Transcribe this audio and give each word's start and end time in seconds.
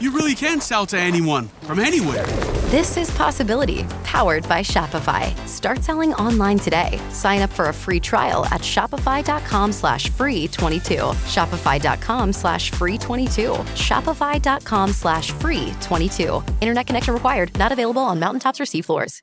you 0.00 0.10
really 0.12 0.34
can 0.34 0.60
sell 0.60 0.86
to 0.86 0.98
anyone 0.98 1.48
from 1.62 1.78
anywhere. 1.78 2.26
This 2.70 2.96
is 2.96 3.10
Possibility, 3.10 3.84
powered 4.04 4.48
by 4.48 4.60
Shopify. 4.62 5.36
Start 5.48 5.82
selling 5.82 6.14
online 6.14 6.58
today. 6.58 7.00
Sign 7.10 7.42
up 7.42 7.50
for 7.50 7.68
a 7.68 7.72
free 7.72 7.98
trial 8.00 8.44
at 8.46 8.60
shopify.com 8.60 9.72
slash 9.72 10.08
free 10.10 10.46
22. 10.48 10.94
Shopify.com 11.26 12.32
slash 12.32 12.70
free 12.70 12.96
22. 12.96 13.50
Shopify.com 13.74 14.92
slash 14.92 15.32
free 15.32 15.74
22. 15.80 16.42
Internet 16.60 16.86
connection 16.86 17.14
required. 17.14 17.56
Not 17.58 17.72
available 17.72 18.02
on 18.02 18.20
mountaintops 18.20 18.60
or 18.60 18.64
seafloors. 18.64 19.22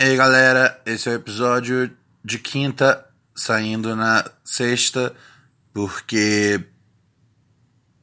Ei 0.00 0.16
galera, 0.16 0.80
esse 0.84 1.08
é 1.08 1.12
o 1.12 1.14
episódio 1.14 1.88
de 2.24 2.36
quinta, 2.36 3.06
saindo 3.36 3.94
na 3.94 4.28
sexta, 4.44 5.14
porque 5.72 6.60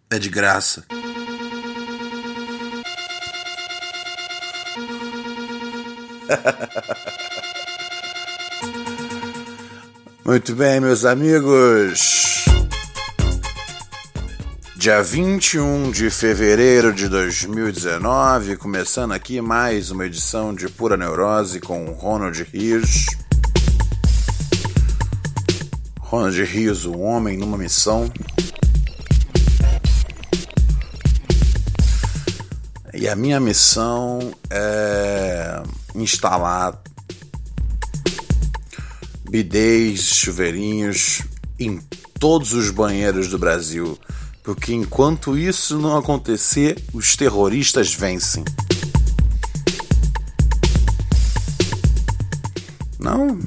é 0.09 0.17
de 0.17 0.29
graça. 0.29 0.85
Muito 10.23 10.55
bem, 10.55 10.79
meus 10.79 11.03
amigos. 11.05 12.45
Dia 14.75 15.01
21 15.01 15.89
de 15.91 16.09
fevereiro 16.09 16.93
de 16.93 17.09
2019, 17.09 18.55
começando 18.57 19.11
aqui 19.11 19.41
mais 19.41 19.91
uma 19.91 20.05
edição 20.05 20.53
de 20.53 20.69
Pura 20.69 20.95
Neurose 20.95 21.59
com 21.59 21.91
Ronald 21.91 22.41
Rios. 22.43 23.07
Ronald 25.99 26.41
Rios, 26.43 26.85
o 26.85 26.97
homem 26.99 27.37
numa 27.37 27.57
missão. 27.57 28.09
E 32.93 33.07
a 33.07 33.15
minha 33.15 33.39
missão 33.39 34.33
é 34.49 35.61
instalar 35.95 36.81
bidês, 39.29 40.01
chuveirinhos 40.01 41.21
em 41.59 41.79
todos 42.19 42.53
os 42.53 42.71
banheiros 42.71 43.27
do 43.27 43.37
Brasil, 43.37 43.97
porque 44.43 44.73
enquanto 44.73 45.37
isso 45.37 45.77
não 45.77 45.95
acontecer, 45.97 46.83
os 46.93 47.15
terroristas 47.15 47.93
vencem. 47.93 48.43
Não? 52.99 53.39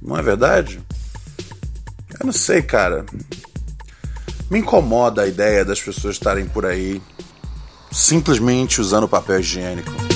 Não 0.00 0.16
é 0.16 0.22
verdade? 0.22 0.80
Eu 2.18 2.26
não 2.26 2.32
sei, 2.32 2.60
cara. 2.60 3.06
Me 4.50 4.58
incomoda 4.58 5.22
a 5.22 5.26
ideia 5.26 5.64
das 5.64 5.80
pessoas 5.80 6.16
estarem 6.16 6.46
por 6.46 6.66
aí 6.66 7.00
simplesmente 7.90 8.80
usando 8.80 9.08
papel 9.08 9.40
higiênico. 9.40 10.11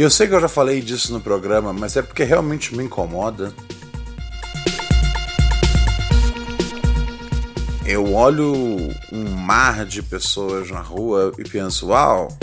E 0.00 0.02
eu 0.02 0.08
sei 0.08 0.26
que 0.26 0.32
eu 0.32 0.40
já 0.40 0.48
falei 0.48 0.80
disso 0.80 1.12
no 1.12 1.20
programa, 1.20 1.74
mas 1.74 1.94
é 1.94 2.00
porque 2.00 2.24
realmente 2.24 2.74
me 2.74 2.82
incomoda. 2.82 3.52
Eu 7.84 8.14
olho 8.14 8.54
um 9.12 9.28
mar 9.36 9.84
de 9.84 10.02
pessoas 10.02 10.70
na 10.70 10.80
rua 10.80 11.34
e 11.36 11.46
penso, 11.46 11.88
uau! 11.88 12.34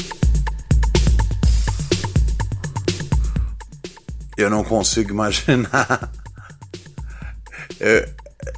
Eu 4.38 4.52
não 4.52 4.64
consigo 4.64 5.10
imaginar. 5.10 6.12
Eu, 7.80 8.08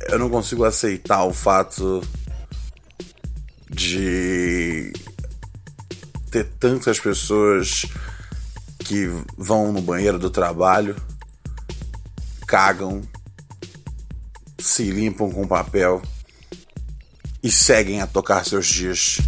eu 0.10 0.20
não 0.20 0.30
consigo 0.30 0.64
aceitar 0.66 1.24
o 1.24 1.34
fato 1.34 2.02
de 3.70 4.94
ter 6.32 6.46
tantas 6.60 7.00
pessoas 7.00 7.86
que 8.90 9.08
vão 9.38 9.72
no 9.72 9.84
banheiro 9.84 10.18
do 10.18 10.32
trabalho, 10.32 10.96
cagam, 12.48 13.04
se 14.58 14.90
limpam 14.90 15.30
com 15.30 15.48
papel 15.48 16.02
e 17.44 17.52
seguem 17.52 18.02
a 18.02 18.08
tocar 18.08 18.44
seus 18.44 18.66
dias. 18.66 19.20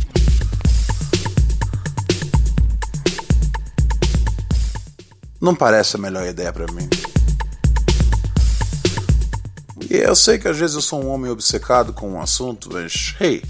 Não 5.39 5.53
parece 5.53 5.95
a 5.95 5.99
melhor 5.99 6.25
ideia 6.27 6.51
para 6.51 6.65
mim. 6.73 6.89
E 9.91 9.97
eu 9.97 10.15
sei 10.15 10.39
que 10.39 10.47
às 10.47 10.57
vezes 10.57 10.75
eu 10.75 10.81
sou 10.81 11.03
um 11.03 11.09
homem 11.09 11.29
obcecado 11.29 11.93
com 11.93 12.13
um 12.13 12.19
assunto, 12.19 12.67
mas 12.73 13.13
hey, 13.21 13.43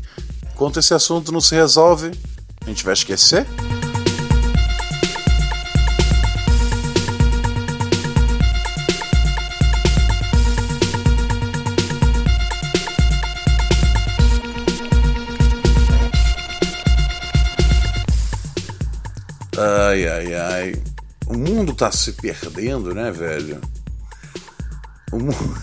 enquanto 0.51 0.77
esse 0.77 0.93
assunto 0.93 1.31
não 1.31 1.39
se 1.39 1.55
resolve, 1.55 2.11
a 2.65 2.65
gente 2.65 2.83
vai 2.83 2.91
esquecer? 2.91 3.47
Ai, 19.91 20.07
ai, 20.07 20.33
ai. 20.33 20.81
O 21.27 21.37
mundo 21.37 21.75
tá 21.75 21.91
se 21.91 22.13
perdendo, 22.13 22.95
né, 22.95 23.11
velho? 23.11 23.59
O 25.11 25.19
mundo. 25.19 25.35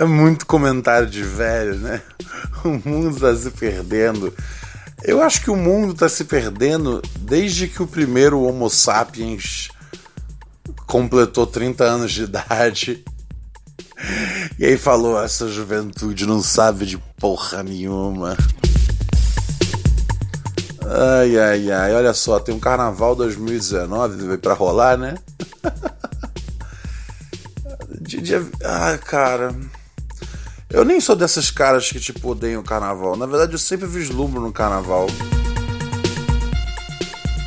é 0.00 0.04
muito 0.04 0.44
comentário 0.44 1.08
de 1.08 1.22
velho, 1.22 1.76
né? 1.76 2.02
O 2.64 2.70
mundo 2.88 3.20
tá 3.20 3.36
se 3.36 3.52
perdendo. 3.52 4.34
Eu 5.04 5.22
acho 5.22 5.40
que 5.40 5.52
o 5.52 5.56
mundo 5.56 5.94
tá 5.94 6.08
se 6.08 6.24
perdendo 6.24 7.00
desde 7.20 7.68
que 7.68 7.80
o 7.80 7.86
primeiro 7.86 8.42
Homo 8.42 8.68
sapiens 8.68 9.68
completou 10.88 11.46
30 11.46 11.84
anos 11.84 12.10
de 12.10 12.24
idade. 12.24 13.04
E 14.58 14.66
aí 14.66 14.76
falou: 14.76 15.22
essa 15.22 15.48
juventude 15.48 16.26
não 16.26 16.42
sabe 16.42 16.86
de 16.86 16.98
porra 17.20 17.62
nenhuma. 17.62 18.36
Ai, 20.86 21.38
ai, 21.38 21.70
ai, 21.70 21.94
olha 21.94 22.12
só, 22.12 22.40
tem 22.40 22.54
um 22.54 22.60
carnaval 22.60 23.14
2019 23.14 24.38
para 24.38 24.54
rolar, 24.54 24.96
né? 24.96 25.14
de, 28.00 28.20
de, 28.20 28.34
ah, 28.64 28.98
cara. 28.98 29.54
Eu 30.68 30.84
nem 30.84 31.00
sou 31.00 31.14
dessas 31.14 31.50
caras 31.50 31.90
que, 31.90 32.00
tipo, 32.00 32.30
odeiam 32.30 32.62
o 32.62 32.64
carnaval. 32.64 33.16
Na 33.16 33.26
verdade, 33.26 33.52
eu 33.52 33.58
sempre 33.58 33.86
vislumbro 33.86 34.40
no 34.40 34.52
carnaval 34.52 35.06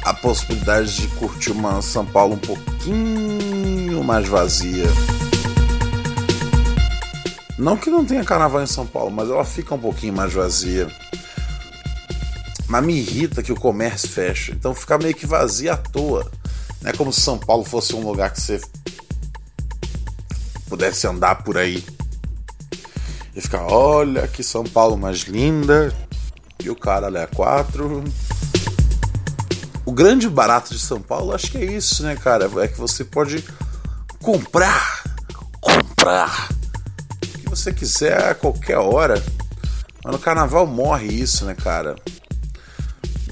a 0.06 0.14
possibilidade 0.14 1.02
de 1.02 1.08
curtir 1.16 1.52
uma 1.52 1.82
São 1.82 2.06
Paulo 2.06 2.36
um 2.36 2.38
pouquinho 2.38 4.04
mais 4.04 4.28
vazia. 4.28 4.86
Não 7.58 7.76
que 7.76 7.90
não 7.90 8.06
tenha 8.06 8.24
carnaval 8.24 8.62
em 8.62 8.68
São 8.68 8.86
Paulo, 8.86 9.10
mas 9.10 9.30
ela 9.30 9.44
fica 9.44 9.74
um 9.74 9.80
pouquinho 9.80 10.14
mais 10.14 10.32
vazia. 10.32 10.88
Mas 12.76 12.84
me 12.84 12.98
irrita 12.98 13.42
que 13.42 13.54
o 13.54 13.56
comércio 13.56 14.10
fecha. 14.10 14.52
Então 14.52 14.76
fica 14.76 14.98
meio 14.98 15.16
que 15.16 15.26
vazio 15.26 15.72
à 15.72 15.78
toa. 15.78 16.30
Não 16.82 16.90
é 16.90 16.94
como 16.94 17.14
se 17.14 17.22
São 17.22 17.38
Paulo 17.38 17.64
fosse 17.64 17.96
um 17.96 18.06
lugar 18.06 18.34
que 18.34 18.42
você 18.42 18.60
pudesse 20.68 21.08
andar 21.08 21.36
por 21.36 21.58
aí 21.58 21.82
e 23.34 23.40
ficar, 23.40 23.66
olha 23.72 24.28
que 24.28 24.44
São 24.44 24.66
Paulo 24.66 24.98
mais 24.98 25.20
linda. 25.20 25.96
E 26.62 26.70
o 26.70 26.76
cara 26.76 27.08
é 27.18 27.26
quatro. 27.28 28.04
O 29.86 29.92
grande 29.94 30.28
barato 30.28 30.74
de 30.74 30.80
São 30.80 31.00
Paulo, 31.00 31.34
acho 31.34 31.52
que 31.52 31.58
é 31.58 31.64
isso, 31.64 32.04
né, 32.04 32.18
cara? 32.18 32.52
É 32.62 32.68
que 32.68 32.78
você 32.78 33.06
pode 33.06 33.42
comprar, 34.22 35.02
comprar 35.62 36.50
o 37.24 37.40
que 37.40 37.50
você 37.50 37.72
quiser 37.72 38.32
a 38.32 38.36
qualquer 38.36 38.80
hora 38.80 39.24
Mas 40.04 40.12
no 40.12 40.20
carnaval 40.20 40.68
morre 40.68 41.08
isso, 41.08 41.46
né, 41.46 41.56
cara? 41.56 41.96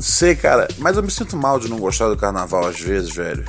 Sei, 0.04 0.36
cara, 0.36 0.68
mas 0.80 0.98
eu 0.98 1.02
me 1.02 1.10
sinto 1.10 1.38
mal 1.38 1.58
de 1.58 1.70
não 1.70 1.80
gostar 1.80 2.10
do 2.10 2.18
carnaval 2.18 2.68
às 2.68 2.78
vezes, 2.78 3.16
velho. 3.16 3.46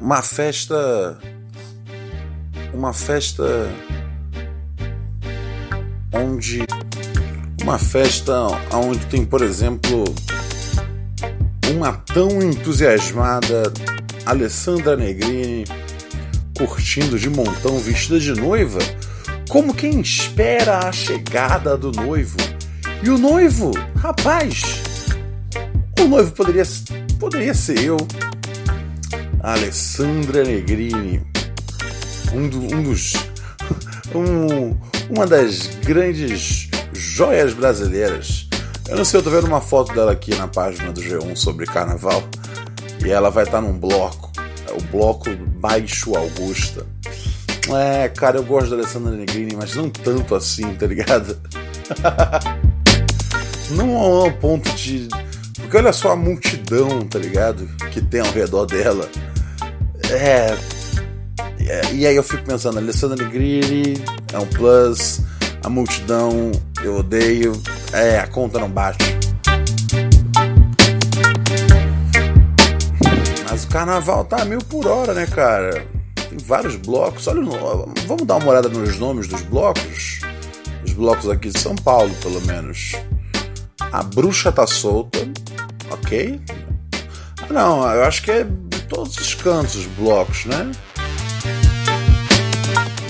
Uma 0.00 0.22
festa. 0.22 1.18
Uma 2.72 2.92
festa. 2.92 3.68
Onde. 6.12 6.64
Uma 7.60 7.80
festa 7.80 8.32
onde 8.72 9.04
tem, 9.06 9.24
por 9.24 9.42
exemplo, 9.42 10.04
uma 11.74 11.92
tão 11.92 12.40
entusiasmada 12.40 13.72
Alessandra 14.24 14.96
Negrini 14.96 15.64
curtindo 16.56 17.18
de 17.18 17.28
montão 17.28 17.76
vestida 17.80 18.20
de 18.20 18.32
noiva, 18.34 18.78
como 19.48 19.74
quem 19.74 20.00
espera 20.00 20.78
a 20.86 20.92
chegada 20.92 21.76
do 21.76 21.90
noivo. 21.90 22.55
E 23.02 23.10
o 23.10 23.18
noivo, 23.18 23.72
rapaz, 23.96 24.62
o 26.00 26.08
noivo 26.08 26.32
poderia, 26.32 26.64
poderia 27.18 27.54
ser 27.54 27.78
eu, 27.84 27.96
Alessandra 29.40 30.42
Negrini, 30.44 31.22
um, 32.32 32.48
do, 32.48 32.74
um 32.74 32.82
dos. 32.82 33.14
Um, 34.14 34.78
uma 35.10 35.26
das 35.26 35.66
grandes 35.84 36.70
joias 36.92 37.52
brasileiras. 37.52 38.48
Eu 38.88 38.96
não 38.96 39.04
sei, 39.04 39.18
eu 39.18 39.24
tô 39.24 39.30
vendo 39.30 39.46
uma 39.46 39.60
foto 39.60 39.92
dela 39.92 40.12
aqui 40.12 40.34
na 40.36 40.46
página 40.46 40.92
do 40.92 41.00
G1 41.00 41.36
sobre 41.36 41.66
carnaval. 41.66 42.22
E 43.04 43.10
ela 43.10 43.28
vai 43.28 43.44
estar 43.44 43.60
tá 43.60 43.66
num 43.66 43.76
bloco. 43.76 44.30
É 44.68 44.72
o 44.72 44.80
bloco 44.90 45.28
Baixo 45.58 46.16
Augusta. 46.16 46.86
É, 47.68 48.08
cara, 48.08 48.38
eu 48.38 48.44
gosto 48.44 48.70
da 48.70 48.76
Alessandra 48.76 49.12
Negrini, 49.12 49.56
mas 49.56 49.74
não 49.74 49.90
tanto 49.90 50.34
assim, 50.36 50.72
tá 50.74 50.86
ligado? 50.86 51.36
não 53.70 53.96
ao 53.96 54.32
ponto 54.32 54.70
de. 54.74 55.08
Porque 55.56 55.76
olha 55.76 55.92
só 55.92 56.12
a 56.12 56.16
multidão, 56.16 57.00
tá 57.08 57.18
ligado? 57.18 57.66
Que 57.90 58.00
tem 58.00 58.20
ao 58.20 58.30
redor 58.30 58.66
dela. 58.66 59.08
É. 60.10 60.56
é 61.60 61.94
e 61.94 62.06
aí 62.06 62.14
eu 62.14 62.22
fico 62.22 62.44
pensando, 62.44 62.78
Alessandra 62.78 63.24
Negrini 63.24 63.94
é 64.32 64.38
um 64.38 64.46
plus, 64.46 65.20
a 65.64 65.68
multidão 65.68 66.52
eu 66.82 66.96
odeio, 66.98 67.52
é, 67.92 68.18
a 68.18 68.26
conta 68.26 68.58
não 68.58 68.70
bate. 68.70 69.04
Mas 73.50 73.64
o 73.64 73.68
carnaval 73.68 74.24
tá 74.24 74.42
a 74.42 74.44
mil 74.44 74.58
por 74.58 74.86
hora, 74.86 75.14
né, 75.14 75.26
cara? 75.26 75.84
Tem 76.28 76.38
vários 76.44 76.76
blocos. 76.76 77.26
Olha, 77.26 77.40
vamos 78.06 78.26
dar 78.26 78.36
uma 78.36 78.50
olhada 78.50 78.68
nos 78.68 78.98
nomes 78.98 79.26
dos 79.26 79.42
blocos. 79.42 80.20
Os 80.84 80.92
blocos 80.92 81.28
aqui 81.30 81.48
de 81.48 81.58
São 81.58 81.74
Paulo, 81.74 82.14
pelo 82.22 82.40
menos. 82.42 82.92
A 83.92 84.02
bruxa 84.02 84.52
tá 84.52 84.66
solta, 84.66 85.18
ok? 85.90 86.40
Não, 87.50 87.88
eu 87.92 88.04
acho 88.04 88.22
que 88.22 88.30
é 88.30 88.44
de 88.44 88.82
todos 88.82 89.16
os 89.16 89.34
cantos 89.34 89.76
os 89.76 89.86
blocos, 89.86 90.44
né? 90.44 90.70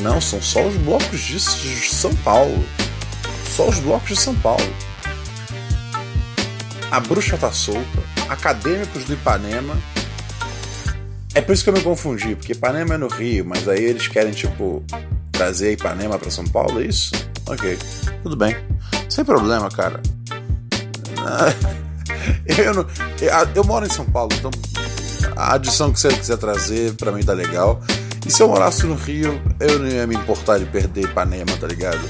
Não, 0.03 0.21
são 0.21 0.41
só 0.41 0.65
os 0.65 0.77
blocos 0.77 1.21
de 1.21 1.41
São 1.41 2.15
Paulo. 2.17 2.65
Só 3.57 3.69
os 3.69 3.79
blocos 3.81 4.11
de 4.11 4.21
São 4.21 4.35
Paulo. 4.37 4.75
A 6.91 7.01
bruxa 7.01 7.37
tá 7.37 7.51
solta. 7.51 7.81
Acadêmicos 8.29 9.05
do 9.05 9.15
Ipanema. 9.15 9.77
É 11.35 11.41
por 11.41 11.53
isso 11.53 11.65
que 11.65 11.71
eu 11.71 11.75
me 11.75 11.83
confundi, 11.83 12.35
porque 12.35 12.53
Ipanema 12.53 12.95
é 12.95 12.99
no 12.99 13.09
Rio, 13.09 13.45
mas 13.45 13.69
aí 13.69 13.85
eles 13.85 14.09
querem, 14.09 14.33
tipo, 14.33 14.85
trazer 15.33 15.73
Ipanema 15.73 16.19
para 16.19 16.31
São 16.31 16.45
Paulo, 16.45 16.81
é 16.81 16.87
isso? 16.87 17.13
Ok, 17.47 17.79
tudo 18.23 18.37
bem. 18.37 18.57
Sem 19.09 19.25
problema, 19.25 19.69
cara. 19.71 20.01
Eu, 22.59 22.75
não, 22.75 22.87
eu, 23.55 23.65
moro 23.65 23.85
em 23.85 23.91
São 23.91 24.05
Paulo, 24.05 24.31
então 24.33 24.51
a 25.37 25.55
adição 25.55 25.93
que 25.93 26.01
você 26.01 26.09
quiser 26.09 26.37
trazer 26.39 26.95
para 26.95 27.13
mim 27.13 27.23
tá 27.23 27.33
legal. 27.33 27.81
E 28.27 28.31
se 28.31 28.43
eu 28.43 28.49
morasse 28.49 28.87
no 28.87 28.95
Rio, 28.95 29.41
eu 29.61 29.79
não 29.79 29.89
ia 29.89 30.07
me 30.07 30.17
importar 30.17 30.59
de 30.59 30.65
perder 30.67 31.05
Ipanema, 31.05 31.57
tá 31.61 31.67
ligado? 31.67 32.05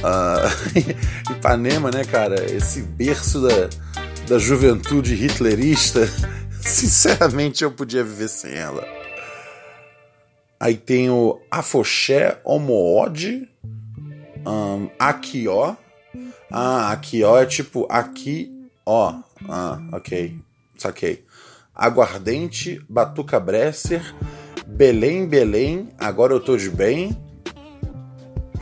Uh, 0.00 1.30
Ipanema, 1.30 1.90
né, 1.90 2.04
cara? 2.04 2.50
Esse 2.50 2.82
berço 2.82 3.40
da, 3.40 3.68
da 4.26 4.38
juventude 4.38 5.14
hitlerista. 5.14 6.08
Sinceramente, 6.60 7.62
eu 7.62 7.70
podia 7.70 8.02
viver 8.02 8.28
sem 8.28 8.52
ela. 8.52 8.84
Aí 10.58 10.76
tem 10.76 11.08
o 11.08 11.40
Afoxé 11.50 12.38
Homoode, 12.44 13.48
um, 14.46 14.88
Akió. 14.98 15.76
Ah, 16.50 16.90
Akió 16.90 17.38
é 17.38 17.46
tipo 17.46 17.86
aqui, 17.88 18.50
ó. 18.84 19.14
Ah, 19.48 19.78
ok. 19.92 20.38
Saquei. 20.76 21.24
Aguardente, 21.74 22.84
Batuca 22.88 23.38
Bresser, 23.38 24.14
Belém, 24.66 25.26
Belém, 25.26 25.88
agora 25.98 26.32
eu 26.32 26.40
tô 26.40 26.56
de 26.56 26.68
bem. 26.68 27.16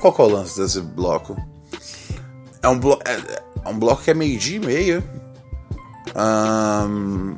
Qual 0.00 0.12
que 0.12 0.20
é 0.20 0.25
o 0.25 0.29
lance 0.29 0.61
desse 0.61 0.81
bloco? 0.81 1.37
É 2.62 2.69
um, 2.69 2.79
blo 2.79 2.99
é, 3.05 3.43
é 3.64 3.69
um 3.69 3.79
bloco 3.79 4.02
que 4.02 4.11
é 4.11 4.14
meio-dia 4.14 4.56
e 4.56 4.61
meia. 4.61 5.05
Um, 6.14 7.37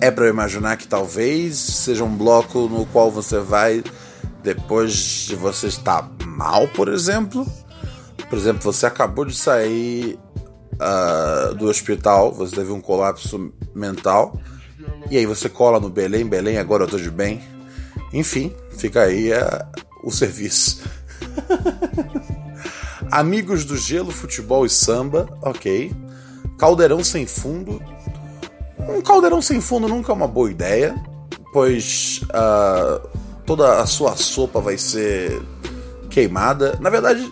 é 0.00 0.10
para 0.10 0.28
imaginar 0.28 0.76
que 0.76 0.86
talvez 0.86 1.56
seja 1.56 2.04
um 2.04 2.16
bloco 2.16 2.68
no 2.68 2.86
qual 2.86 3.10
você 3.10 3.40
vai 3.40 3.82
depois 4.42 4.92
de 5.26 5.34
você 5.34 5.66
estar 5.66 6.08
mal, 6.24 6.68
por 6.68 6.88
exemplo. 6.88 7.46
Por 8.28 8.38
exemplo, 8.38 8.62
você 8.62 8.86
acabou 8.86 9.24
de 9.24 9.34
sair 9.34 10.18
uh, 10.74 11.54
do 11.54 11.66
hospital, 11.66 12.32
você 12.32 12.56
teve 12.56 12.70
um 12.70 12.80
colapso 12.80 13.52
mental, 13.74 14.38
e 15.10 15.16
aí 15.16 15.26
você 15.26 15.48
cola 15.48 15.80
no 15.80 15.88
Belém, 15.88 16.26
Belém, 16.26 16.58
agora 16.58 16.84
eu 16.84 16.88
tô 16.88 16.98
de 16.98 17.10
bem. 17.10 17.40
Enfim, 18.12 18.54
fica 18.76 19.02
aí 19.02 19.32
uh, 19.32 19.66
o 20.02 20.10
serviço. 20.10 20.82
Amigos 23.10 23.64
do 23.64 23.76
Gelo, 23.76 24.10
Futebol 24.10 24.66
e 24.66 24.70
Samba, 24.70 25.28
ok. 25.40 25.92
Caldeirão 26.58 27.02
sem 27.02 27.26
fundo. 27.26 27.82
Um 28.78 29.00
caldeirão 29.00 29.40
sem 29.40 29.60
fundo 29.60 29.88
nunca 29.88 30.12
é 30.12 30.14
uma 30.14 30.28
boa 30.28 30.50
ideia, 30.50 30.94
pois 31.52 32.20
uh, 32.24 33.08
toda 33.46 33.80
a 33.80 33.86
sua 33.86 34.16
sopa 34.16 34.60
vai 34.60 34.76
ser 34.76 35.40
queimada. 36.10 36.78
Na 36.80 36.90
verdade, 36.90 37.30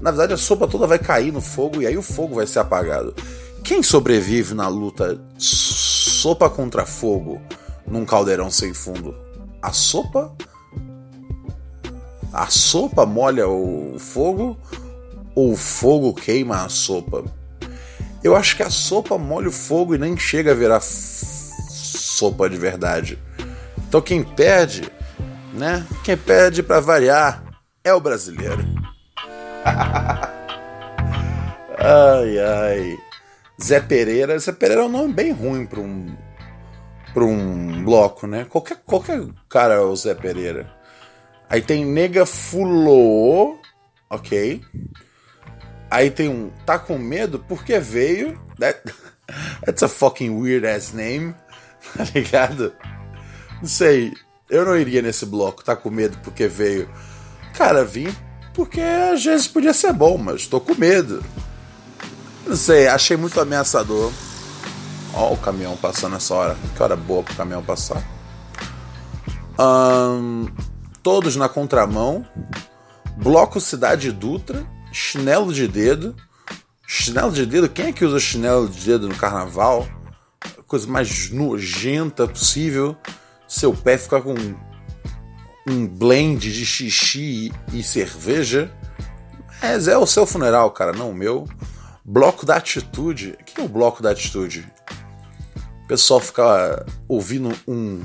na 0.00 0.10
verdade 0.10 0.32
a 0.32 0.36
sopa 0.36 0.66
toda 0.66 0.86
vai 0.86 0.98
cair 0.98 1.32
no 1.32 1.40
fogo 1.40 1.82
e 1.82 1.86
aí 1.86 1.96
o 1.96 2.02
fogo 2.02 2.36
vai 2.36 2.46
ser 2.46 2.58
apagado. 2.58 3.14
Quem 3.62 3.82
sobrevive 3.82 4.54
na 4.54 4.68
luta 4.68 5.18
sopa 5.38 6.50
contra 6.50 6.84
fogo 6.84 7.40
num 7.86 8.04
caldeirão 8.04 8.50
sem 8.50 8.74
fundo? 8.74 9.14
A 9.62 9.72
sopa 9.72 10.34
a 12.34 12.48
sopa 12.48 13.06
molha 13.06 13.48
o 13.48 13.96
fogo 13.96 14.58
ou 15.36 15.52
o 15.52 15.56
fogo 15.56 16.12
queima 16.12 16.64
a 16.64 16.68
sopa? 16.68 17.24
Eu 18.24 18.34
acho 18.34 18.56
que 18.56 18.62
a 18.62 18.70
sopa 18.70 19.16
molha 19.16 19.48
o 19.48 19.52
fogo 19.52 19.94
e 19.94 19.98
nem 19.98 20.16
chega 20.16 20.50
a 20.50 20.54
virar 20.54 20.80
sopa 20.80 22.50
de 22.50 22.56
verdade. 22.56 23.18
Então 23.86 24.00
quem 24.00 24.24
perde, 24.24 24.82
né? 25.52 25.86
Quem 26.02 26.16
perde 26.16 26.62
para 26.62 26.80
variar 26.80 27.44
é 27.84 27.94
o 27.94 28.00
brasileiro. 28.00 28.83
ai 31.78 32.38
ai. 32.38 32.98
Zé 33.62 33.80
Pereira, 33.80 34.38
Zé 34.38 34.52
Pereira 34.52 34.82
é 34.82 34.84
um 34.84 34.88
nome 34.88 35.12
bem 35.12 35.32
ruim 35.32 35.66
para 35.66 35.80
um 35.80 36.16
para 37.12 37.24
um 37.24 37.84
bloco, 37.84 38.26
né? 38.26 38.44
Qualquer 38.44 38.78
qualquer 38.84 39.24
cara 39.48 39.74
é 39.74 39.80
o 39.80 39.94
Zé 39.94 40.14
Pereira. 40.14 40.72
Aí 41.48 41.62
tem 41.62 41.84
Nega 41.84 42.26
Fulô, 42.26 43.58
ok. 44.10 44.60
Aí 45.90 46.10
tem 46.10 46.28
um 46.28 46.50
Tá 46.66 46.78
com 46.78 46.98
medo 46.98 47.38
porque 47.38 47.78
veio. 47.78 48.40
That, 48.58 48.80
that's 49.64 49.82
a 49.82 49.88
fucking 49.88 50.36
weird 50.36 50.66
ass 50.66 50.92
name. 50.92 51.34
Tá 51.96 52.02
ligado? 52.14 52.74
Não 53.60 53.68
sei. 53.68 54.14
Eu 54.48 54.64
não 54.64 54.76
iria 54.76 55.02
nesse 55.02 55.26
bloco. 55.26 55.62
Tá 55.62 55.76
com 55.76 55.90
medo 55.90 56.18
porque 56.24 56.48
veio. 56.48 56.88
Cara, 57.56 57.84
vim 57.84 58.08
porque 58.54 58.80
às 58.80 59.22
vezes 59.24 59.48
podia 59.48 59.74
ser 59.74 59.92
bom, 59.92 60.16
mas 60.16 60.46
tô 60.46 60.60
com 60.60 60.74
medo. 60.74 61.22
Não 62.46 62.56
sei, 62.56 62.86
achei 62.86 63.16
muito 63.16 63.40
ameaçador. 63.40 64.12
Ó, 65.12 65.32
o 65.32 65.36
caminhão 65.36 65.76
passando 65.76 66.16
essa 66.16 66.34
hora. 66.34 66.56
Que 66.76 66.82
hora 66.82 66.96
boa 66.96 67.22
pro 67.22 67.34
caminhão 67.34 67.62
passar. 67.62 68.02
Um, 69.58 70.46
todos 71.02 71.36
na 71.36 71.48
contramão, 71.48 72.24
bloco 73.16 73.60
Cidade 73.60 74.10
Dutra, 74.12 74.64
chinelo 74.92 75.52
de 75.52 75.66
dedo. 75.66 76.14
Chinelo 76.86 77.32
de 77.32 77.46
dedo? 77.46 77.68
Quem 77.68 77.86
é 77.86 77.92
que 77.92 78.04
usa 78.04 78.20
chinelo 78.20 78.68
de 78.68 78.84
dedo 78.84 79.08
no 79.08 79.16
carnaval? 79.16 79.86
Coisa 80.66 80.86
mais 80.86 81.30
nojenta 81.30 82.26
possível. 82.26 82.96
Seu 83.48 83.72
pé 83.72 83.96
fica 83.98 84.20
com 84.20 84.34
um 85.66 85.86
blend 85.86 86.52
de 86.52 86.66
xixi 86.66 87.52
e 87.72 87.82
cerveja. 87.82 88.70
É, 89.62 89.74
é 89.74 89.98
o 89.98 90.06
seu 90.06 90.26
funeral, 90.26 90.70
cara, 90.70 90.92
não 90.92 91.10
o 91.10 91.14
meu. 91.14 91.48
Bloco 92.04 92.44
da 92.44 92.56
Atitude. 92.56 93.36
O 93.40 93.44
que 93.44 93.60
é 93.60 93.64
o 93.64 93.68
Bloco 93.68 94.02
da 94.02 94.10
Atitude? 94.10 94.70
O 95.84 95.86
pessoal 95.86 96.20
fica 96.20 96.84
ouvindo 97.08 97.52
um 97.66 98.02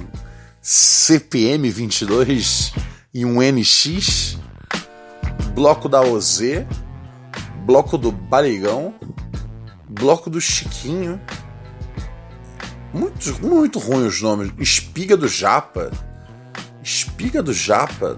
CPM 0.62 1.70
22 1.70 2.74
e 3.14 3.26
um 3.26 3.42
NX. 3.42 4.38
Bloco 5.54 5.90
da 5.90 6.02
OZ. 6.02 6.42
Bloco 7.66 7.98
do 7.98 8.12
Barigão. 8.12 8.94
Bloco 9.90 10.30
do 10.30 10.40
Chiquinho. 10.40 11.20
Muito, 12.94 13.46
muito 13.46 13.80
ruim 13.80 14.08
os 14.08 14.22
nomes. 14.22 14.52
Espiga 14.58 15.18
do 15.18 15.28
Japa. 15.28 15.92
Espiga 16.90 17.44
do 17.44 17.54
Japa. 17.54 18.18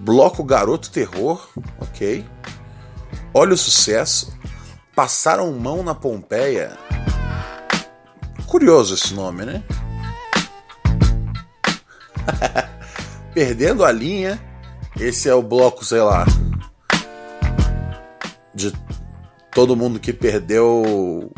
Bloco 0.00 0.42
Garoto 0.42 0.90
Terror. 0.90 1.46
Ok. 1.78 2.24
Olha 3.34 3.52
o 3.52 3.58
sucesso. 3.58 4.34
Passaram 4.96 5.52
mão 5.52 5.82
na 5.82 5.94
Pompeia. 5.94 6.78
Curioso 8.46 8.94
esse 8.94 9.12
nome, 9.12 9.44
né? 9.44 9.62
Perdendo 13.34 13.84
a 13.84 13.92
linha. 13.92 14.40
Esse 14.98 15.28
é 15.28 15.34
o 15.34 15.42
bloco, 15.42 15.84
sei 15.84 16.00
lá. 16.00 16.24
De 18.54 18.72
todo 19.50 19.76
mundo 19.76 20.00
que 20.00 20.14
perdeu. 20.14 21.30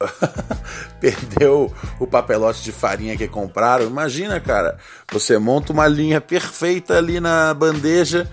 perdeu 1.00 1.72
o 1.98 2.06
papelote 2.06 2.62
de 2.62 2.72
farinha 2.72 3.16
que 3.16 3.26
compraram. 3.26 3.86
Imagina, 3.86 4.38
cara. 4.40 4.78
Você 5.12 5.38
monta 5.38 5.72
uma 5.72 5.88
linha 5.88 6.20
perfeita 6.20 6.98
ali 6.98 7.20
na 7.20 7.52
bandeja. 7.54 8.30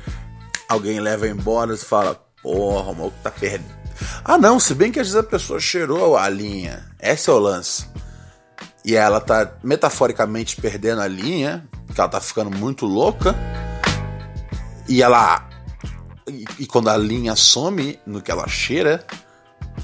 Alguém 0.68 1.00
leva 1.00 1.28
embora 1.28 1.74
e 1.74 1.78
fala: 1.78 2.22
Porra, 2.44 2.92
o 2.92 2.96
maluco 2.96 3.18
tá 3.24 3.32
perdendo 3.32 3.78
ah, 4.24 4.38
não, 4.38 4.60
se 4.60 4.74
bem 4.74 4.92
que 4.92 5.00
às 5.00 5.08
vezes 5.08 5.20
a 5.20 5.24
pessoa 5.24 5.60
cheirou 5.60 6.18
a 6.18 6.30
linha. 6.30 6.86
Esse 7.00 7.30
é 7.30 7.34
o 7.34 7.40
lance. 7.40 7.88
E 8.86 8.96
ela 8.96 9.20
tá 9.20 9.54
metaforicamente 9.64 10.60
perdendo 10.62 11.02
a 11.02 11.08
linha, 11.08 11.68
que 11.94 12.00
ela 12.00 12.10
tá 12.10 12.22
ficando 12.22 12.56
muito 12.56 12.86
louca. 12.86 13.36
E 14.88 15.02
ela. 15.02 15.48
E 16.60 16.66
quando 16.66 16.90
a 16.90 16.98
linha 16.98 17.36
some 17.36 18.00
no 18.06 18.22
que 18.22 18.32
ela 18.32 18.48
cheira. 18.48 19.06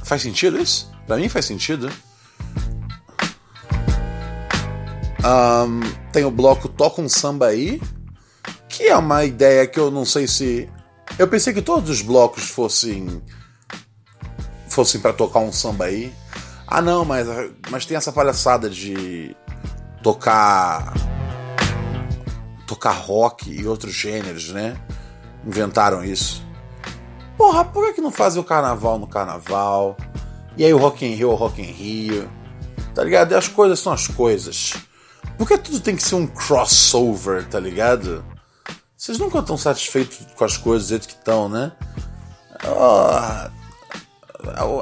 Faz 0.03 0.21
sentido 0.21 0.59
isso? 0.59 0.91
Pra 1.05 1.17
mim 1.17 1.29
faz 1.29 1.45
sentido. 1.45 1.91
Um, 5.25 5.79
tem 6.11 6.25
o 6.25 6.31
bloco 6.31 6.67
Toca 6.67 7.01
um 7.01 7.07
Samba 7.07 7.47
aí, 7.47 7.81
que 8.67 8.83
é 8.83 8.97
uma 8.97 9.23
ideia 9.23 9.65
que 9.67 9.79
eu 9.79 9.89
não 9.89 10.05
sei 10.05 10.27
se. 10.27 10.69
Eu 11.17 11.27
pensei 11.27 11.53
que 11.53 11.61
todos 11.61 11.89
os 11.89 12.01
blocos 12.01 12.49
fossem 12.49 13.21
fossem 14.73 14.99
para 14.99 15.13
tocar 15.13 15.39
um 15.39 15.51
samba 15.51 15.85
aí. 15.85 16.11
Ah, 16.67 16.81
não, 16.81 17.05
mas, 17.05 17.27
mas 17.69 17.85
tem 17.85 17.95
essa 17.95 18.11
palhaçada 18.11 18.69
de 18.69 19.35
tocar 20.01 20.93
tocar 22.65 22.91
rock 22.91 23.51
e 23.51 23.67
outros 23.67 23.93
gêneros, 23.93 24.49
né? 24.49 24.75
Inventaram 25.45 26.03
isso. 26.03 26.43
Porra, 27.37 27.63
por 27.63 27.93
que, 27.93 28.01
não 28.01 28.11
fazem 28.11 28.41
o 28.41 28.43
carnaval 28.43 28.97
no 28.97 29.07
carnaval? 29.07 29.95
E 30.57 30.65
aí 30.65 30.73
o 30.73 30.77
Rock 30.77 31.05
in 31.05 31.13
Rio 31.13 31.31
é 31.31 31.33
o 31.33 31.35
Rock 31.35 31.61
in 31.61 31.71
Rio? 31.71 32.29
Tá 32.95 33.03
ligado? 33.03 33.31
E 33.31 33.35
as 33.35 33.47
coisas 33.47 33.79
são 33.79 33.91
as 33.91 34.07
coisas. 34.07 34.73
Por 35.37 35.47
que 35.47 35.57
tudo 35.57 35.79
tem 35.79 35.95
que 35.95 36.03
ser 36.03 36.15
um 36.15 36.27
crossover, 36.27 37.47
tá 37.47 37.59
ligado? 37.59 38.23
Vocês 38.95 39.17
nunca 39.17 39.39
estão 39.39 39.57
satisfeitos 39.57 40.19
com 40.35 40.45
as 40.45 40.57
coisas 40.57 40.87
do 40.87 40.89
jeito 40.89 41.07
que 41.07 41.13
estão, 41.13 41.49
né? 41.49 41.71
Oh, 42.65 43.63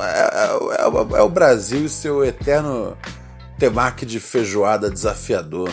é, 0.01 0.09
é, 0.09 0.81
é, 0.81 1.19
é 1.19 1.21
o 1.21 1.29
Brasil 1.29 1.85
e 1.85 1.89
seu 1.89 2.23
eterno 2.23 2.97
temaki 3.57 4.05
de 4.05 4.19
feijoada 4.19 4.89
desafiador. 4.89 5.69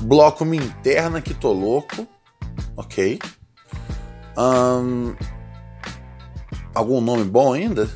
Bloco 0.00 0.44
Me 0.44 0.56
Interna 0.56 1.20
que 1.20 1.34
tô 1.34 1.52
louco. 1.52 2.06
Ok. 2.76 3.18
Um, 4.36 5.14
algum 6.74 7.00
nome 7.00 7.24
bom 7.24 7.52
ainda? 7.52 7.88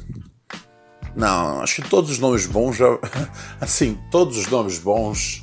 Não, 1.17 1.61
acho 1.61 1.83
que 1.83 1.89
todos 1.89 2.11
os 2.11 2.19
nomes 2.19 2.47
bons 2.47 2.77
já. 2.77 2.87
Assim, 3.61 3.99
todos 4.11 4.37
os 4.37 4.49
nomes 4.49 4.79
bons. 4.79 5.43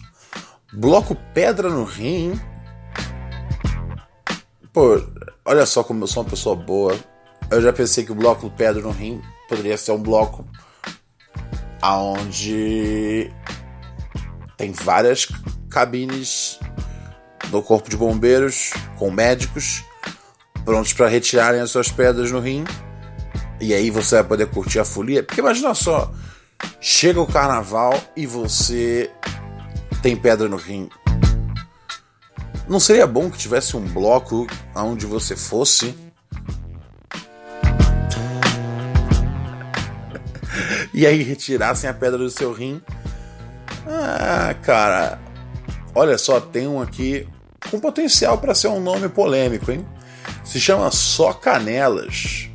Bloco 0.73 1.15
Pedra 1.33 1.69
no 1.69 1.83
Rim. 1.83 2.39
Pô, 4.73 5.01
olha 5.45 5.65
só 5.65 5.83
como 5.83 6.03
eu 6.03 6.07
sou 6.07 6.23
uma 6.23 6.29
pessoa 6.29 6.55
boa 6.55 6.97
eu 7.51 7.61
já 7.61 7.73
pensei 7.73 8.05
que 8.05 8.13
o 8.13 8.15
bloco 8.15 8.47
do 8.47 8.55
Pedro 8.55 8.81
no 8.81 8.91
Rim 8.91 9.21
poderia 9.49 9.77
ser 9.77 9.91
um 9.91 10.01
bloco 10.01 10.47
aonde 11.81 13.29
tem 14.55 14.71
várias 14.71 15.27
cabines 15.69 16.57
do 17.49 17.61
corpo 17.61 17.89
de 17.89 17.97
bombeiros 17.97 18.71
com 18.97 19.11
médicos 19.11 19.83
prontos 20.63 20.93
para 20.93 21.09
retirarem 21.09 21.59
as 21.59 21.71
suas 21.71 21.91
pedras 21.91 22.31
no 22.31 22.39
rim. 22.39 22.63
E 23.61 23.75
aí 23.75 23.91
você 23.91 24.15
vai 24.15 24.23
poder 24.23 24.47
curtir 24.47 24.79
a 24.79 24.85
folia. 24.85 25.21
Porque 25.21 25.39
imagina 25.39 25.75
só, 25.75 26.11
chega 26.79 27.21
o 27.21 27.27
carnaval 27.27 27.93
e 28.17 28.25
você 28.25 29.11
tem 30.01 30.17
pedra 30.17 30.49
no 30.49 30.57
rim. 30.57 30.89
Não 32.67 32.79
seria 32.79 33.05
bom 33.05 33.29
que 33.29 33.37
tivesse 33.37 33.77
um 33.77 33.81
bloco 33.81 34.47
aonde 34.73 35.05
você 35.05 35.35
fosse 35.35 35.95
e 40.93 41.05
aí 41.05 41.21
retirassem 41.21 41.89
a 41.89 41.93
pedra 41.93 42.17
do 42.17 42.29
seu 42.29 42.51
rim. 42.51 42.81
Ah, 43.85 44.55
cara, 44.63 45.19
olha 45.93 46.17
só, 46.17 46.39
tem 46.39 46.67
um 46.67 46.81
aqui 46.81 47.27
com 47.69 47.79
potencial 47.79 48.37
para 48.37 48.55
ser 48.55 48.69
um 48.69 48.79
nome 48.79 49.09
polêmico, 49.09 49.71
hein? 49.71 49.85
Se 50.43 50.59
chama 50.59 50.89
Só 50.91 51.33
Canelas. 51.33 52.50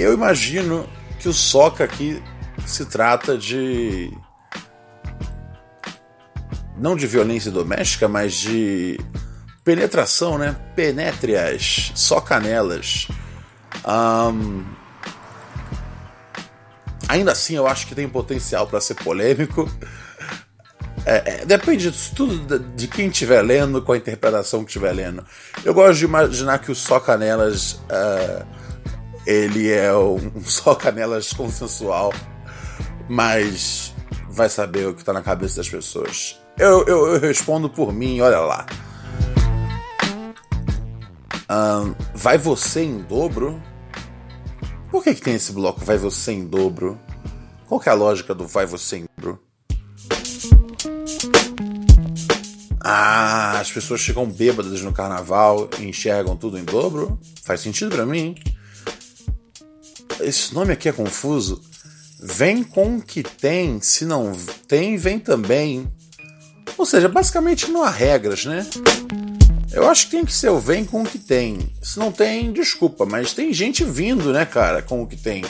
Eu 0.00 0.14
imagino 0.14 0.88
que 1.18 1.28
o 1.28 1.32
soca 1.32 1.84
aqui 1.84 2.22
se 2.66 2.86
trata 2.86 3.36
de. 3.36 4.12
Não 6.76 6.96
de 6.96 7.06
violência 7.06 7.50
doméstica, 7.50 8.08
mas 8.08 8.34
de 8.34 8.98
penetração, 9.62 10.38
né? 10.38 10.56
Penétrias, 10.74 11.92
só 11.94 12.20
canelas. 12.20 13.08
Um, 13.86 14.64
Ainda 17.10 17.32
assim, 17.32 17.56
eu 17.56 17.66
acho 17.66 17.88
que 17.88 17.94
tem 17.94 18.08
potencial 18.08 18.68
para 18.68 18.80
ser 18.80 18.94
polêmico. 18.94 19.68
É, 21.04 21.40
é, 21.40 21.44
depende 21.44 21.90
de 21.90 22.10
tudo 22.12 22.58
de 22.58 22.86
quem 22.86 23.08
estiver 23.08 23.42
lendo, 23.42 23.82
com 23.82 23.90
a 23.90 23.96
interpretação 23.96 24.60
que 24.62 24.70
estiver 24.70 24.92
lendo. 24.92 25.26
Eu 25.64 25.74
gosto 25.74 25.98
de 25.98 26.04
imaginar 26.04 26.58
que 26.58 26.70
o 26.70 26.74
Só 26.74 27.00
Canelas 27.00 27.72
uh, 27.72 28.46
ele 29.26 29.70
é 29.70 29.94
um 29.94 30.18
Só 30.44 30.74
Canelas 30.74 31.32
consensual, 31.32 32.12
mas 33.08 33.94
vai 34.28 34.48
saber 34.48 34.86
o 34.86 34.94
que 34.94 35.00
está 35.00 35.12
na 35.12 35.22
cabeça 35.22 35.56
das 35.56 35.68
pessoas. 35.68 36.38
Eu, 36.58 36.84
eu, 36.86 37.14
eu, 37.14 37.20
respondo 37.20 37.70
por 37.70 37.92
mim, 37.92 38.20
olha 38.20 38.40
lá. 38.40 38.66
Um, 41.50 41.94
vai 42.14 42.38
você 42.38 42.82
em 42.82 42.98
dobro? 43.02 43.60
Por 44.90 45.04
que, 45.04 45.14
que 45.14 45.22
tem 45.22 45.34
esse 45.34 45.52
bloco 45.52 45.84
Vai 45.84 45.96
Você 45.96 46.32
em 46.32 46.44
Dobro? 46.44 46.98
Qual 47.68 47.80
que 47.80 47.88
é 47.88 47.92
a 47.92 47.94
lógica 47.94 48.34
do 48.34 48.46
Vai 48.46 48.66
Você 48.66 48.98
em 48.98 49.04
Dobro? 49.16 49.40
Ah, 52.82 53.60
as 53.60 53.70
pessoas 53.70 54.00
chegam 54.00 54.26
bêbadas 54.26 54.82
no 54.82 54.92
carnaval 54.92 55.68
e 55.78 55.84
enxergam 55.84 56.36
tudo 56.36 56.58
em 56.58 56.64
dobro? 56.64 57.20
Faz 57.44 57.60
sentido 57.60 57.94
para 57.94 58.04
mim. 58.04 58.34
Esse 60.22 60.54
nome 60.54 60.72
aqui 60.72 60.88
é 60.88 60.92
confuso. 60.92 61.60
Vem 62.22 62.62
com 62.62 62.96
o 62.96 63.02
que 63.02 63.22
tem, 63.22 63.80
se 63.80 64.04
não 64.04 64.32
tem, 64.68 64.96
vem 64.96 65.18
também. 65.18 65.90
Ou 66.76 66.84
seja, 66.84 67.08
basicamente 67.08 67.70
não 67.70 67.82
há 67.82 67.90
regras, 67.90 68.44
né? 68.44 68.66
Eu 69.72 69.88
acho 69.88 70.06
que 70.06 70.16
tem 70.16 70.24
que 70.24 70.32
ser 70.32 70.50
o 70.50 70.58
vem 70.58 70.84
com 70.84 71.02
o 71.02 71.06
que 71.06 71.18
tem. 71.18 71.58
Se 71.80 71.98
não 71.98 72.10
tem, 72.10 72.52
desculpa, 72.52 73.06
mas 73.06 73.32
tem 73.32 73.52
gente 73.52 73.84
vindo, 73.84 74.32
né, 74.32 74.44
cara, 74.44 74.82
com 74.82 75.02
o 75.02 75.06
que 75.06 75.16
tem. 75.16 75.44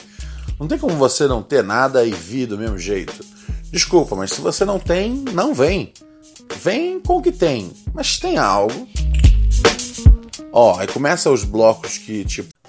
Não 0.59 0.69
tem 0.69 0.79
como 0.79 0.95
você 0.97 1.27
não 1.27 1.43
ter 1.43 1.65
nada 1.65 2.05
e 2.05 2.13
vir 2.13 2.47
do 2.47 2.59
mesmo 2.59 2.79
jeito. 2.79 3.25
Desculpa, 3.73 4.15
mas 4.15 4.33
se 4.33 4.41
você 4.41 4.65
não 4.65 4.79
tem, 4.79 5.25
não 5.33 5.55
vem. 5.55 5.93
Vem 6.63 7.01
com 7.01 7.17
o 7.17 7.23
que 7.23 7.33
tem, 7.33 7.73
mas 7.95 8.19
tem 8.19 8.37
algo. 8.37 8.87
Ó, 10.53 10.79
aí 10.79 10.87
começa 10.87 11.31
os 11.31 11.45
blocos 11.45 11.97
que, 11.97 12.25
tipo, 12.25 12.53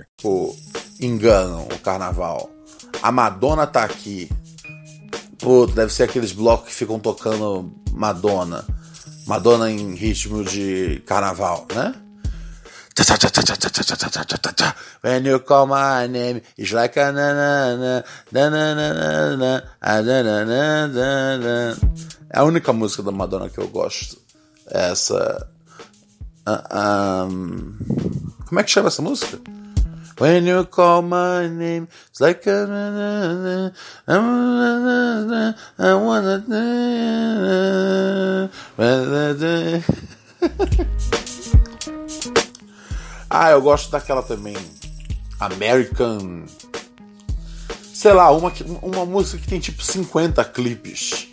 Jr. 0.00 0.06
O 0.24 0.56
engano 1.00 1.62
o 1.62 1.78
carnaval. 1.78 2.50
A 3.02 3.12
Madonna 3.12 3.66
tá 3.66 3.84
aqui. 3.84 4.30
Puta, 5.38 5.74
deve 5.74 5.92
ser 5.92 6.04
aqueles 6.04 6.32
blocos 6.32 6.68
que 6.68 6.74
ficam 6.74 6.98
tocando 6.98 7.72
Madonna. 7.92 8.64
Madonna 9.26 9.70
em 9.70 9.94
ritmo 9.94 10.44
de 10.44 11.02
carnaval, 11.06 11.66
né? 11.74 11.94
When 15.02 15.26
you 15.26 15.40
call 15.40 15.66
my 15.66 16.06
name, 16.06 16.42
it's 16.58 16.72
like 16.72 16.98
a 16.98 17.12
na 17.12 18.04
É 22.32 22.38
a 22.38 22.44
única 22.44 22.72
música 22.72 23.02
da 23.02 23.10
Madonna 23.10 23.48
que 23.48 23.58
eu 23.58 23.68
gosto. 23.68 24.18
É 24.70 24.90
essa. 24.90 25.48
Um... 26.46 27.78
Como 28.46 28.60
é 28.60 28.64
que 28.64 28.70
chama 28.70 28.88
essa 28.88 29.00
música? 29.00 29.40
When 30.20 30.46
you 30.46 30.66
call 30.66 31.00
my 31.00 31.48
name, 31.48 31.88
it's 32.10 32.20
like 32.20 32.46
a 32.46 32.66
na 32.66 33.70
na 34.06 35.54
I 35.78 35.94
wanna 35.94 36.44
Ah, 43.30 43.50
eu 43.52 43.62
gosto 43.62 43.90
daquela 43.90 44.22
também. 44.22 44.58
American. 45.38 46.44
Sei 47.94 48.12
lá, 48.12 48.30
uma, 48.30 48.52
uma 48.82 49.06
música 49.06 49.38
que 49.38 49.48
tem 49.48 49.58
tipo 49.58 49.82
50 49.82 50.44
clipes. 50.44 51.28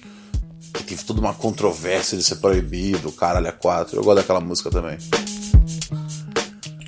Que 0.74 0.84
teve 0.84 1.04
toda 1.04 1.20
uma 1.20 1.34
controvérsia 1.34 2.18
de 2.18 2.24
ser 2.24 2.38
proibido, 2.38 3.12
caralho, 3.12 3.48
é 3.48 3.52
4. 3.52 3.98
Eu 3.98 4.04
gosto 4.06 4.20
daquela 4.20 4.40
música 4.40 4.70
também. 4.70 4.98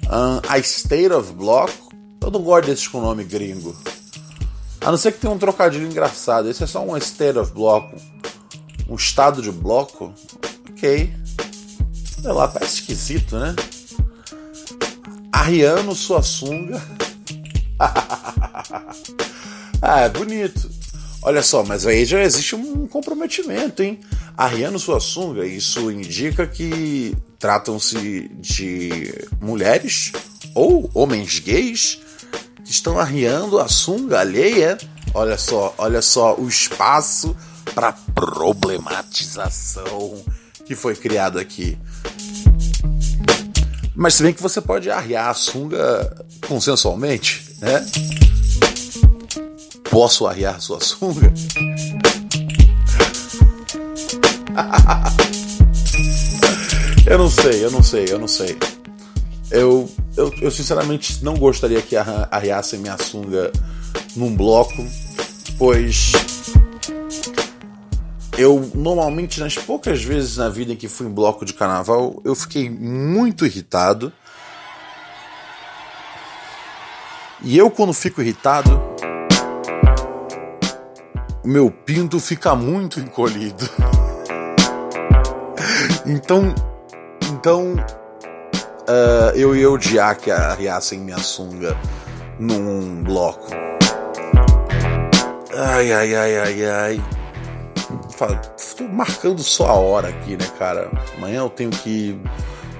Um, 0.09 0.39
a 0.47 0.57
State 0.59 1.11
of 1.11 1.33
Block. 1.33 1.88
Eu 2.21 2.31
não 2.31 2.41
gosto 2.41 2.67
desses 2.67 2.88
com 2.88 3.01
nome 3.01 3.23
gringo. 3.23 3.75
A 4.81 4.91
não 4.91 4.97
ser 4.97 5.11
que 5.13 5.19
tenha 5.19 5.33
um 5.33 5.38
trocadilho 5.38 5.85
engraçado. 5.85 6.49
Esse 6.49 6.63
é 6.63 6.67
só 6.67 6.83
um 6.85 6.95
State 6.97 7.38
of 7.38 7.51
Block. 7.53 7.95
Um 8.88 8.95
estado 8.95 9.41
de 9.41 9.51
bloco. 9.51 10.13
Ok. 10.69 11.13
Sei 12.21 12.31
lá, 12.31 12.47
parece 12.47 12.75
esquisito, 12.75 13.38
né? 13.38 13.55
Arriano 15.31 15.95
sua 15.95 16.21
sunga. 16.21 16.81
ah, 19.81 20.01
é 20.01 20.09
bonito. 20.09 20.69
Olha 21.21 21.43
só, 21.43 21.63
mas 21.63 21.85
aí 21.85 22.05
já 22.05 22.21
existe 22.23 22.55
um 22.55 22.88
comprometimento, 22.88 23.83
hein? 23.83 23.99
Arriano 24.38 24.79
sua 24.79 24.99
sunga, 25.01 25.45
isso 25.45 25.91
indica 25.91 26.47
que 26.47 27.15
tratam-se 27.38 28.29
de 28.35 29.13
mulheres 29.41 30.13
ou 30.55 30.89
homens 30.93 31.39
gays 31.39 31.99
que 32.69 32.73
estão 32.73 32.99
arriando 32.99 33.59
a 33.59 33.67
sunga 33.67 34.19
alheia. 34.19 34.77
Olha 35.15 35.39
só, 35.39 35.73
olha 35.75 36.03
só 36.03 36.35
o 36.35 36.47
espaço 36.47 37.35
para 37.73 37.93
problematização 38.13 40.23
que 40.67 40.75
foi 40.75 40.95
criado 40.95 41.39
aqui. 41.39 41.75
Mas 43.95 44.13
se 44.13 44.21
bem 44.21 44.35
que 44.35 44.41
você 44.41 44.61
pode 44.61 44.91
arriar 44.91 45.31
a 45.31 45.33
sunga 45.33 46.23
consensualmente, 46.47 47.55
né? 47.59 47.83
Posso 49.89 50.27
arriar 50.27 50.61
sua 50.61 50.79
sunga? 50.85 51.33
eu 57.08 57.17
não 57.17 57.32
sei, 57.32 57.65
eu 57.65 57.71
não 57.71 57.82
sei, 57.82 58.05
eu 58.12 58.19
não 58.19 58.27
sei. 58.27 58.55
Eu, 59.51 59.89
eu, 60.15 60.33
eu 60.41 60.51
sinceramente 60.51 61.23
não 61.23 61.35
gostaria 61.35 61.81
que 61.81 61.95
arriassem 61.97 62.79
minha 62.79 62.97
sunga 62.97 63.51
num 64.15 64.35
bloco, 64.35 64.85
pois 65.57 66.12
eu 68.39 68.71
normalmente, 68.73 69.39
nas 69.41 69.55
poucas 69.55 70.01
vezes 70.01 70.38
na 70.38 70.47
vida 70.47 70.71
em 70.71 70.75
que 70.77 70.88
fui 70.88 71.07
em 71.07 71.12
bloco 71.12 71.43
de 71.43 71.53
carnaval, 71.53 72.21
eu 72.23 72.33
fiquei 72.33 72.69
muito 72.69 73.45
irritado. 73.45 74.13
E 77.41 77.57
eu, 77.57 77.69
quando 77.69 77.91
fico 77.91 78.21
irritado, 78.21 78.81
meu 81.43 81.69
pinto 81.69 82.17
fica 82.17 82.55
muito 82.55 82.99
encolhido. 83.01 83.69
então, 86.07 86.55
então 87.29 87.75
uh, 88.89 89.36
eu 89.36 89.56
ia 89.56 89.69
odiar 89.69 90.17
que 90.17 90.32
arriassem 90.32 90.99
minha 90.99 91.19
sunga 91.19 91.78
num 92.39 93.04
bloco. 93.04 93.47
Ai, 95.56 95.91
ai, 95.91 96.15
ai, 96.15 96.38
ai, 96.39 96.65
ai 96.65 97.02
tô 98.80 98.88
marcando 98.88 99.43
só 99.43 99.67
a 99.67 99.73
hora 99.73 100.08
aqui, 100.08 100.38
né, 100.38 100.47
cara? 100.58 100.89
Amanhã 101.17 101.39
eu 101.39 101.49
tenho 101.49 101.69
que 101.69 101.89
ir 101.89 102.21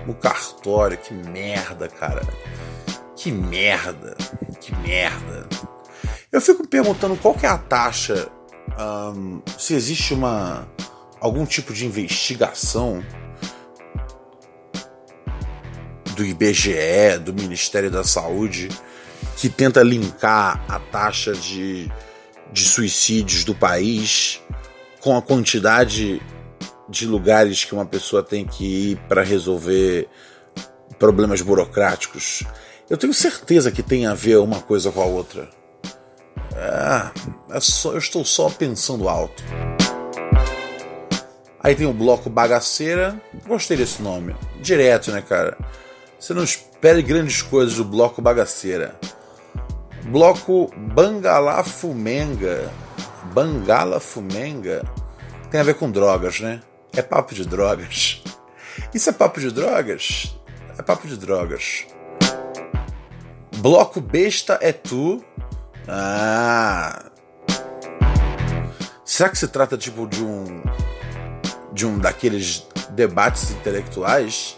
no 0.08 0.14
cartório. 0.14 0.98
Que 0.98 1.14
merda, 1.14 1.90
cara. 1.90 2.26
Que 3.16 3.32
merda. 3.32 4.16
Que 4.62 4.74
merda. 4.78 5.48
Eu 6.32 6.40
fico 6.40 6.66
perguntando 6.68 7.18
qual 7.18 7.34
que 7.34 7.46
é 7.46 7.50
a 7.50 7.58
taxa, 7.58 8.30
um, 8.80 9.42
se 9.58 9.74
existe 9.74 10.14
uma 10.14 10.68
algum 11.20 11.46
tipo 11.46 11.74
de 11.74 11.86
investigação 11.86 13.04
do 16.20 16.26
IBGE, 16.26 17.18
do 17.24 17.34
Ministério 17.34 17.90
da 17.90 18.04
Saúde, 18.04 18.68
que 19.38 19.48
tenta 19.48 19.82
linkar 19.82 20.62
a 20.68 20.78
taxa 20.78 21.32
de, 21.32 21.90
de 22.52 22.66
suicídios 22.66 23.46
do 23.46 23.56
país 23.56 24.42
com 25.00 25.16
a 25.16 25.22
quantidade 25.22 26.22
de 26.90 27.06
lugares 27.06 27.64
que 27.64 27.74
uma 27.74 27.86
pessoa 27.86 28.22
tem 28.22 28.46
que 28.46 28.92
ir 28.92 28.98
para 29.08 29.24
resolver 29.24 30.10
problemas 30.98 31.42
burocráticos, 31.42 32.44
eu 32.90 32.98
tenho 32.98 33.14
certeza 33.14 33.72
que 33.72 33.82
tem 33.82 34.06
a 34.06 34.14
ver 34.14 34.40
uma 34.40 34.60
coisa 34.60 34.92
com 34.92 35.02
a 35.02 35.06
outra. 35.06 35.50
É, 36.54 37.56
é 37.56 37.60
só, 37.62 37.94
eu 37.94 37.98
estou 37.98 38.26
só 38.26 38.50
pensando 38.50 39.08
alto. 39.08 39.42
Aí 41.62 41.76
tem 41.76 41.88
o 41.88 41.94
bloco 41.94 42.30
Bagaceira. 42.30 43.22
Gostei 43.48 43.78
desse 43.78 44.02
nome. 44.02 44.36
Direto, 44.62 45.12
né, 45.12 45.22
cara? 45.22 45.58
Você 46.20 46.34
não 46.34 46.44
espere 46.44 47.02
grandes 47.02 47.42
coisas 47.42 47.76
do 47.76 47.86
bloco 47.86 48.22
Bagaceira. 48.22 49.00
Bloco 50.04 50.70
Bangalá 50.76 51.64
Fumenga. 51.64 52.70
Bangala 53.34 54.02
Fumenga 54.02 54.84
tem 55.50 55.62
a 55.62 55.64
ver 55.64 55.76
com 55.76 55.90
drogas, 55.90 56.42
né? 56.42 56.62
É 56.94 57.02
papo 57.02 57.34
de 57.34 57.46
drogas. 57.48 58.22
Isso 58.94 59.10
é 59.10 59.14
papo 59.14 59.40
de 59.40 59.50
drogas? 59.50 60.38
É 60.78 60.82
papo 60.82 61.08
de 61.08 61.16
drogas. 61.16 61.88
Bloco 63.58 64.02
besta 64.02 64.60
é 64.62 64.74
tu. 64.74 65.24
Ah. 65.88 67.06
Será 69.06 69.30
que 69.30 69.38
se 69.38 69.48
trata 69.48 69.78
tipo 69.78 70.06
de 70.06 70.22
um 70.22 70.64
de 71.72 71.86
um 71.86 71.98
daqueles 71.98 72.68
debates 72.92 73.52
intelectuais 73.52 74.58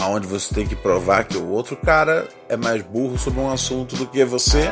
aonde 0.00 0.26
você 0.26 0.54
tem 0.54 0.66
que 0.66 0.76
provar 0.76 1.24
que 1.24 1.36
o 1.36 1.48
outro 1.48 1.76
cara 1.76 2.26
é 2.48 2.56
mais 2.56 2.82
burro 2.82 3.18
sobre 3.18 3.40
um 3.40 3.50
assunto 3.50 3.96
do 3.96 4.06
que 4.06 4.24
você? 4.24 4.70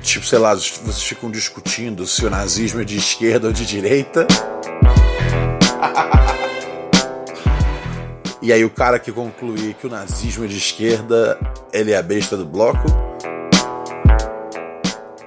Tipo, 0.00 0.24
sei 0.26 0.38
lá, 0.38 0.54
vocês 0.54 1.02
ficam 1.02 1.30
discutindo 1.30 2.06
se 2.06 2.24
o 2.24 2.30
nazismo 2.30 2.80
é 2.80 2.84
de 2.84 2.96
esquerda 2.96 3.48
ou 3.48 3.52
de 3.52 3.66
direita. 3.66 4.26
e 8.40 8.52
aí 8.52 8.64
o 8.64 8.70
cara 8.70 8.98
que 8.98 9.10
concluir 9.10 9.74
que 9.74 9.86
o 9.86 9.90
nazismo 9.90 10.44
é 10.44 10.48
de 10.48 10.58
esquerda, 10.58 11.38
ele 11.72 11.92
é 11.92 11.96
a 11.96 12.02
besta 12.02 12.36
do 12.36 12.44
bloco. 12.44 12.84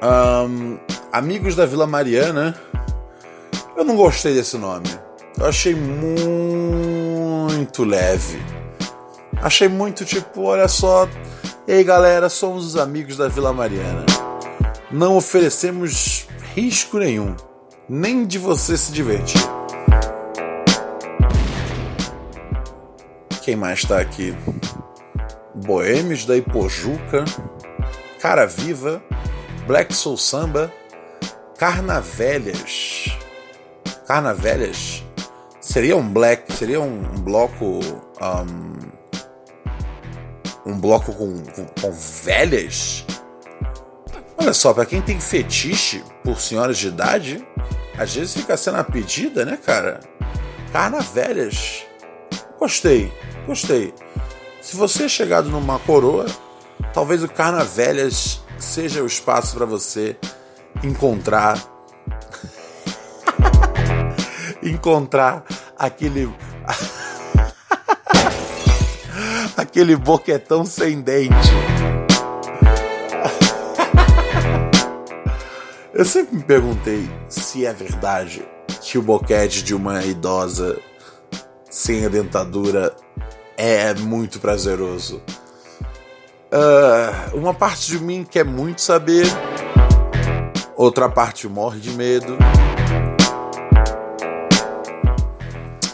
Um, 0.02 0.78
Amigos 1.12 1.56
da 1.56 1.66
Vila 1.66 1.88
Mariana. 1.88 2.56
Eu 3.76 3.84
não 3.84 3.96
gostei 3.96 4.36
desse 4.36 4.58
nome. 4.58 4.88
Eu 5.40 5.48
achei 5.48 5.74
muito 5.74 7.07
leve. 7.80 8.40
Achei 9.42 9.68
muito 9.68 10.04
tipo, 10.04 10.44
olha 10.44 10.68
só, 10.68 11.08
Ei 11.68 11.84
galera, 11.84 12.30
somos 12.30 12.66
os 12.66 12.78
amigos 12.78 13.18
da 13.18 13.28
Vila 13.28 13.52
Mariana. 13.52 14.06
Não 14.90 15.18
oferecemos 15.18 16.26
risco 16.56 16.98
nenhum, 16.98 17.36
nem 17.90 18.26
de 18.26 18.40
você 18.40 18.78
se 18.78 18.90
divertir. 18.94 19.42
Quem 23.44 23.58
mais 23.58 23.84
tá 23.84 24.00
aqui? 24.00 24.34
Boêmios 25.54 26.26
da 26.26 26.38
Ipojuca, 26.38 27.26
Cara 28.22 28.46
Viva, 28.46 29.04
Black 29.68 29.94
Soul 29.94 30.16
Samba, 30.16 30.72
Carnavelhas. 31.58 33.10
Carnavelhas? 34.08 35.04
Seria 35.68 35.98
um 35.98 36.08
black, 36.08 36.54
seria 36.54 36.80
um, 36.80 37.02
um 37.02 37.20
bloco. 37.20 37.82
Um, 38.22 38.78
um 40.66 40.80
bloco 40.80 41.12
com, 41.12 41.44
com, 41.44 41.66
com 41.66 41.92
velhas? 41.92 43.06
Olha 44.38 44.54
só, 44.54 44.74
para 44.74 44.86
quem 44.86 45.02
tem 45.02 45.20
fetiche 45.20 46.02
por 46.24 46.40
senhoras 46.40 46.78
de 46.78 46.88
idade, 46.88 47.46
às 47.98 48.16
vezes 48.16 48.34
fica 48.34 48.56
sendo 48.56 48.78
a 48.78 48.84
pedida, 48.84 49.44
né, 49.44 49.58
cara? 49.58 50.00
Carnavelhas. 50.72 51.86
Gostei, 52.58 53.12
gostei. 53.46 53.94
Se 54.62 54.78
você 54.78 55.04
é 55.04 55.10
chegado 55.10 55.50
numa 55.50 55.80
coroa, 55.80 56.28
talvez 56.94 57.22
o 57.22 57.28
Carnavelhas 57.28 58.42
seja 58.58 59.04
o 59.04 59.06
espaço 59.06 59.58
para 59.58 59.66
você 59.66 60.16
encontrar 60.82 61.62
encontrar 64.78 65.44
aquele 65.78 66.28
aquele 69.58 69.96
boquetão 69.96 70.66
sem 70.66 71.02
dente. 71.02 71.34
Eu 75.94 76.04
sempre 76.06 76.38
me 76.38 76.44
perguntei 76.44 77.10
se 77.28 77.66
é 77.66 77.74
verdade 77.74 78.48
que 78.82 79.00
o 79.00 79.02
boquete 79.02 79.64
de 79.64 79.74
uma 79.74 80.04
idosa 80.04 80.78
sem 81.70 82.06
a 82.06 82.10
dentadura 82.10 82.96
é 83.58 83.94
muito 83.96 84.40
prazeroso. 84.40 85.22
Uh, 86.50 87.36
uma 87.36 87.54
parte 87.54 87.88
de 87.88 88.00
mim 88.00 88.24
quer 88.24 88.46
muito 88.46 88.82
saber, 88.82 89.26
outra 90.76 91.10
parte 91.10 91.48
morre 91.48 91.80
de 91.80 91.92
medo. 91.92 92.38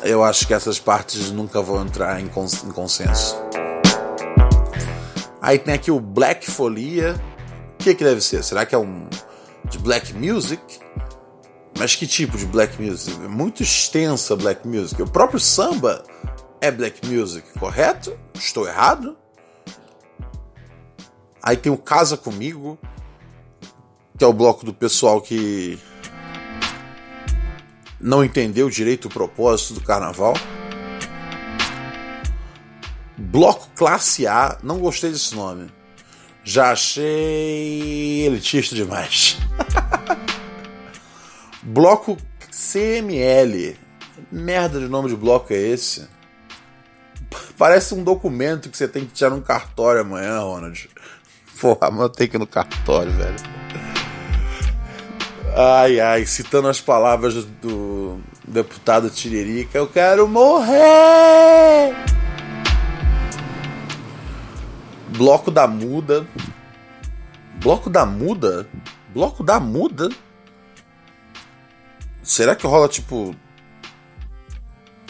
Eu 0.03 0.21
acho 0.21 0.45
que 0.45 0.53
essas 0.53 0.79
partes 0.79 1.31
nunca 1.31 1.61
vão 1.61 1.81
entrar 1.81 2.19
em, 2.19 2.27
cons 2.27 2.61
em 2.63 2.71
consenso. 2.71 3.37
Aí 5.41 5.57
tem 5.57 5.73
aqui 5.73 5.91
o 5.91 5.99
Black 5.99 6.49
Folia. 6.51 7.15
O 7.75 7.83
que, 7.83 7.95
que 7.95 8.03
deve 8.03 8.19
ser? 8.19 8.43
Será 8.43 8.65
que 8.65 8.75
é 8.75 8.77
um 8.77 9.07
de 9.69 9.79
black 9.79 10.13
music? 10.13 10.61
Mas 11.79 11.95
que 11.95 12.05
tipo 12.05 12.37
de 12.37 12.45
black 12.45 12.81
music? 12.81 13.15
É 13.23 13.27
muito 13.29 13.63
extensa 13.63 14.35
black 14.35 14.67
music. 14.67 15.01
O 15.01 15.07
próprio 15.07 15.39
samba 15.39 16.03
é 16.59 16.69
black 16.69 17.07
music, 17.07 17.57
correto? 17.57 18.17
Estou 18.33 18.67
errado? 18.67 19.17
Aí 21.41 21.55
tem 21.55 21.71
o 21.71 21.77
Casa 21.77 22.17
Comigo, 22.17 22.77
que 24.17 24.23
é 24.23 24.27
o 24.27 24.33
bloco 24.33 24.65
do 24.65 24.73
pessoal 24.73 25.21
que 25.21 25.79
não 28.03 28.21
entendeu 28.21 28.69
direito 28.69 29.05
o 29.05 29.09
propósito 29.09 29.75
do 29.75 29.81
carnaval. 29.81 30.33
Bloco 33.17 33.69
Classe 33.75 34.27
A, 34.27 34.57
não 34.61 34.77
gostei 34.77 35.09
desse 35.09 35.33
nome. 35.33 35.71
Já 36.43 36.73
achei 36.73 38.25
elitista 38.25 38.75
demais. 38.75 39.37
bloco 41.63 42.17
CML. 42.51 43.77
Merda 44.29 44.81
de 44.81 44.89
nome 44.89 45.07
de 45.07 45.15
bloco 45.15 45.53
é 45.53 45.57
esse? 45.57 46.05
Parece 47.57 47.93
um 47.93 48.03
documento 48.03 48.69
que 48.69 48.75
você 48.75 48.87
tem 48.87 49.05
que 49.05 49.13
tirar 49.13 49.29
num 49.29 49.41
cartório 49.41 50.01
amanhã, 50.01 50.39
Ronald. 50.39 50.89
Porra, 51.61 51.89
mas 51.89 52.09
tenho 52.09 52.29
que 52.29 52.35
ir 52.35 52.39
no 52.39 52.47
cartório, 52.47 53.13
velho. 53.13 53.63
Ai, 55.55 55.99
ai, 55.99 56.25
citando 56.25 56.67
as 56.67 56.81
palavras 56.81 57.35
do 57.35 57.92
deputado 58.47 59.09
Tiririca, 59.09 59.77
eu 59.77 59.87
quero 59.87 60.27
morrer! 60.27 61.93
Bloco 65.17 65.51
da 65.51 65.67
Muda. 65.67 66.25
Bloco 67.61 67.89
da 67.89 68.05
Muda? 68.05 68.67
Bloco 69.13 69.43
da 69.43 69.59
Muda? 69.59 70.09
Será 72.23 72.55
que 72.55 72.65
rola 72.65 72.87
tipo. 72.87 73.35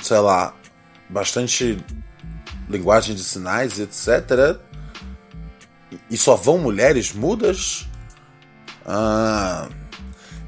Sei 0.02 0.17
lá. 0.19 0.54
Bastante 1.10 1.78
linguagem 2.69 3.15
de 3.15 3.24
sinais, 3.24 3.80
etc. 3.80 4.60
E 6.10 6.17
só 6.17 6.36
vão 6.36 6.58
mulheres 6.58 7.13
mudas? 7.13 7.88
Ah. 8.86 9.69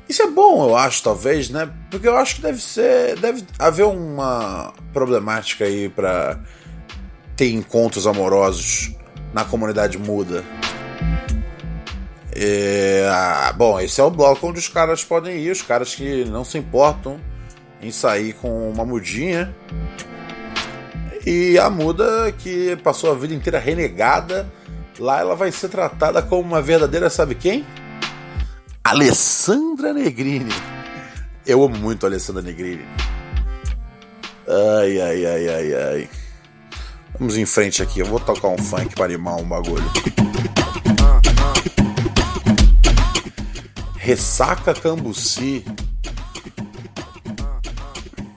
Isso 0.08 0.22
é 0.22 0.28
bom, 0.28 0.70
eu 0.70 0.76
acho, 0.76 1.02
talvez, 1.02 1.50
né? 1.50 1.70
Porque 1.90 2.08
eu 2.08 2.16
acho 2.16 2.36
que 2.36 2.42
deve 2.42 2.62
ser. 2.62 3.20
Deve 3.20 3.44
haver 3.58 3.86
uma 3.86 4.74
problemática 4.94 5.66
aí 5.66 5.90
para 5.90 6.40
ter 7.36 7.52
encontros 7.52 8.06
amorosos 8.06 8.96
na 9.34 9.44
comunidade 9.44 9.98
muda. 9.98 10.44
É, 12.32 13.08
ah, 13.10 13.54
bom, 13.56 13.80
esse 13.80 14.00
é 14.00 14.04
o 14.04 14.12
bloco 14.12 14.48
onde 14.48 14.60
os 14.60 14.68
caras 14.68 15.04
podem 15.04 15.38
ir, 15.38 15.52
os 15.52 15.62
caras 15.62 15.96
que 15.96 16.26
não 16.26 16.44
se 16.44 16.58
importam 16.58 17.20
em 17.82 17.92
sair 17.92 18.34
com 18.34 18.70
uma 18.70 18.86
mudinha. 18.86 19.56
E 21.26 21.58
a 21.58 21.70
muda 21.70 22.32
que 22.38 22.76
passou 22.78 23.12
a 23.12 23.16
vida 23.16 23.34
inteira 23.34 23.58
renegada, 23.58 24.52
lá 25.00 25.20
ela 25.20 25.36
vai 25.36 25.52
ser 25.52 25.70
tratada 25.70 26.22
como 26.22 26.42
uma 26.42 26.62
verdadeira, 26.62 27.10
sabe 27.10 27.36
quem? 27.36 27.66
Alessandra 28.86 29.92
Negrini. 29.92 30.54
Eu 31.44 31.64
amo 31.64 31.76
muito 31.76 32.06
a 32.06 32.08
Alessandra 32.08 32.44
Negrini. 32.44 32.86
Ai, 34.48 35.02
ai, 35.02 35.26
ai, 35.26 35.50
ai, 35.50 35.74
ai. 35.74 36.10
Vamos 37.18 37.36
em 37.36 37.48
frente 37.48 37.82
aqui. 37.82 38.02
Eu 38.02 38.06
vou 38.06 38.20
tocar 38.20 38.48
um 38.48 38.60
funk 38.60 38.94
para 38.94 39.06
animar 39.06 39.38
um 39.38 39.44
bagulho. 39.44 39.84
Ressaca 43.96 44.76
Cambuci. 44.76 45.66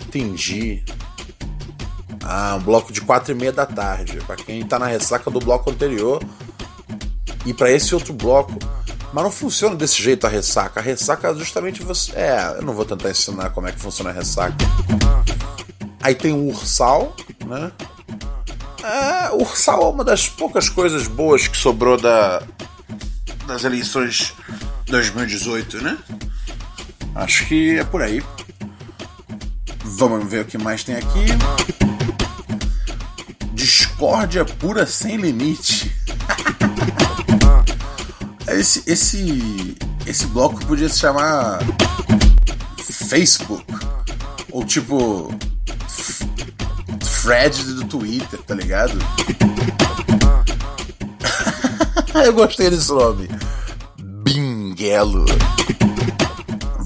Entendi. 0.07 0.83
Ah, 2.25 2.57
um 2.59 2.63
bloco 2.63 2.91
de 2.91 3.03
quatro 3.03 3.33
e 3.33 3.35
meia 3.35 3.53
da 3.53 3.67
tarde. 3.67 4.17
Para 4.27 4.37
quem 4.37 4.65
tá 4.65 4.79
na 4.79 4.87
ressaca 4.87 5.31
do 5.31 5.41
bloco 5.41 5.71
anterior. 5.71 6.23
E 7.45 7.53
para 7.53 7.71
esse 7.71 7.95
outro 7.95 8.15
bloco 8.15 8.59
mas 9.12 9.25
não 9.25 9.31
funciona 9.31 9.75
desse 9.75 10.03
jeito 10.03 10.27
a 10.27 10.31
ressaca. 10.31 10.81
A 10.81 10.83
ressaca 10.83 11.29
é 11.29 11.35
justamente 11.35 11.83
você. 11.83 12.12
É, 12.12 12.57
eu 12.59 12.62
não 12.62 12.75
vou 12.75 12.85
tentar 12.85 13.11
ensinar 13.11 13.51
como 13.51 13.66
é 13.66 13.73
que 13.73 13.81
funciona 13.81 14.11
a 14.11 14.12
ressaca. 14.12 14.57
Aí 16.01 16.14
tem 16.14 16.33
o 16.33 16.49
ursal, 16.49 17.16
né? 17.47 17.73
É, 18.83 19.31
o 19.31 19.42
ursal 19.42 19.83
é 19.83 19.88
uma 19.88 20.05
das 20.05 20.29
poucas 20.29 20.68
coisas 20.68 21.07
boas 21.07 21.49
que 21.49 21.57
sobrou 21.57 21.97
da, 21.97 22.42
das 23.47 23.64
eleições 23.64 24.33
2018, 24.87 25.83
né? 25.83 25.99
Acho 27.14 27.47
que 27.47 27.79
é 27.79 27.85
por 27.85 28.03
aí. 28.03 28.23
Vamos 29.85 30.31
ver 30.31 30.42
o 30.42 30.44
que 30.44 30.59
mais 30.59 30.85
tem 30.85 30.94
aqui. 30.94 31.27
Discórdia 33.53 34.44
pura 34.44 34.87
sem 34.87 35.16
limite. 35.16 35.92
Esse, 38.51 38.83
esse, 38.87 39.77
esse 40.07 40.27
bloco 40.27 40.65
podia 40.67 40.89
se 40.89 40.99
chamar 40.99 41.59
Facebook. 42.79 43.65
Ou 44.51 44.65
tipo. 44.65 45.33
Fred 47.03 47.63
do 47.75 47.85
Twitter, 47.85 48.41
tá 48.43 48.55
ligado? 48.55 48.99
Eu 52.25 52.33
gostei 52.33 52.71
desse 52.71 52.91
nome. 52.91 53.29
Binguelo. 53.99 55.27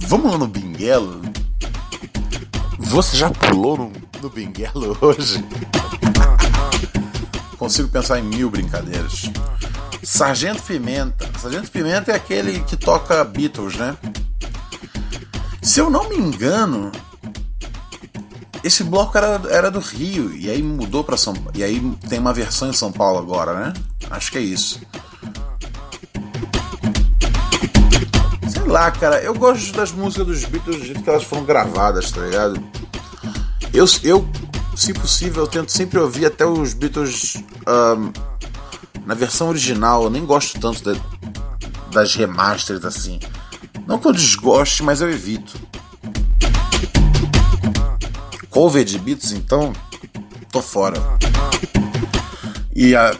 Vamos 0.09 0.33
lá 0.33 0.39
no 0.39 0.49
Binguelo? 0.49 1.23
Você 2.79 3.17
já 3.17 3.31
pulou 3.31 3.77
no, 3.77 3.93
no 4.21 4.29
Binguelo 4.29 4.97
hoje? 5.01 5.45
Consigo 7.57 7.89
pensar 7.89 8.19
em 8.19 8.23
mil 8.25 8.51
brincadeiras. 8.51 9.31
Sargento 10.13 10.63
Pimenta. 10.65 11.27
Sargento 11.39 11.71
Pimenta 11.71 12.13
é 12.13 12.17
aquele 12.17 12.61
que 12.65 12.77
toca 12.77 13.25
Beatles, 13.25 13.77
né? 13.77 13.97
Se 15.63 15.81
eu 15.81 15.89
não 15.89 16.07
me 16.11 16.19
engano, 16.19 16.93
esse 18.63 18.85
bloco 18.85 19.17
era, 19.17 19.41
era 19.49 19.71
do 19.71 19.81
Rio, 19.81 20.31
e 20.37 20.51
aí 20.51 20.63
mudou 20.63 21.03
para 21.03 21.17
São. 21.17 21.33
E 21.55 21.65
aí 21.65 21.81
tem 22.11 22.19
uma 22.19 22.35
versão 22.35 22.69
em 22.69 22.75
São 22.75 22.93
Paulo 22.93 23.19
agora, 23.19 23.55
né? 23.55 23.73
Acho 24.11 24.33
que 24.33 24.37
é 24.37 24.43
isso. 24.43 24.83
Sei 28.51 28.67
lá, 28.67 28.91
cara, 28.91 29.19
eu 29.23 29.33
gosto 29.33 29.73
das 29.73 29.93
músicas 29.93 30.27
dos 30.27 30.45
Beatles 30.45 30.77
do 30.77 30.85
jeito 30.85 31.03
que 31.03 31.09
elas 31.09 31.25
foram 31.25 31.47
gravadas, 31.47 32.11
tá 32.11 32.21
ligado? 32.21 32.63
Eu, 33.73 33.87
eu 34.05 34.29
se 34.77 34.93
possível, 34.93 35.45
eu 35.45 35.49
tento 35.49 35.73
sempre 35.73 35.99
ouvir 35.99 36.27
até 36.27 36.45
os 36.45 36.75
Beatles 36.75 37.43
um, 37.67 38.32
na 39.07 39.15
versão 39.15 39.49
original. 39.49 40.05
Eu 40.05 40.11
nem 40.11 40.25
gosto 40.25 40.59
tanto 40.59 41.01
das 41.91 42.15
remasters 42.15 42.85
assim. 42.85 43.21
Não 43.87 43.99
que 43.99 44.07
eu 44.07 44.13
desgoste, 44.13 44.83
mas 44.83 45.01
eu 45.01 45.11
evito. 45.11 45.61
Cover 48.51 48.85
de 48.85 48.99
Beatles, 48.99 49.33
então, 49.33 49.73
tô 50.51 50.61
fora. 50.61 51.01
E 52.75 52.95
a 52.95 53.17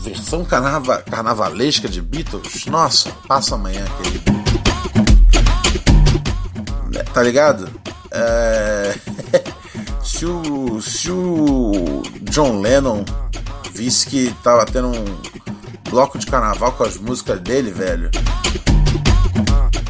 versão 0.00 0.44
carnava, 0.44 0.98
carnavalesca 1.02 1.88
de 1.88 2.00
Beatles, 2.00 2.66
nossa, 2.66 3.10
passa 3.28 3.54
amanhã, 3.54 3.84
querido. 4.02 4.24
Tá 7.12 7.22
ligado? 7.22 7.70
É... 8.10 8.94
se, 10.02 10.26
o, 10.26 10.80
se 10.80 11.10
o 11.10 12.02
John 12.22 12.60
Lennon 12.60 13.04
visse 13.74 14.06
que 14.06 14.32
tava 14.42 14.64
tendo 14.64 14.88
um 14.88 15.04
bloco 15.90 16.16
de 16.16 16.26
carnaval 16.26 16.72
com 16.72 16.84
as 16.84 16.96
músicas 16.96 17.40
dele, 17.40 17.72
velho. 17.72 18.08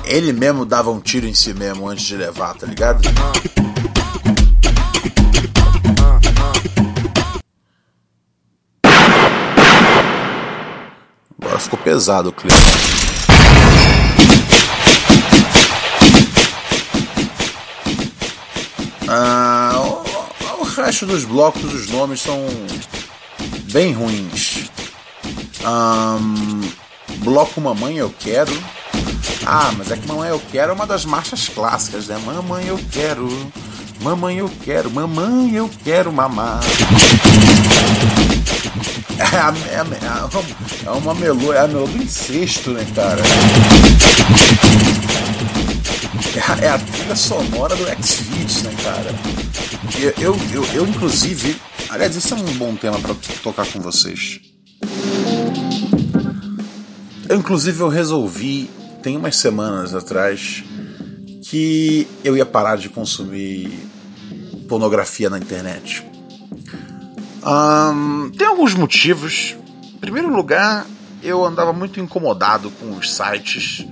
Ele 0.07 0.33
mesmo 0.33 0.65
dava 0.65 0.91
um 0.91 1.01
tiro 1.01 1.27
em 1.27 1.35
si 1.35 1.53
mesmo 1.53 1.87
antes 1.87 2.05
de 2.05 2.17
levar, 2.17 2.55
tá 2.55 2.67
ligado? 2.67 3.03
Agora 11.39 11.59
ficou 11.59 11.79
pesado 11.79 12.31
o 12.31 12.33
clima. 12.33 12.57
Ah, 19.07 19.75
o, 19.77 20.63
o 20.63 20.65
resto 20.65 21.05
dos 21.05 21.25
blocos, 21.25 21.73
os 21.73 21.89
nomes 21.91 22.23
são 22.23 22.47
bem 23.75 23.93
ruins. 23.93 24.71
Um, 25.67 26.61
bloco 27.25 27.61
Mamãe 27.61 27.97
Eu 27.97 28.15
Quero. 28.21 28.57
Ah, 29.45 29.73
mas 29.77 29.91
é 29.91 29.97
que 29.97 30.07
Mamãe 30.07 30.31
Eu 30.31 30.41
Quero 30.53 30.71
é 30.71 30.75
uma 30.75 30.87
das 30.87 31.05
marchas 31.05 31.49
clássicas, 31.49 32.07
né? 32.07 32.17
Mamãe 32.25 32.69
Eu 32.69 32.79
Quero, 32.93 33.29
Mamãe 34.01 34.39
Eu 34.39 34.49
Quero, 34.65 34.89
Mamãe 34.93 35.57
Eu 35.57 35.69
Quero 35.83 36.13
Mamar. 36.13 36.61
É, 39.19 39.23
a, 39.37 39.53
é, 39.73 39.81
a, 39.81 40.29
é 40.87 40.91
uma 40.91 41.15
melô, 41.15 41.53
é 41.53 41.59
a 41.59 41.67
melô 41.67 41.89
do 41.89 42.01
incesto, 42.01 42.71
né, 42.71 42.87
cara? 42.95 43.23
É 46.37 46.41
a, 46.41 46.65
é 46.65 46.69
a 46.69 46.79
trilha 46.79 47.17
sonora 47.17 47.75
do 47.75 47.89
X-Videos, 47.89 48.63
né, 48.63 48.73
cara? 48.85 49.15
Eu, 49.99 50.15
eu, 50.19 50.41
eu, 50.53 50.65
eu, 50.75 50.87
inclusive, 50.87 51.61
aliás, 51.95 52.17
isso 52.17 52.35
é 52.35 52.37
um 52.37 52.55
bom 52.55 52.75
tema 52.75 52.99
para 52.99 53.15
tocar 53.43 53.67
com 53.73 53.81
vocês. 53.81 54.41
Eu, 57.29 57.37
inclusive, 57.37 57.81
eu 57.81 57.89
resolvi, 57.89 58.69
tem 59.01 59.17
umas 59.17 59.37
semanas 59.37 59.95
atrás, 59.95 60.65
que 61.45 62.07
eu 62.25 62.37
ia 62.37 62.45
parar 62.45 62.77
de 62.77 62.89
consumir 62.89 63.71
pornografia 64.69 65.31
na 65.31 65.39
internet. 65.39 66.05
Um, 67.47 68.31
tem 68.31 68.47
alguns 68.47 68.75
motivos. 68.75 69.57
Em 69.95 69.99
primeiro 69.99 70.35
lugar, 70.35 70.87
eu 71.23 71.45
andava 71.45 71.73
muito 71.73 72.01
incomodado 72.01 72.71
com 72.73 72.97
os 72.97 73.15
sites, 73.15 73.87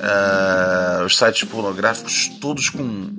uh, 0.00 1.04
os 1.04 1.16
sites 1.16 1.44
pornográficos, 1.44 2.28
todos 2.40 2.70
com 2.70 3.10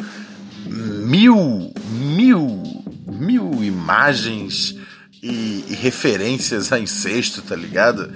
mil, 0.66 1.72
mil, 1.92 2.77
mil 3.08 3.64
imagens 3.64 4.76
e, 5.24 5.66
e 5.70 5.76
referências 5.76 6.72
a 6.72 6.80
incesto, 6.80 7.42
tá 7.42 7.56
ligado? 7.56 8.14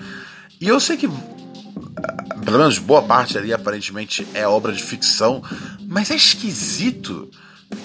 E 0.60 0.68
eu 0.68 0.80
sei 0.80 0.98
que 0.98 1.10
pelo 2.44 2.58
menos 2.58 2.78
boa 2.78 3.02
parte 3.02 3.38
ali 3.38 3.54
aparentemente 3.54 4.28
é 4.34 4.48
obra 4.48 4.74
de 4.74 4.84
ficção, 4.84 5.44
mas 5.88 6.12
é 6.12 6.16
esquisito 6.16 7.30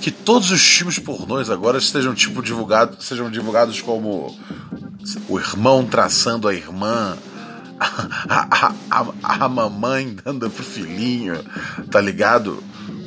que 0.01 0.11
todos 0.11 0.51
os 0.51 0.61
filmes 0.61 0.99
pornôs 0.99 1.51
agora 1.51 1.79
estejam 1.79 2.15
tipo 2.15 2.43
divulgados, 2.43 3.05
sejam 3.07 3.31
divulgados 3.31 3.81
como 3.81 4.37
o 5.29 5.39
irmão 5.39 5.87
traçando 5.87 6.49
a 6.49 6.55
irmã, 6.55 7.17
a, 7.79 8.73
a, 8.91 9.05
a, 9.23 9.45
a 9.45 9.49
mamãe 9.49 10.17
dando 10.25 10.51
pro 10.51 10.65
filhinho, 10.65 11.45
tá 11.91 12.01
ligado? 12.01 12.63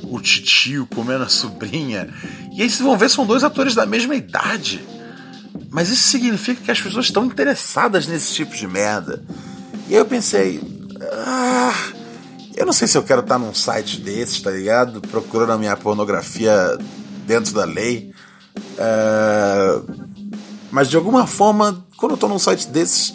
O 0.09 0.19
titio 0.19 0.87
comendo 0.87 1.23
a 1.23 1.29
sobrinha. 1.29 2.13
E 2.51 2.61
aí 2.61 2.69
vocês 2.69 2.81
vão 2.81 2.97
ver, 2.97 3.09
são 3.09 3.25
dois 3.25 3.43
atores 3.43 3.75
da 3.75 3.85
mesma 3.85 4.15
idade. 4.15 4.81
Mas 5.69 5.89
isso 5.89 6.09
significa 6.09 6.61
que 6.61 6.71
as 6.71 6.81
pessoas 6.81 7.05
estão 7.05 7.25
interessadas 7.25 8.07
nesse 8.07 8.33
tipo 8.33 8.55
de 8.55 8.67
merda. 8.67 9.23
E 9.87 9.93
aí 9.93 9.99
eu 9.99 10.05
pensei, 10.05 10.61
ah, 11.11 11.73
eu 12.55 12.65
não 12.65 12.73
sei 12.73 12.87
se 12.87 12.97
eu 12.97 13.03
quero 13.03 13.21
estar 13.21 13.37
num 13.37 13.53
site 13.53 14.01
desses, 14.01 14.41
tá 14.41 14.51
ligado? 14.51 14.99
Procurando 15.01 15.51
a 15.51 15.57
minha 15.57 15.77
pornografia 15.77 16.77
dentro 17.25 17.53
da 17.53 17.65
lei. 17.65 18.11
É, 18.77 19.81
mas 20.71 20.89
de 20.89 20.97
alguma 20.97 21.25
forma, 21.25 21.85
quando 21.97 22.13
eu 22.13 22.17
tô 22.17 22.27
num 22.27 22.39
site 22.39 22.67
desses, 22.67 23.13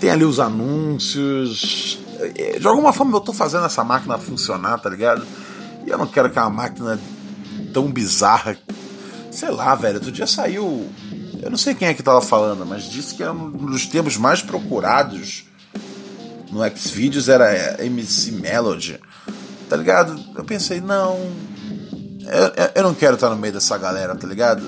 tem 0.00 0.10
ali 0.10 0.24
os 0.24 0.40
anúncios. 0.40 1.98
De 2.60 2.66
alguma 2.66 2.92
forma 2.92 3.16
eu 3.16 3.20
tô 3.20 3.32
fazendo 3.32 3.64
essa 3.64 3.82
máquina 3.82 4.18
funcionar, 4.18 4.78
tá 4.78 4.90
ligado? 4.90 5.26
E 5.86 5.90
eu 5.90 5.98
não 5.98 6.06
quero 6.06 6.30
que 6.30 6.38
uma 6.38 6.50
máquina 6.50 6.98
tão 7.72 7.90
bizarra. 7.90 8.56
Sei 9.30 9.50
lá, 9.50 9.74
velho. 9.74 9.96
Outro 9.96 10.12
dia 10.12 10.26
saiu. 10.26 10.88
Eu 11.42 11.50
não 11.50 11.58
sei 11.58 11.74
quem 11.74 11.88
é 11.88 11.94
que 11.94 12.02
tava 12.02 12.20
falando, 12.20 12.66
mas 12.66 12.84
disse 12.84 13.14
que 13.14 13.22
é 13.22 13.30
um 13.30 13.50
dos 13.50 13.86
termos 13.86 14.16
mais 14.16 14.42
procurados 14.42 15.44
no 16.50 16.60
Xvideos 16.76 17.28
era 17.28 17.82
MC 17.84 18.32
Melody, 18.32 19.00
tá 19.68 19.76
ligado? 19.76 20.20
Eu 20.36 20.44
pensei, 20.44 20.80
não, 20.80 21.16
eu, 22.22 22.72
eu 22.74 22.82
não 22.82 22.94
quero 22.94 23.14
estar 23.14 23.30
no 23.30 23.36
meio 23.36 23.54
dessa 23.54 23.78
galera, 23.78 24.14
tá 24.16 24.26
ligado? 24.26 24.66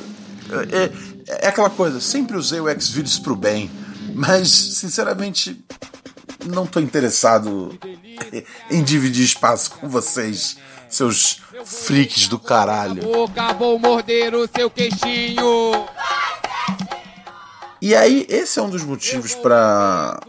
É, 0.71 1.45
é 1.45 1.49
aquela 1.49 1.71
coisa, 1.71 2.01
sempre 2.01 2.37
usei 2.37 2.61
o 2.61 2.81
Xvideos 2.81 3.19
pro 3.19 3.35
bem, 3.35 3.71
mas 4.15 4.49
sinceramente 4.51 5.63
não 6.47 6.67
tô 6.67 6.81
interessado 6.81 7.77
em 8.71 8.83
dividir 8.83 9.25
espaço 9.25 9.73
com 9.73 9.89
vocês, 9.89 10.57
seus 10.95 11.41
freaks 11.65 12.29
do 12.29 12.39
caralho. 12.39 13.03
Boca, 13.03 13.53
vou 13.55 13.79
morder 13.79 14.35
o 14.35 14.49
seu 14.49 14.71
queixinho. 14.71 15.87
E 17.81 17.97
aí, 17.97 18.27
esse 18.29 18.59
é 18.59 18.63
um 18.63 18.71
dos 18.71 18.85
motivos 18.85 19.35
para 19.35 20.21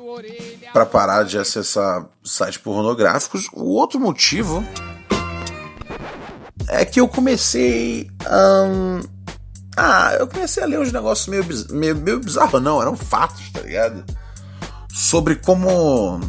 para 0.74 0.88
parar 0.88 1.24
de 1.24 1.38
acessar 1.38 2.06
sites 2.24 2.58
pornográficos. 2.58 3.48
O 3.54 3.76
outro 3.76 4.00
motivo 4.00 4.66
é 6.68 6.84
que 6.84 7.00
eu 7.00 7.08
comecei. 7.08 8.10
Um, 8.28 9.02
ah, 9.78 10.16
eu 10.20 10.28
comecei 10.28 10.64
a 10.64 10.66
ler 10.66 10.80
uns 10.80 10.92
negócios 10.92 11.28
meio, 11.28 11.46
meio, 11.72 11.96
meio 11.96 12.20
bizarros, 12.20 12.62
não, 12.62 12.82
eram 12.82 12.96
fatos, 12.96 13.52
tá 13.52 13.62
ligado? 13.62 14.04
Sobre 14.92 15.36
como. 15.36 16.20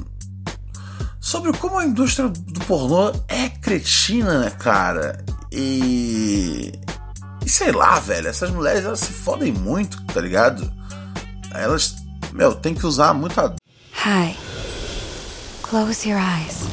Sobre 1.25 1.57
como 1.57 1.79
a 1.79 1.87
indústria 1.87 2.29
do 2.29 2.61
pornô 2.67 3.11
é 3.29 3.49
cretina, 3.49 4.41
né, 4.41 4.51
cara? 4.51 5.25
E. 5.51 6.71
E 7.43 7.49
sei 7.49 7.73
lá, 7.73 7.99
velho, 7.99 8.29
essas 8.29 8.51
mulheres 8.51 8.85
elas 8.85 9.01
se 9.01 9.11
fodem 9.11 9.51
muito, 9.51 10.05
tá 10.05 10.21
ligado? 10.21 10.71
Elas, 11.55 11.95
meu, 12.31 12.55
tem 12.55 12.75
que 12.75 12.85
usar 12.85 13.15
muita 13.15 13.57
Hi. 14.05 14.37
Close 15.63 16.07
your 16.07 16.21
eyes. 16.21 16.69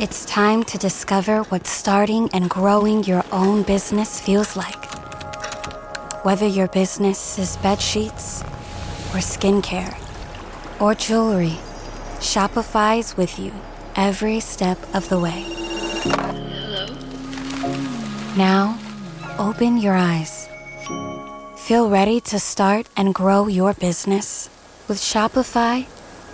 It's 0.00 0.24
time 0.24 0.64
to 0.64 0.76
discover 0.76 1.44
what 1.48 1.68
starting 1.68 2.28
and 2.34 2.48
growing 2.48 3.04
your 3.04 3.24
own 3.30 3.62
business 3.62 4.20
feels 4.20 4.56
like. 4.56 4.84
Whether 6.24 6.48
your 6.48 6.66
business 6.66 7.38
is 7.38 7.56
bed 7.58 7.80
sheets, 7.80 8.42
or 9.14 9.20
skincare, 9.20 9.94
or 10.80 10.96
jewelry, 10.96 11.56
Shopify's 12.22 13.16
with 13.16 13.36
you 13.36 13.52
every 13.96 14.38
step 14.38 14.78
of 14.94 15.08
the 15.08 15.18
way. 15.18 15.42
Hello? 16.04 16.86
Now, 18.36 18.78
open 19.40 19.76
your 19.76 19.94
eyes. 19.94 20.48
Feel 21.56 21.90
ready 21.90 22.20
to 22.20 22.38
start 22.38 22.88
and 22.96 23.12
grow 23.12 23.48
your 23.48 23.74
business? 23.74 24.48
With 24.86 24.98
Shopify, 24.98 25.86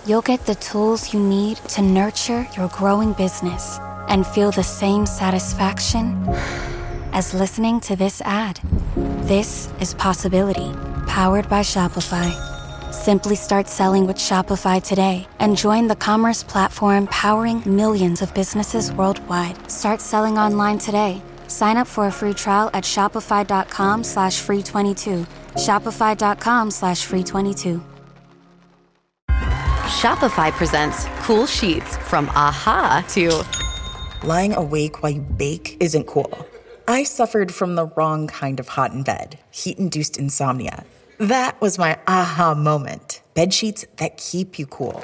you'll 0.07 0.21
get 0.21 0.45
the 0.45 0.57
tools 0.57 1.15
you 1.15 1.21
need 1.21 1.57
to 1.69 1.81
nurture 1.81 2.47
your 2.55 2.69
growing 2.69 3.15
business 3.15 3.79
and 4.09 4.27
feel 4.27 4.51
the 4.51 4.63
same 4.63 5.07
satisfaction 5.07 6.23
as 7.15 7.33
listening 7.33 7.81
to 7.81 7.97
this 7.97 8.21
ad. 8.21 8.61
This 9.27 9.71
is 9.81 9.95
Possibility, 9.95 10.71
powered 11.07 11.49
by 11.49 11.61
Shopify. 11.61 12.58
Simply 12.91 13.37
start 13.37 13.69
selling 13.69 14.07
with 14.07 14.17
Shopify 14.17 14.83
today 14.83 15.27
and 15.39 15.57
join 15.57 15.89
the 15.89 15.97
commerce 15.97 16.43
platform 16.43 17.07
powering 17.09 17.63
millions 17.67 18.23
of 18.23 18.33
businesses 18.35 18.93
worldwide. 18.93 19.71
Start 19.71 20.01
selling 20.01 20.39
online 20.39 20.79
today. 20.79 21.21
Sign 21.49 21.77
up 21.77 21.87
for 21.87 22.07
a 22.07 22.13
free 22.13 22.35
trial 22.35 22.71
at 22.73 22.85
shopify.com 22.85 24.05
slash 24.05 24.41
free 24.41 24.63
22. 24.63 25.27
Shopify.com 25.55 26.71
slash 26.71 27.05
free 27.05 27.23
22. 27.23 27.83
Shopify 29.99 30.53
presents 30.53 31.07
cool 31.23 31.47
sheets 31.47 31.97
from 31.97 32.29
aha 32.31 33.05
to 33.09 33.43
lying 34.27 34.55
awake 34.55 35.03
while 35.03 35.13
you 35.13 35.23
bake 35.23 35.77
isn't 35.81 36.07
cool. 36.07 36.47
I 36.87 37.03
suffered 37.03 37.53
from 37.53 37.75
the 37.75 37.87
wrong 37.87 38.29
kind 38.29 38.61
of 38.61 38.69
hot 38.69 38.93
in 38.93 39.03
bed, 39.03 39.39
heat 39.51 39.79
induced 39.79 40.17
insomnia. 40.17 40.85
That 41.19 41.61
was 41.61 41.81
my 41.81 41.99
aha 42.07 42.55
moment. 42.55 43.23
Bed 43.35 43.53
sheets 43.53 43.85
that 43.97 44.19
keep 44.19 44.57
you 44.57 44.67
cool. 44.67 45.03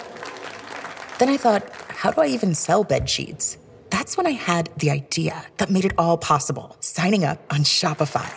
Then 1.19 1.29
I 1.29 1.37
thought, 1.37 1.69
how 1.89 2.13
do 2.13 2.21
I 2.21 2.27
even 2.27 2.55
sell 2.55 2.85
bed 2.85 3.11
sheets? 3.11 3.59
That's 3.91 4.17
when 4.17 4.25
I 4.25 4.31
had 4.31 4.71
the 4.79 4.93
idea 4.93 5.45
that 5.57 5.71
made 5.71 5.85
it 5.85 5.93
all 5.99 6.17
possible 6.17 6.77
signing 6.79 7.25
up 7.25 7.43
on 7.53 7.65
Shopify. 7.65 8.31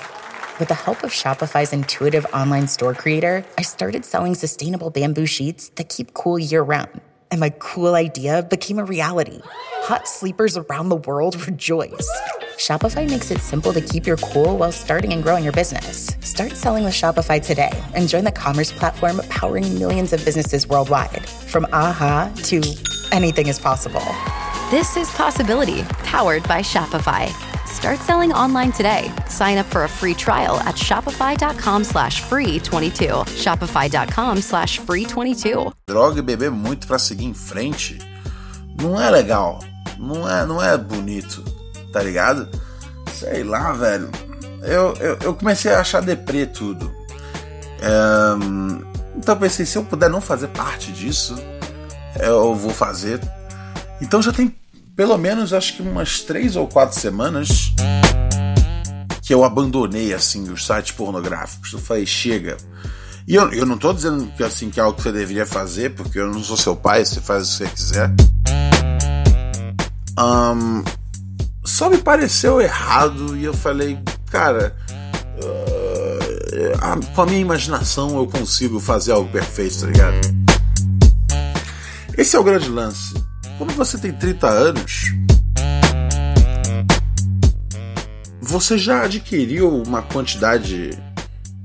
With 0.57 0.69
the 0.69 0.73
help 0.73 1.03
of 1.03 1.11
Shopify's 1.11 1.71
intuitive 1.71 2.25
online 2.33 2.65
store 2.67 2.95
creator, 2.95 3.45
I 3.59 3.61
started 3.61 4.05
selling 4.05 4.33
sustainable 4.33 4.89
bamboo 4.89 5.27
sheets 5.27 5.69
that 5.75 5.87
keep 5.87 6.15
cool 6.15 6.39
year 6.39 6.63
round. 6.63 7.01
And 7.29 7.39
my 7.39 7.49
cool 7.59 7.95
idea 7.95 8.43
became 8.43 8.79
a 8.79 8.85
reality. 8.85 9.41
Hot 9.83 10.07
sleepers 10.07 10.57
around 10.57 10.89
the 10.89 10.95
world 10.95 11.47
rejoice. 11.47 12.09
Shopify 12.57 13.07
makes 13.07 13.29
it 13.29 13.39
simple 13.39 13.71
to 13.73 13.81
keep 13.81 14.07
your 14.07 14.17
cool 14.17 14.57
while 14.57 14.71
starting 14.71 15.13
and 15.13 15.21
growing 15.21 15.43
your 15.43 15.53
business. 15.53 16.07
Start 16.21 16.53
selling 16.53 16.83
with 16.83 16.93
Shopify 16.93 17.39
today 17.39 17.71
and 17.93 18.09
join 18.09 18.23
the 18.23 18.31
commerce 18.31 18.71
platform 18.71 19.21
powering 19.29 19.77
millions 19.77 20.11
of 20.11 20.25
businesses 20.25 20.67
worldwide. 20.67 21.29
From 21.29 21.65
aha 21.71 22.31
to 22.45 22.61
anything 23.11 23.47
is 23.47 23.59
possible. 23.59 24.03
This 24.69 24.97
is 24.97 25.09
Possibility, 25.11 25.83
powered 26.03 26.43
by 26.43 26.61
Shopify. 26.61 27.31
Start 27.65 27.99
selling 27.99 28.33
online 28.33 28.71
today. 28.71 29.11
Sign 29.29 29.57
up 29.57 29.65
for 29.67 29.83
a 29.83 29.89
free 29.89 30.13
trial 30.13 30.59
at 30.61 30.75
shopify.com 30.75 31.83
slash 31.83 32.21
free 32.21 32.59
22. 32.59 33.07
Shopify.com 33.07 34.37
slash 34.37 34.79
free 34.79 35.05
22. 35.05 35.71
Droga 35.87 36.19
e 36.19 36.21
beber 36.21 36.51
muito 36.51 36.87
para 36.87 36.99
seguir 36.99 37.25
em 37.25 37.33
frente 37.33 37.97
não 38.81 38.99
é 38.99 39.09
legal. 39.09 39.59
Não 39.97 40.29
é, 40.29 40.45
não 40.45 40.63
é 40.63 40.77
bonito, 40.77 41.43
tá 41.91 42.01
ligado? 42.01 42.47
Sei 43.11 43.43
lá, 43.43 43.73
velho. 43.73 44.09
Eu, 44.61 44.93
eu, 44.99 45.17
eu 45.21 45.33
comecei 45.33 45.71
a 45.73 45.79
achar 45.79 46.01
deprê 46.01 46.45
tudo. 46.45 46.91
É, 47.81 48.97
então 49.15 49.35
pensei, 49.37 49.65
se 49.65 49.77
eu 49.77 49.83
puder 49.83 50.09
não 50.09 50.21
fazer 50.21 50.47
parte 50.49 50.91
disso, 50.91 51.35
eu 52.19 52.55
vou 52.55 52.71
fazer. 52.71 53.19
Então 54.01 54.21
já 54.21 54.31
tem 54.31 54.53
pelo 54.95 55.17
menos 55.17 55.53
acho 55.53 55.75
que 55.75 55.81
umas 55.83 56.21
três 56.21 56.55
ou 56.55 56.67
quatro 56.67 56.99
semanas 56.99 57.71
que 59.21 59.33
eu 59.33 59.43
abandonei 59.43 60.13
assim 60.13 60.49
os 60.49 60.65
sites 60.65 60.91
pornográficos. 60.93 61.71
Eu 61.73 61.79
falei, 61.79 62.05
chega. 62.05 62.57
E 63.27 63.35
eu, 63.35 63.51
eu 63.51 63.65
não 63.65 63.77
tô 63.77 63.93
dizendo 63.93 64.25
que 64.35 64.43
assim 64.43 64.69
que 64.69 64.79
é 64.79 64.83
algo 64.83 64.97
que 64.97 65.03
você 65.03 65.11
deveria 65.11 65.45
fazer, 65.45 65.93
porque 65.93 66.17
eu 66.17 66.31
não 66.31 66.41
sou 66.41 66.55
seu 66.57 66.75
pai, 66.75 67.05
você 67.05 67.19
faz 67.19 67.43
o 67.43 67.51
que 67.51 67.57
você 67.57 67.69
quiser. 67.69 68.11
Um, 70.17 70.83
só 71.63 71.89
me 71.89 71.97
pareceu 71.97 72.59
errado 72.61 73.37
e 73.37 73.43
eu 73.43 73.53
falei, 73.53 73.99
cara, 74.31 74.75
uh, 75.43 77.13
com 77.13 77.21
a 77.21 77.25
minha 77.25 77.39
imaginação 77.39 78.17
eu 78.17 78.25
consigo 78.25 78.79
fazer 78.79 79.11
algo 79.11 79.29
perfeito, 79.29 79.81
tá 79.81 79.87
ligado? 79.87 80.46
Esse 82.17 82.35
é 82.35 82.39
o 82.39 82.43
grande 82.43 82.69
lance 82.69 83.13
quando 83.57 83.73
você 83.73 83.97
tem 83.97 84.13
30 84.13 84.47
anos, 84.47 85.13
você 88.39 88.77
já 88.77 89.03
adquiriu 89.03 89.81
uma 89.81 90.01
quantidade 90.01 90.91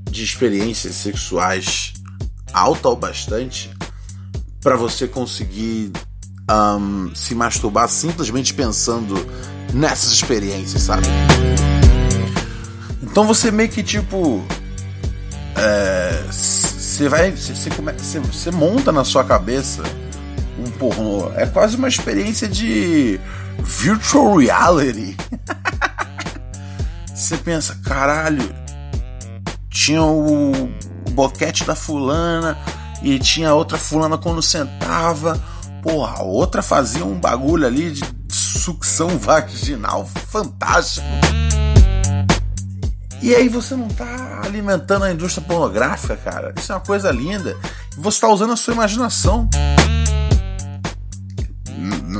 de 0.09 0.23
experiências 0.23 0.95
sexuais 0.95 1.93
alta 2.51 2.89
o 2.89 2.95
bastante 2.95 3.71
para 4.61 4.75
você 4.75 5.07
conseguir 5.07 5.91
um, 6.49 7.13
se 7.13 7.35
masturbar 7.35 7.87
simplesmente 7.87 8.53
pensando 8.53 9.15
nessas 9.71 10.11
experiências, 10.11 10.81
sabe? 10.81 11.07
Então 13.01 13.25
você 13.25 13.51
meio 13.51 13.69
que 13.69 13.83
tipo. 13.83 14.43
Você 16.31 17.05
é, 17.05 17.09
vai. 17.09 17.31
Você 17.31 18.51
monta 18.51 18.91
na 18.91 19.03
sua 19.03 19.23
cabeça 19.23 19.83
pornô. 20.73 21.31
É 21.35 21.45
quase 21.45 21.75
uma 21.75 21.87
experiência 21.87 22.47
de 22.47 23.19
virtual 23.59 24.37
reality. 24.37 25.15
Você 27.13 27.37
pensa, 27.37 27.79
caralho, 27.83 28.53
tinha 29.69 30.03
o 30.03 30.69
boquete 31.11 31.63
da 31.63 31.75
fulana 31.75 32.57
e 33.01 33.19
tinha 33.19 33.53
outra 33.53 33.77
fulana 33.77 34.17
quando 34.17 34.41
sentava. 34.41 35.41
Porra, 35.81 36.19
a 36.19 36.23
outra 36.23 36.61
fazia 36.61 37.05
um 37.05 37.19
bagulho 37.19 37.67
ali 37.67 37.91
de 37.91 38.03
sucção 38.29 39.09
vaginal 39.17 40.05
fantástico. 40.29 41.05
E 43.21 43.33
aí 43.33 43.47
você 43.47 43.75
não 43.75 43.87
tá 43.87 44.41
alimentando 44.43 45.05
a 45.05 45.11
indústria 45.11 45.45
pornográfica, 45.47 46.17
cara. 46.17 46.53
Isso 46.57 46.71
é 46.71 46.75
uma 46.75 46.81
coisa 46.81 47.09
linda. 47.09 47.55
Você 47.97 48.19
tá 48.19 48.27
usando 48.27 48.51
a 48.51 48.57
sua 48.57 48.73
imaginação 48.73 49.47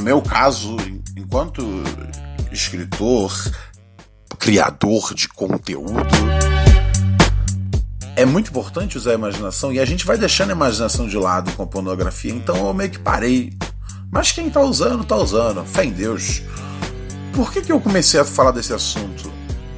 meu 0.04 0.22
caso, 0.22 0.76
enquanto 1.16 1.66
escritor, 2.52 3.34
criador 4.38 5.14
de 5.14 5.30
conteúdo, 5.30 6.04
é 8.18 8.26
muito 8.26 8.50
importante 8.50 8.98
usar 8.98 9.12
a 9.12 9.14
imaginação 9.16 9.72
e 9.72 9.80
a 9.80 9.86
gente 9.86 10.06
vai 10.06 10.18
deixando 10.18 10.50
a 10.50 10.54
imaginação 10.54 11.08
de 11.08 11.18
lado 11.18 11.54
com 11.54 11.64
a 11.64 11.68
pornografia, 11.68 12.34
então 12.34 12.68
eu 12.68 12.74
meio 12.74 12.90
que 12.90 13.00
parei. 13.00 13.54
Mas 14.12 14.34
quem 14.34 14.50
tá 14.50 14.60
usando, 14.60 15.06
tá 15.06 15.16
usando, 15.16 15.64
fé 15.66 15.86
em 15.86 15.92
Deus. 15.92 16.42
Por 17.34 17.52
que, 17.52 17.62
que 17.62 17.72
eu 17.72 17.80
comecei 17.80 18.20
a 18.20 18.26
falar 18.26 18.52
desse 18.52 18.74
assunto? 18.74 19.32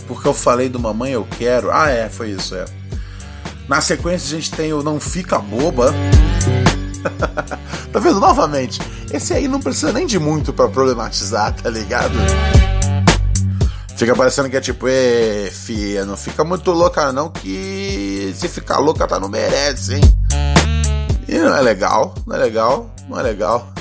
Porque 0.08 0.28
eu 0.28 0.34
falei 0.34 0.70
do 0.70 0.80
Mamãe 0.80 1.14
Eu 1.14 1.26
Quero. 1.38 1.72
Ah, 1.72 1.90
é, 1.90 2.10
foi 2.10 2.32
isso, 2.32 2.56
é. 2.56 2.66
Na 3.70 3.80
sequência 3.80 4.36
a 4.36 4.40
gente 4.40 4.52
tem 4.52 4.74
o 4.74 4.82
Não 4.82 5.00
Fica 5.00 5.38
Boba. 5.38 5.94
tá 7.92 8.00
vendo? 8.00 8.20
Novamente, 8.20 8.80
esse 9.12 9.34
aí 9.34 9.48
não 9.48 9.60
precisa 9.60 9.92
nem 9.92 10.06
de 10.06 10.20
muito 10.20 10.54
para 10.54 10.68
problematizar, 10.68 11.54
tá 11.54 11.70
ligado? 11.70 12.16
Fica 13.96 14.14
parecendo 14.14 14.50
que 14.50 14.58
é 14.58 14.62
tipo, 14.62 14.88
ê, 14.90 15.50
fia, 15.52 16.06
não 16.06 16.18
fica 16.18 16.44
muito 16.44 16.70
louca 16.72 17.14
não, 17.14 17.30
que 17.30 18.34
se 18.36 18.50
ficar 18.50 18.80
louca 18.80 19.08
tá 19.08 19.20
não 19.20 19.30
merece, 19.30 19.96
hein? 19.96 20.02
E 21.28 21.38
não 21.38 21.56
é 21.56 21.62
legal, 21.62 22.14
não 22.28 22.36
é 22.36 22.40
legal, 22.40 22.94
não 23.08 23.20
é 23.20 23.24
legal. 23.24 23.72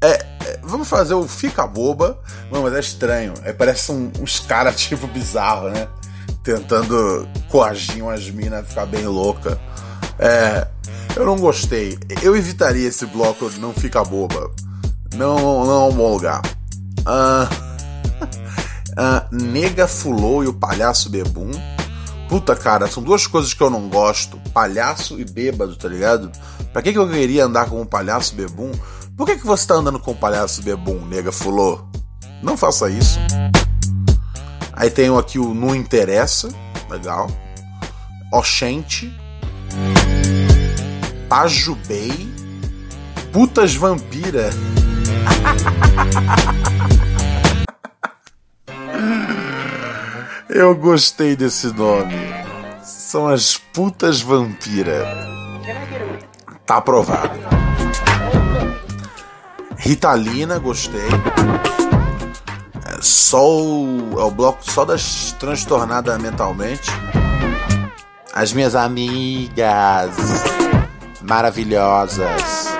É, 0.00 0.08
é 0.08 0.60
vamos 0.62 0.88
fazer 0.88 1.14
o 1.14 1.28
fica 1.28 1.66
boba, 1.66 2.18
não, 2.50 2.62
mas 2.62 2.74
é 2.74 2.80
estranho. 2.80 3.34
Aí 3.44 3.52
parece 3.52 3.92
um, 3.92 4.10
uns 4.20 4.40
caras 4.40 4.80
tipo 4.80 5.06
bizarro, 5.06 5.68
né? 5.68 5.86
Tentando 6.42 7.28
coagir 7.48 8.02
umas 8.02 8.28
minas 8.30 8.66
ficar 8.66 8.86
bem 8.86 9.06
louca. 9.06 9.60
É, 10.18 10.66
eu 11.16 11.26
não 11.26 11.36
gostei. 11.36 11.98
Eu 12.22 12.36
evitaria 12.36 12.88
esse 12.88 13.06
bloco 13.06 13.50
não 13.58 13.72
fica 13.72 14.02
boba. 14.04 14.50
Não, 15.14 15.64
não 15.66 15.72
é 15.72 15.88
um 15.88 15.92
bom 15.92 16.12
lugar. 16.12 16.42
Ah, 17.04 17.48
ah, 18.96 19.26
Nega 19.30 19.86
Fulô 19.86 20.42
e 20.42 20.48
o 20.48 20.54
Palhaço 20.54 21.10
Bebum. 21.10 21.50
Puta, 22.28 22.56
cara, 22.56 22.86
são 22.86 23.02
duas 23.02 23.26
coisas 23.26 23.52
que 23.52 23.62
eu 23.62 23.68
não 23.68 23.88
gosto. 23.88 24.38
Palhaço 24.54 25.20
e 25.20 25.24
bêbado, 25.24 25.76
tá 25.76 25.86
ligado? 25.86 26.32
Pra 26.72 26.80
que, 26.80 26.92
que 26.92 26.98
eu 26.98 27.06
queria 27.06 27.44
andar 27.44 27.68
com 27.68 27.80
um 27.80 27.84
palhaço 27.84 28.34
bebum? 28.34 28.72
Por 29.16 29.26
que, 29.26 29.36
que 29.36 29.46
você 29.46 29.66
tá 29.66 29.74
andando 29.74 29.98
com 29.98 30.12
um 30.12 30.16
palhaço 30.16 30.62
bebum, 30.62 31.04
nega 31.04 31.30
fulô? 31.30 31.80
Não 32.42 32.56
faça 32.56 32.88
isso. 32.88 33.18
Aí 34.72 34.90
tenho 34.90 35.18
aqui 35.18 35.38
o 35.38 35.52
Não 35.52 35.76
Interessa, 35.76 36.48
legal. 36.88 37.30
Oxente. 38.32 39.14
Pajubei, 41.32 42.30
Putas 43.32 43.74
Vampira. 43.74 44.50
Eu 50.50 50.76
gostei 50.76 51.34
desse 51.34 51.68
nome. 51.68 52.14
São 52.84 53.28
as 53.28 53.56
Putas 53.56 54.20
Vampira. 54.20 55.06
Tá 56.66 56.76
aprovado. 56.76 57.40
Ritalina, 59.78 60.58
gostei. 60.58 61.08
Soul 63.00 64.20
é 64.20 64.22
o 64.22 64.30
bloco 64.30 64.70
só 64.70 64.84
das 64.84 65.32
transtornadas 65.40 66.20
mentalmente. 66.20 66.90
As 68.34 68.52
minhas 68.52 68.74
amigas 68.74 70.14
maravilhosas. 71.22 72.72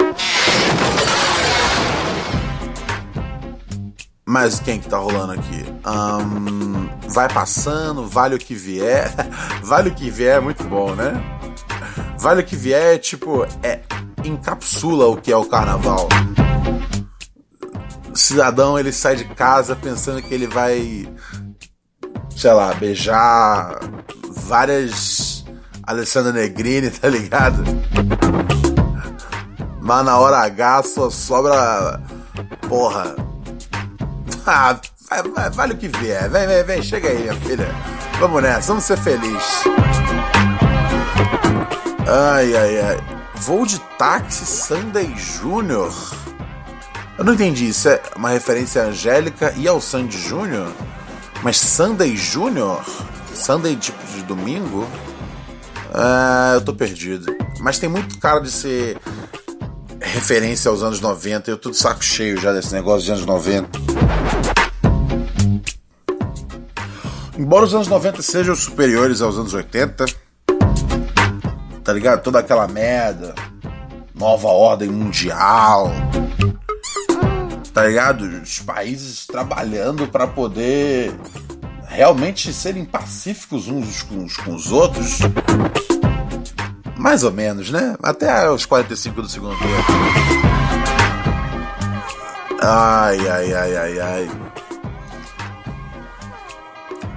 Mas 4.25 4.61
quem 4.61 4.81
que 4.81 4.89
tá 4.89 4.97
rolando 4.97 5.33
aqui? 5.33 5.65
Um, 5.87 6.89
vai 7.11 7.29
passando, 7.29 8.07
vale 8.07 8.35
o 8.35 8.39
que 8.39 8.55
vier. 8.55 9.13
vale 9.63 9.91
o 9.91 9.95
que 9.95 10.11
vier 10.11 10.39
é 10.39 10.41
muito 10.41 10.65
bom, 10.65 10.95
né? 10.95 11.13
Vale 12.19 12.41
o 12.41 12.45
que 12.45 12.57
vier 12.57 12.95
é 12.95 12.99
tipo, 12.99 13.45
é, 13.63 13.81
encapsula 14.25 15.07
o 15.07 15.17
que 15.17 15.33
é 15.33 15.37
o 15.37 15.45
carnaval. 15.45 16.09
Cidadão 18.15 18.79
ele 18.79 18.93
sai 18.93 19.17
de 19.17 19.25
casa 19.25 19.75
pensando 19.75 20.23
que 20.23 20.33
ele 20.33 20.47
vai, 20.47 21.09
sei 22.37 22.53
lá, 22.53 22.73
beijar 22.75 23.81
várias 24.31 25.32
Alessandra 25.93 26.33
Negrini, 26.33 26.91
tá 26.91 27.09
ligado? 27.09 27.63
Mas 29.81 30.05
na 30.05 30.19
hora 30.19 30.39
H 30.39 30.83
só 30.85 31.11
sobra. 31.11 32.01
Porra. 32.69 33.15
Ah, 34.47 34.77
vai, 35.09 35.23
vai, 35.23 35.51
vale 35.51 35.75
o 35.75 35.77
que 35.77 35.89
vier. 35.89 36.29
Vem, 36.31 36.47
vem, 36.47 36.65
vem, 36.65 36.83
chega 36.83 37.09
aí, 37.09 37.19
minha 37.19 37.35
filha. 37.37 37.69
Vamos 38.19 38.43
nessa, 38.43 38.69
vamos 38.69 38.85
ser 38.85 38.97
felizes. 38.99 39.65
Ai, 42.09 42.57
ai, 42.57 42.81
ai. 42.81 43.01
Voo 43.37 43.67
de 43.67 43.79
táxi 43.99 44.47
Sunday 44.47 45.13
Júnior? 45.17 45.93
Eu 47.19 47.25
não 47.25 47.35
entendi, 47.35 47.69
isso 47.69 47.89
é 47.89 48.01
uma 48.17 48.31
referência 48.31 48.83
à 48.83 48.87
Angélica 48.87 49.53
e 49.57 49.69
ao 49.69 49.81
Sandy 49.81 50.19
Júnior? 50.19 50.73
Mas 51.43 51.59
Sunday 51.59 52.17
Júnior? 52.17 52.83
Sunday 53.35 53.77
tipo 53.77 54.05
de 54.07 54.23
domingo? 54.23 54.89
Ah, 55.95 56.53
eu 56.55 56.61
tô 56.63 56.73
perdido. 56.73 57.37
Mas 57.61 57.79
tem 57.79 57.89
muito 57.89 58.19
cara 58.19 58.41
de 58.41 58.51
ser 58.51 58.99
referência 60.01 60.71
aos 60.71 60.83
anos 60.83 61.01
90. 61.01 61.51
Eu 61.51 61.59
tô 61.59 61.71
de 61.71 61.77
saco 61.77 62.03
cheio 62.03 62.41
já 62.41 62.53
desse 62.53 62.73
negócio 62.73 63.05
de 63.05 63.13
anos 63.13 63.27
90. 63.27 63.69
Embora 67.39 67.65
os 67.65 67.75
anos 67.75 67.89
90 67.89 68.23
sejam 68.23 68.55
superiores 68.55 69.21
aos 69.21 69.37
anos 69.37 69.53
80, 69.53 70.07
tá 71.83 71.93
ligado? 71.93 72.23
Toda 72.23 72.39
aquela 72.39 72.67
merda, 72.69 73.35
nova 74.15 74.49
ordem 74.49 74.89
mundial, 74.89 75.91
tá 77.75 77.87
ligado? 77.87 78.23
Os 78.43 78.61
países 78.61 79.27
trabalhando 79.27 80.07
para 80.09 80.27
poder 80.27 81.13
realmente 81.93 82.53
serem 82.53 82.85
pacíficos 82.85 83.69
uns 83.69 84.03
com, 84.03 84.25
os, 84.25 84.37
com 84.37 84.55
os 84.55 84.73
outros. 84.73 85.19
Mais 86.97 87.23
ou 87.23 87.33
menos, 87.33 87.71
né? 87.71 87.97
Até 88.03 88.51
os 88.51 88.65
45 88.65 89.23
do 89.23 89.29
segundo 89.29 89.57
tempo. 89.59 89.93
Ai, 92.63 93.29
ai, 93.29 93.55
ai, 93.55 93.77
ai, 93.77 94.01
ai. 94.01 94.31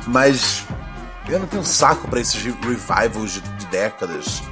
Mas 0.07 0.63
eu 1.29 1.39
não 1.39 1.47
tenho 1.47 1.63
saco 1.63 2.07
para 2.07 2.19
esses 2.19 2.41
revivals 2.43 3.31
de, 3.31 3.41
de 3.41 3.65
décadas. 3.67 4.43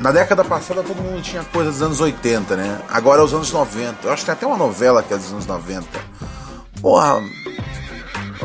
Na 0.00 0.12
década 0.12 0.44
passada 0.44 0.82
todo 0.82 1.02
mundo 1.02 1.22
tinha 1.22 1.42
coisas 1.44 1.74
dos 1.74 1.82
anos 1.82 2.00
80, 2.00 2.56
né? 2.56 2.80
Agora 2.88 3.22
é 3.22 3.24
os 3.24 3.32
anos 3.32 3.50
90. 3.50 4.06
Eu 4.06 4.12
acho 4.12 4.22
que 4.22 4.26
tem 4.26 4.34
até 4.34 4.46
uma 4.46 4.58
novela 4.58 5.02
que 5.02 5.12
é 5.12 5.16
dos 5.16 5.32
anos 5.32 5.46
90. 5.46 5.86
Porra, 6.80 7.22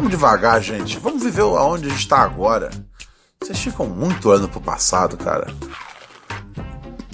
vamos 0.01 0.09
devagar, 0.09 0.59
gente. 0.63 0.97
Vamos 0.97 1.23
viver 1.23 1.41
aonde 1.41 1.85
a 1.85 1.89
gente 1.89 1.99
está 1.99 2.23
agora. 2.23 2.71
Vocês 3.39 3.59
ficam 3.59 3.85
muito 3.85 4.31
ano 4.31 4.49
pro 4.49 4.59
passado, 4.59 5.15
cara. 5.15 5.45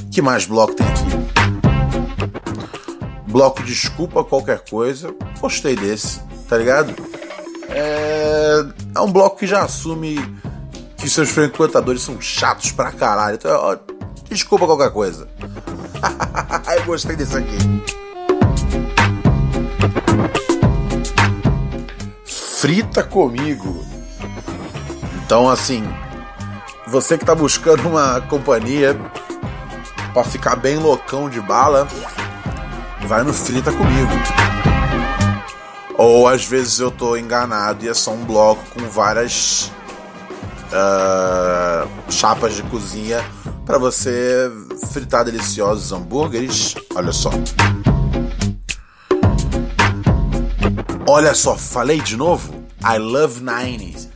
que 0.10 0.22
mais 0.22 0.46
bloco 0.46 0.74
tem 0.74 0.88
aqui? 0.88 1.04
Bloco 3.28 3.62
Desculpa 3.64 4.24
Qualquer 4.24 4.64
Coisa. 4.70 5.14
Gostei 5.42 5.76
desse, 5.76 6.22
tá 6.48 6.58
ligado? 6.58 6.96
É, 7.70 8.66
é 8.96 9.00
um 9.02 9.12
bloco 9.12 9.38
que 9.38 9.46
já 9.46 9.64
assume 9.64 10.18
que 10.96 11.10
seus 11.10 11.30
frequentadores 11.30 12.02
são 12.02 12.22
chatos 12.22 12.72
pra 12.72 12.94
caralho. 12.94 13.36
Então, 13.36 13.52
ó, 13.52 13.78
desculpa 14.30 14.66
qualquer 14.66 14.92
coisa. 14.92 15.28
Eu 16.74 16.86
gostei 16.86 17.18
desse 17.18 17.36
aqui. 17.36 18.07
Frita 22.60 23.04
comigo. 23.04 23.86
Então, 25.24 25.48
assim, 25.48 25.88
você 26.88 27.16
que 27.16 27.24
tá 27.24 27.36
buscando 27.36 27.88
uma 27.88 28.20
companhia 28.22 29.00
para 30.12 30.24
ficar 30.24 30.56
bem 30.56 30.78
loucão 30.78 31.30
de 31.30 31.40
bala, 31.40 31.88
vai 33.06 33.22
no 33.22 33.32
Frita 33.32 33.72
comigo. 33.72 34.10
Ou 36.00 36.28
às 36.28 36.46
vezes 36.46 36.80
eu 36.80 36.90
tô 36.90 37.16
enganado 37.16 37.86
e 37.86 37.90
é 37.90 37.94
só 37.94 38.10
um 38.10 38.26
bloco 38.26 38.64
com 38.74 38.90
várias 38.90 39.72
uh, 40.72 41.88
chapas 42.12 42.56
de 42.56 42.64
cozinha 42.64 43.24
para 43.68 43.78
você 43.78 44.52
fritar 44.92 45.24
deliciosos 45.24 45.92
hambúrgueres. 45.92 46.74
Olha 46.96 47.12
só. 47.12 47.30
Olha 51.10 51.34
só, 51.34 51.58
falei 51.58 52.02
de 52.02 52.18
novo? 52.18 52.54
I 52.84 52.98
love 52.98 53.40
90s. 53.40 54.10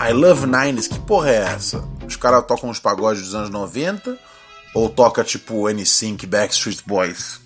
I 0.00 0.12
love 0.12 0.46
90s. 0.46 0.88
Que 0.88 1.00
porra 1.00 1.30
é 1.30 1.36
essa? 1.38 1.82
Os 2.06 2.14
caras 2.14 2.46
tocam 2.46 2.70
os 2.70 2.78
pagodes 2.78 3.22
dos 3.22 3.34
anos 3.34 3.50
90 3.50 4.16
ou 4.76 4.88
toca 4.88 5.24
tipo 5.24 5.68
NSYNC, 5.68 6.24
Backstreet 6.24 6.82
Boys? 6.86 7.40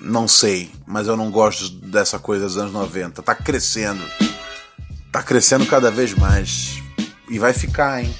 Não 0.00 0.28
sei, 0.28 0.70
mas 0.86 1.08
eu 1.08 1.16
não 1.16 1.32
gosto 1.32 1.68
dessa 1.68 2.20
coisa 2.20 2.44
dos 2.44 2.56
anos 2.56 2.72
90. 2.72 3.20
Tá 3.20 3.34
crescendo. 3.34 4.04
Tá 5.10 5.20
crescendo 5.20 5.66
cada 5.66 5.90
vez 5.90 6.14
mais. 6.14 6.80
E 7.28 7.40
vai 7.40 7.52
ficar, 7.52 8.04
hein? 8.04 8.14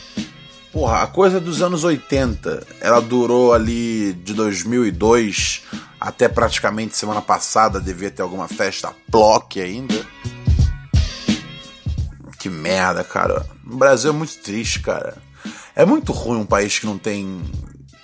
Porra, 0.72 1.04
a 1.04 1.06
coisa 1.06 1.38
dos 1.38 1.62
anos 1.62 1.84
80, 1.84 2.66
ela 2.80 3.00
durou 3.00 3.54
ali 3.54 4.14
de 4.14 4.34
2002 4.34 5.62
até 6.00 6.28
praticamente 6.28 6.96
semana 6.96 7.20
passada, 7.20 7.80
devia 7.80 8.10
ter 8.10 8.22
alguma 8.22 8.48
festa 8.48 8.94
Plock 9.10 9.60
ainda. 9.60 10.06
Que 12.38 12.48
merda, 12.48 13.02
cara. 13.02 13.44
O 13.66 13.76
Brasil 13.76 14.10
é 14.10 14.14
muito 14.14 14.36
triste, 14.38 14.80
cara. 14.80 15.16
É 15.74 15.84
muito 15.84 16.12
ruim 16.12 16.40
um 16.40 16.46
país 16.46 16.78
que 16.78 16.86
não 16.86 16.98
tem, 16.98 17.42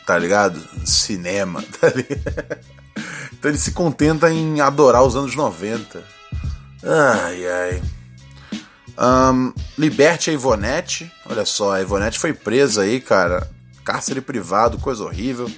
tá 0.07 0.18
ligado? 0.18 0.61
Cinema, 0.84 1.62
tá 1.80 1.88
ligado? 1.88 2.59
Então 3.32 3.51
ele 3.51 3.59
se 3.59 3.72
contenta 3.72 4.30
em 4.30 4.61
adorar 4.61 5.05
os 5.05 5.14
anos 5.14 5.36
90. 5.36 6.03
Ai, 6.82 7.47
ai. 7.47 7.82
Um, 8.99 9.53
liberte 9.76 10.30
a 10.30 10.32
Ivonete. 10.32 11.11
Olha 11.26 11.45
só, 11.45 11.72
a 11.72 11.82
Ivonete 11.82 12.18
foi 12.18 12.32
presa 12.32 12.82
aí, 12.82 13.01
cara. 13.01 13.49
Cárcere 13.84 14.20
privado, 14.20 14.78
coisa 14.78 15.05
horrível. 15.05 15.51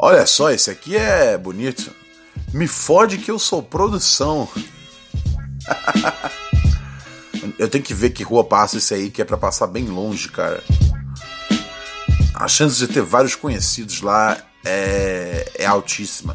Olha 0.00 0.24
só, 0.26 0.52
esse 0.52 0.70
aqui 0.70 0.96
é 0.96 1.36
bonito. 1.36 1.92
Me 2.54 2.68
fode 2.68 3.18
que 3.18 3.28
eu 3.28 3.38
sou 3.38 3.60
produção. 3.60 4.48
eu 7.58 7.68
tenho 7.68 7.82
que 7.82 7.92
ver 7.92 8.10
que 8.10 8.22
rua 8.22 8.44
passa 8.44 8.78
isso 8.78 8.94
aí, 8.94 9.10
que 9.10 9.20
é 9.20 9.24
para 9.24 9.36
passar 9.36 9.66
bem 9.66 9.86
longe, 9.86 10.28
cara. 10.28 10.62
A 12.32 12.46
chance 12.46 12.78
de 12.78 12.86
ter 12.86 13.02
vários 13.02 13.34
conhecidos 13.34 14.00
lá 14.00 14.38
é, 14.64 15.50
é 15.56 15.66
altíssima. 15.66 16.32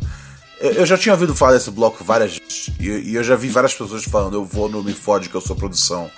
Eu 0.60 0.86
já 0.86 0.98
tinha 0.98 1.14
ouvido 1.14 1.34
falar 1.34 1.54
desse 1.54 1.72
bloco 1.72 2.04
várias 2.04 2.38
vezes. 2.38 2.70
E 2.78 3.16
eu 3.16 3.24
já 3.24 3.38
vi 3.38 3.48
várias 3.48 3.74
pessoas 3.74 4.04
falando, 4.04 4.34
eu 4.34 4.44
vou 4.44 4.68
no 4.68 4.84
Me 4.84 4.94
Fode 4.94 5.30
que 5.30 5.36
eu 5.36 5.42
sou 5.42 5.56
produção. 5.56 6.12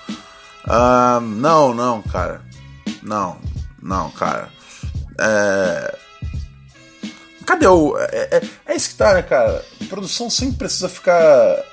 Uh, 0.65 1.21
não, 1.21 1.75
não, 1.75 2.01
cara. 2.01 2.41
Não, 3.03 3.37
não, 3.79 4.09
cara. 4.09 4.49
É... 5.19 6.04
Cadê 7.45 7.67
o. 7.67 7.97
É, 7.97 8.29
é, 8.31 8.41
é 8.65 8.75
isso 8.75 8.89
que 8.89 8.95
tá, 8.95 9.13
né, 9.13 9.21
cara? 9.21 9.63
Produção 9.87 10.29
sempre 10.29 10.57
precisa 10.57 10.89
ficar 10.89 11.63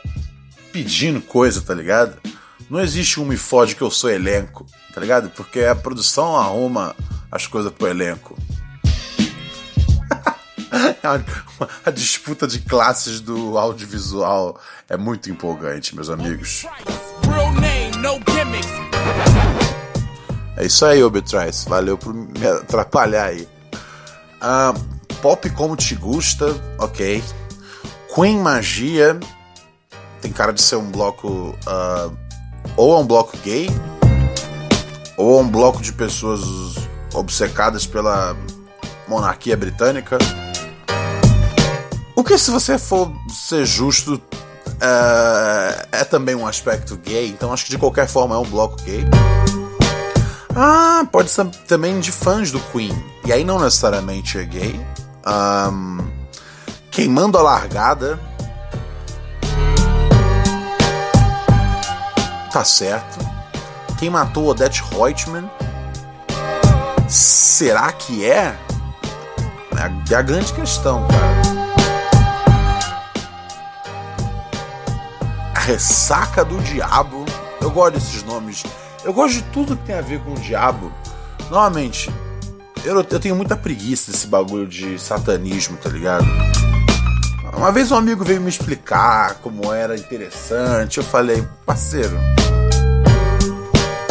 pedindo 0.72 1.20
coisa, 1.20 1.60
tá 1.60 1.74
ligado? 1.74 2.16
Não 2.68 2.80
existe 2.80 3.20
um 3.20 3.24
Me 3.24 3.36
Fode 3.36 3.74
que 3.76 3.82
eu 3.82 3.90
sou 3.90 4.10
elenco, 4.10 4.66
tá 4.94 5.00
ligado? 5.00 5.30
Porque 5.30 5.60
a 5.60 5.74
produção 5.74 6.36
arruma 6.36 6.94
as 7.30 7.46
coisas 7.46 7.72
pro 7.72 7.88
elenco. 7.88 8.36
a, 11.84 11.90
disputa 11.90 12.46
de 12.46 12.60
classes 12.60 13.20
do 13.20 13.58
audiovisual 13.58 14.58
é 14.88 14.96
muito 14.96 15.30
empolgante, 15.30 15.94
meus 15.94 16.08
amigos. 16.08 16.64
É 20.56 20.66
isso 20.66 20.84
aí, 20.84 21.02
Obitrice. 21.02 21.68
Valeu 21.68 21.98
por 21.98 22.14
me 22.14 22.46
atrapalhar 22.46 23.26
aí. 23.26 23.48
Uh, 24.40 25.01
pop 25.22 25.48
como 25.50 25.76
te 25.76 25.94
gusta, 25.94 26.54
ok. 26.78 27.22
Queen 28.12 28.38
Magia 28.40 29.18
tem 30.20 30.32
cara 30.32 30.52
de 30.52 30.60
ser 30.60 30.76
um 30.76 30.90
bloco. 30.90 31.56
Uh, 31.66 32.16
ou 32.76 32.94
é 32.94 32.98
um 32.98 33.06
bloco 33.06 33.36
gay, 33.38 33.68
ou 35.16 35.38
é 35.38 35.42
um 35.42 35.48
bloco 35.48 35.80
de 35.80 35.92
pessoas 35.92 36.40
obcecadas 37.14 37.86
pela 37.86 38.36
monarquia 39.06 39.56
britânica. 39.56 40.18
O 42.14 42.24
que, 42.24 42.38
se 42.38 42.50
você 42.50 42.78
for 42.78 43.12
ser 43.28 43.64
justo, 43.66 44.14
uh, 44.14 45.86
é 45.90 46.04
também 46.04 46.34
um 46.34 46.46
aspecto 46.46 46.96
gay, 46.96 47.28
então 47.28 47.52
acho 47.52 47.64
que 47.64 47.70
de 47.70 47.78
qualquer 47.78 48.06
forma 48.06 48.34
é 48.34 48.38
um 48.38 48.48
bloco 48.48 48.76
gay. 48.82 49.04
Ah, 50.54 51.06
pode 51.10 51.30
ser 51.30 51.46
também 51.66 51.98
de 52.00 52.12
fãs 52.12 52.50
do 52.50 52.60
Queen, 52.72 52.92
e 53.24 53.32
aí 53.32 53.44
não 53.44 53.58
necessariamente 53.58 54.38
é 54.38 54.44
gay. 54.44 54.80
Um, 55.26 55.98
queimando 56.90 57.38
a 57.38 57.42
largada. 57.42 58.18
Tá 62.52 62.64
certo. 62.64 63.18
Quem 63.98 64.10
matou 64.10 64.46
Odette 64.46 64.82
Reutemann? 64.82 65.48
Será 67.08 67.92
que 67.92 68.28
é? 68.28 68.58
É 70.10 70.14
a 70.14 70.22
grande 70.22 70.52
questão, 70.52 71.06
cara. 71.08 71.42
Ressaca 75.54 76.44
do 76.44 76.58
diabo. 76.62 77.24
Eu 77.60 77.70
gosto 77.70 77.94
desses 77.94 78.22
nomes. 78.24 78.64
Eu 79.04 79.12
gosto 79.12 79.34
de 79.34 79.42
tudo 79.44 79.76
que 79.76 79.84
tem 79.84 79.96
a 79.96 80.00
ver 80.00 80.20
com 80.20 80.32
o 80.32 80.38
diabo. 80.38 80.92
Normalmente, 81.48 82.10
eu, 82.84 82.96
eu 82.96 83.20
tenho 83.20 83.36
muita 83.36 83.56
preguiça 83.56 84.10
desse 84.10 84.26
bagulho 84.26 84.66
de 84.66 84.98
satanismo, 84.98 85.76
tá 85.76 85.88
ligado? 85.88 86.26
Uma 87.56 87.70
vez 87.70 87.92
um 87.92 87.96
amigo 87.96 88.24
veio 88.24 88.40
me 88.40 88.48
explicar 88.48 89.34
como 89.36 89.72
era 89.72 89.94
interessante. 89.94 90.98
Eu 90.98 91.04
falei, 91.04 91.46
parceiro, 91.66 92.18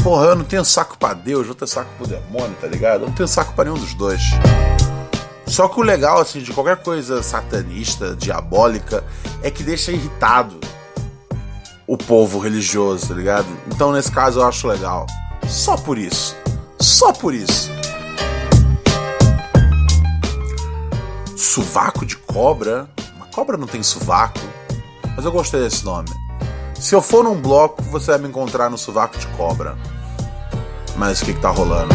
porra, 0.03 0.27
eu 0.27 0.35
não 0.35 0.45
tenho 0.45 0.63
saco 0.63 0.97
para 0.97 1.15
Deus, 1.15 1.47
vou 1.47 1.55
ter 1.55 1.67
saco 1.67 1.89
pro 1.97 2.07
demônio, 2.07 2.55
tá 2.61 2.67
ligado? 2.67 3.01
Eu 3.01 3.07
não 3.07 3.15
tenho 3.15 3.27
saco 3.27 3.53
para 3.53 3.65
nenhum 3.65 3.77
dos 3.77 3.93
dois. 3.93 4.21
Só 5.47 5.67
que 5.67 5.79
o 5.79 5.83
legal, 5.83 6.21
assim, 6.21 6.39
de 6.39 6.53
qualquer 6.53 6.77
coisa 6.77 7.21
satanista, 7.21 8.15
diabólica, 8.15 9.03
é 9.43 9.51
que 9.51 9.63
deixa 9.63 9.91
irritado 9.91 10.57
o 11.85 11.97
povo 11.97 12.39
religioso, 12.39 13.09
tá 13.09 13.13
ligado? 13.13 13.47
Então, 13.67 13.91
nesse 13.91 14.11
caso, 14.11 14.39
eu 14.39 14.47
acho 14.47 14.65
legal. 14.65 15.05
Só 15.49 15.75
por 15.75 15.97
isso. 15.97 16.37
Só 16.79 17.11
por 17.11 17.33
isso. 17.33 17.69
Suvaco 21.51 22.05
de 22.05 22.15
cobra 22.15 22.87
Cobra 23.33 23.57
não 23.57 23.67
tem 23.67 23.83
sovaco, 23.83 24.39
mas 25.15 25.25
eu 25.25 25.31
gostei 25.33 25.59
desse 25.59 25.83
nome. 25.83 26.09
Se 26.75 26.95
eu 26.95 27.01
for 27.01 27.25
num 27.25 27.35
bloco, 27.35 27.81
você 27.83 28.11
vai 28.11 28.19
me 28.21 28.29
encontrar 28.29 28.69
no 28.69 28.77
sovaco 28.77 29.17
de 29.17 29.27
cobra. 29.27 29.77
Mas 30.95 31.21
o 31.21 31.25
que, 31.25 31.33
que 31.33 31.41
tá 31.41 31.49
rolando? 31.49 31.93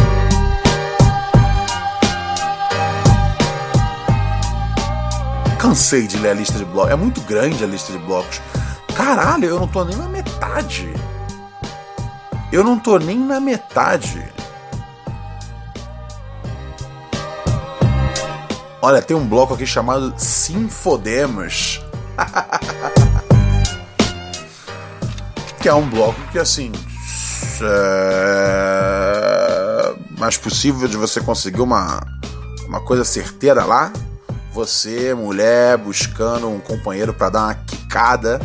Cansei 5.57 6.05
de 6.05 6.17
ler 6.17 6.29
a 6.29 6.33
lista 6.35 6.59
de 6.59 6.65
blocos. 6.65 6.91
É 6.91 6.95
muito 6.95 7.21
grande 7.21 7.63
a 7.63 7.67
lista 7.67 7.91
de 7.91 7.97
blocos. 7.97 8.39
Caralho, 8.95 9.45
eu 9.45 9.59
não 9.59 9.67
tô 9.67 9.83
nem 9.83 9.97
na 9.97 10.07
metade. 10.07 10.93
Eu 12.51 12.63
não 12.63 12.77
tô 12.77 12.99
nem 12.99 13.17
na 13.17 13.39
metade. 13.39 14.23
Olha, 18.81 19.01
tem 19.01 19.17
um 19.17 19.27
bloco 19.27 19.53
aqui 19.53 19.65
chamado 19.65 20.13
Sinfodemos. 20.17 21.81
que 25.59 25.67
é 25.67 25.73
um 25.73 25.89
bloco 25.89 26.21
que, 26.31 26.39
assim. 26.39 26.71
É 27.61 29.17
mais 30.17 30.35
possível 30.35 30.87
de 30.87 30.97
você 30.97 31.21
conseguir 31.21 31.61
uma, 31.61 32.01
uma 32.67 32.81
coisa 32.81 33.05
certeira 33.05 33.63
lá. 33.63 33.93
Você, 34.51 35.13
mulher, 35.13 35.77
buscando 35.77 36.49
um 36.49 36.59
companheiro 36.59 37.13
para 37.13 37.29
dar 37.29 37.43
uma 37.43 37.55
quicada. 37.55 38.41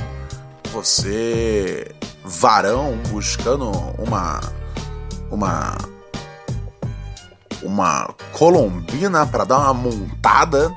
Você, 0.73 1.91
varão, 2.25 2.99
buscando 3.09 3.71
uma. 3.99 4.41
Uma 5.31 5.77
uma 7.63 8.15
colombina 8.33 9.27
para 9.27 9.45
dar 9.45 9.59
uma 9.59 9.75
montada. 9.75 10.73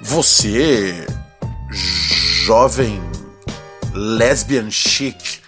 Você, 0.00 1.06
jovem 2.44 3.02
lesbian 3.92 4.70
chic, 4.70 5.40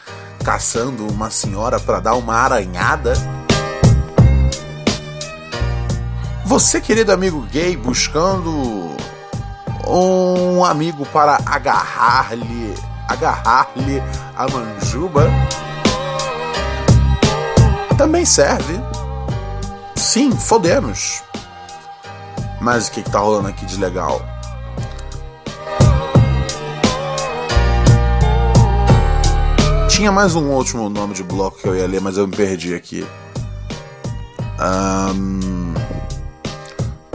caçando 0.44 1.07
uma 1.07 1.30
senhora 1.30 1.78
para 1.78 2.01
dar 2.01 2.14
uma 2.14 2.34
aranhada. 2.34 3.14
Você, 6.44 6.80
querido 6.80 7.12
amigo 7.12 7.40
gay, 7.53 7.76
buscando 7.76 8.96
um 9.86 10.64
amigo 10.64 11.07
para 11.07 11.38
agarrar-lhe 11.46 12.74
agarrar-lhe 13.11 14.01
a 14.36 14.46
manjuba 14.48 15.28
também 18.01 18.24
serve. 18.24 18.80
Sim, 19.94 20.32
fodemos. 20.32 21.22
Mas 22.59 22.88
o 22.88 22.92
que, 22.92 23.03
que 23.03 23.11
tá 23.11 23.18
rolando 23.18 23.48
aqui 23.48 23.66
de 23.66 23.76
legal? 23.76 24.22
Tinha 29.90 30.11
mais 30.11 30.34
um 30.34 30.48
último 30.48 30.88
nome 30.88 31.12
de 31.12 31.22
bloco 31.22 31.59
que 31.59 31.68
eu 31.68 31.76
ia 31.76 31.86
ler, 31.86 32.01
mas 32.01 32.16
eu 32.16 32.26
me 32.26 32.34
perdi 32.34 32.74
aqui. 32.74 33.07
Um... 35.14 35.74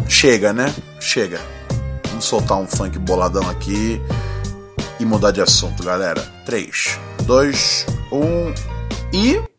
Chega, 0.08 0.54
né? 0.54 0.72
Chega. 1.00 1.42
Vamos 2.10 2.26
soltar 2.26 2.60
um 2.60 2.68
funk 2.68 3.00
boladão 3.00 3.50
aqui 3.50 4.00
e 5.00 5.06
mudar 5.06 5.32
de 5.32 5.42
assunto, 5.42 5.82
galera. 5.82 6.22
3, 6.46 7.00
2, 7.26 7.88
1 8.12 8.54
e. 9.14 9.55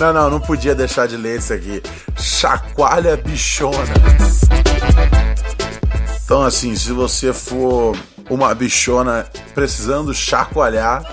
Não, 0.00 0.14
não, 0.14 0.30
não 0.30 0.40
podia 0.40 0.74
deixar 0.74 1.06
de 1.06 1.14
ler 1.14 1.40
isso 1.40 1.52
aqui. 1.52 1.82
Chacoalha 2.16 3.18
bichona. 3.18 3.76
Então, 6.24 6.42
assim, 6.42 6.74
se 6.74 6.90
você 6.90 7.34
for 7.34 7.94
uma 8.30 8.54
bichona 8.54 9.26
precisando 9.54 10.14
chacoalhar, 10.14 11.04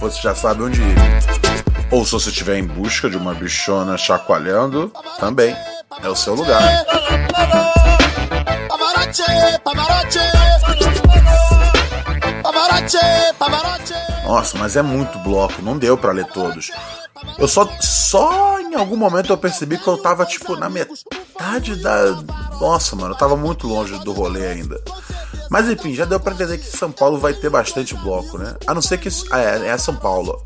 você 0.00 0.20
já 0.20 0.34
sabe 0.34 0.64
onde 0.64 0.82
ir. 0.82 0.96
Ou 1.92 2.04
se 2.04 2.10
você 2.10 2.30
estiver 2.30 2.58
em 2.58 2.64
busca 2.64 3.08
de 3.08 3.16
uma 3.16 3.34
bichona 3.34 3.96
chacoalhando, 3.96 4.90
também 5.20 5.56
é 6.02 6.08
o 6.08 6.16
seu 6.16 6.34
lugar. 6.34 6.60
Nossa, 14.24 14.58
mas 14.58 14.74
é 14.74 14.82
muito 14.82 15.20
bloco, 15.20 15.62
não 15.62 15.78
deu 15.78 15.96
para 15.96 16.10
ler 16.10 16.26
todos. 16.26 16.72
Eu 17.38 17.48
só, 17.48 17.68
só 17.80 18.60
em 18.60 18.74
algum 18.74 18.96
momento 18.96 19.32
eu 19.32 19.38
percebi 19.38 19.78
que 19.78 19.86
eu 19.86 19.96
tava, 19.96 20.24
tipo, 20.26 20.56
na 20.56 20.68
metade 20.68 21.76
da. 21.76 22.12
Nossa, 22.60 22.96
mano, 22.96 23.14
eu 23.14 23.18
tava 23.18 23.36
muito 23.36 23.66
longe 23.66 23.98
do 24.00 24.12
rolê 24.12 24.46
ainda. 24.46 24.82
Mas 25.50 25.68
enfim, 25.68 25.94
já 25.94 26.04
deu 26.04 26.18
pra 26.18 26.32
entender 26.32 26.58
que 26.58 26.76
São 26.76 26.90
Paulo 26.90 27.18
vai 27.18 27.32
ter 27.34 27.50
bastante 27.50 27.94
bloco, 27.94 28.38
né? 28.38 28.56
A 28.66 28.74
não 28.74 28.82
ser 28.82 28.98
que. 28.98 29.08
Ah, 29.30 29.40
é, 29.40 29.68
é 29.68 29.78
São 29.78 29.94
Paulo. 29.94 30.42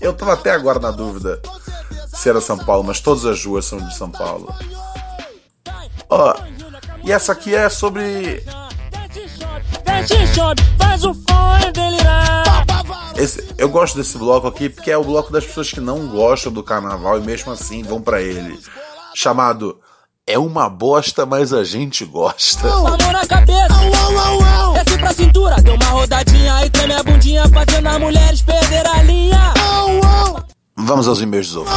Eu 0.00 0.12
tava 0.12 0.34
até 0.34 0.50
agora 0.50 0.78
na 0.78 0.90
dúvida 0.90 1.40
se 2.14 2.28
era 2.28 2.40
São 2.40 2.58
Paulo, 2.58 2.84
mas 2.84 3.00
todas 3.00 3.24
as 3.24 3.44
ruas 3.44 3.64
são 3.64 3.78
de 3.78 3.96
São 3.96 4.10
Paulo. 4.10 4.54
Ó, 6.08 6.34
e 7.02 7.10
essa 7.10 7.32
aqui 7.32 7.54
é 7.54 7.68
sobre. 7.68 8.44
Faz 10.78 11.04
o 11.04 11.14
delirar. 11.72 12.64
Esse, 13.16 13.46
eu 13.58 13.68
gosto 13.68 13.96
desse 13.96 14.16
bloco 14.18 14.46
aqui 14.46 14.68
porque 14.68 14.90
é 14.90 14.96
o 14.96 15.04
bloco 15.04 15.32
das 15.32 15.44
pessoas 15.44 15.70
que 15.70 15.80
não 15.80 16.08
gostam 16.08 16.50
do 16.50 16.62
carnaval 16.62 17.18
e 17.18 17.22
mesmo 17.22 17.52
assim 17.52 17.82
vão 17.82 18.00
para 18.00 18.20
ele. 18.20 18.58
Chamado 19.14 19.78
É 20.26 20.38
uma 20.38 20.68
bosta, 20.68 21.26
mas 21.26 21.52
a 21.52 21.62
gente 21.64 22.04
gosta. 22.04 22.66
Amor 22.66 22.96
na 22.98 23.26
cabeça, 23.26 23.74
au, 23.74 24.18
au, 24.18 24.44
au, 24.44 24.72
desce 24.74 24.98
pra 24.98 25.12
cintura, 25.12 25.56
deu 25.56 25.74
uma 25.74 25.86
rodadinha 25.86 26.64
e 26.64 26.70
treme 26.70 26.94
a 26.94 27.02
bundinha, 27.02 27.48
fazendo 27.48 27.88
as 27.88 27.98
mulheres 27.98 28.42
perder 28.42 28.86
a 28.86 29.02
linha. 29.02 29.52
Vamos 30.76 31.06
aos 31.06 31.20
e-mails 31.20 31.48
dos 31.48 31.56
outros. 31.56 31.76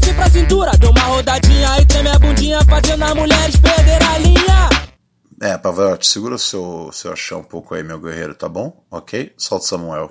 Desce 0.00 0.14
pra 0.14 0.30
cintura, 0.30 0.70
deu 0.78 0.90
uma 0.90 1.02
rodadinha 1.02 1.80
e 1.80 1.84
treme 1.86 2.08
a 2.08 2.18
bundinha, 2.18 2.60
fazendo 2.64 3.02
as 3.04 3.14
mulheres 3.14 3.56
perder 3.56 4.02
a 4.02 4.18
linha. 4.18 4.68
É, 5.40 5.56
Pavarotti, 5.56 6.04
segura 6.04 6.34
o 6.34 6.38
seu, 6.38 6.90
seu 6.92 7.12
achar 7.12 7.36
um 7.36 7.44
pouco 7.44 7.72
aí, 7.72 7.82
meu 7.84 8.00
guerreiro, 8.00 8.34
tá 8.34 8.48
bom? 8.48 8.84
Ok? 8.90 9.32
Solta 9.36 9.66
Samuel. 9.66 10.10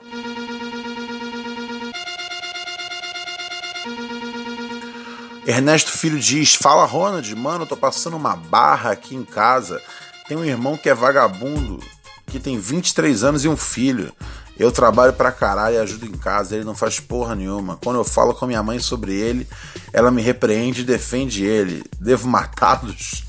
Ernesto 5.45 5.91
Filho 5.91 6.17
diz: 6.17 6.55
Fala 6.55 6.85
Ronald, 6.85 7.35
mano, 7.35 7.65
tô 7.65 7.75
passando 7.75 8.15
uma 8.15 8.37
barra 8.37 8.91
aqui 8.91 9.15
em 9.15 9.25
casa. 9.25 9.81
Tem 10.29 10.37
um 10.37 10.45
irmão 10.45 10.77
que 10.77 10.89
é 10.89 10.93
vagabundo, 10.93 11.83
que 12.27 12.39
tem 12.39 12.57
23 12.57 13.25
anos 13.25 13.43
e 13.43 13.49
um 13.49 13.57
filho. 13.57 14.13
Eu 14.57 14.71
trabalho 14.71 15.11
pra 15.11 15.31
caralho 15.31 15.75
e 15.75 15.79
ajudo 15.79 16.05
em 16.05 16.17
casa, 16.17 16.55
ele 16.55 16.63
não 16.63 16.73
faz 16.73 17.01
porra 17.01 17.35
nenhuma. 17.35 17.77
Quando 17.83 17.97
eu 17.97 18.05
falo 18.05 18.33
com 18.33 18.47
minha 18.47 18.63
mãe 18.63 18.79
sobre 18.79 19.13
ele, 19.13 19.45
ela 19.91 20.09
me 20.09 20.21
repreende 20.21 20.81
e 20.81 20.85
defende 20.85 21.43
ele. 21.43 21.83
Devo 21.99 22.29
matá-los? 22.29 23.26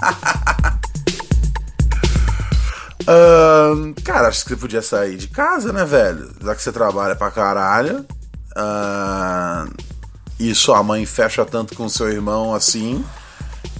uh, 3.02 3.94
cara, 4.02 4.28
acho 4.28 4.42
que 4.44 4.50
você 4.50 4.56
podia 4.56 4.82
sair 4.82 5.16
de 5.16 5.28
casa, 5.28 5.72
né, 5.72 5.84
velho? 5.84 6.34
Já 6.42 6.54
que 6.54 6.62
você 6.62 6.72
trabalha 6.72 7.14
pra 7.16 7.30
caralho. 7.30 8.06
Uh, 8.56 9.72
e 10.38 10.54
sua 10.54 10.82
mãe 10.82 11.04
fecha 11.04 11.44
tanto 11.44 11.74
com 11.74 11.88
seu 11.88 12.08
irmão 12.08 12.54
assim, 12.54 13.04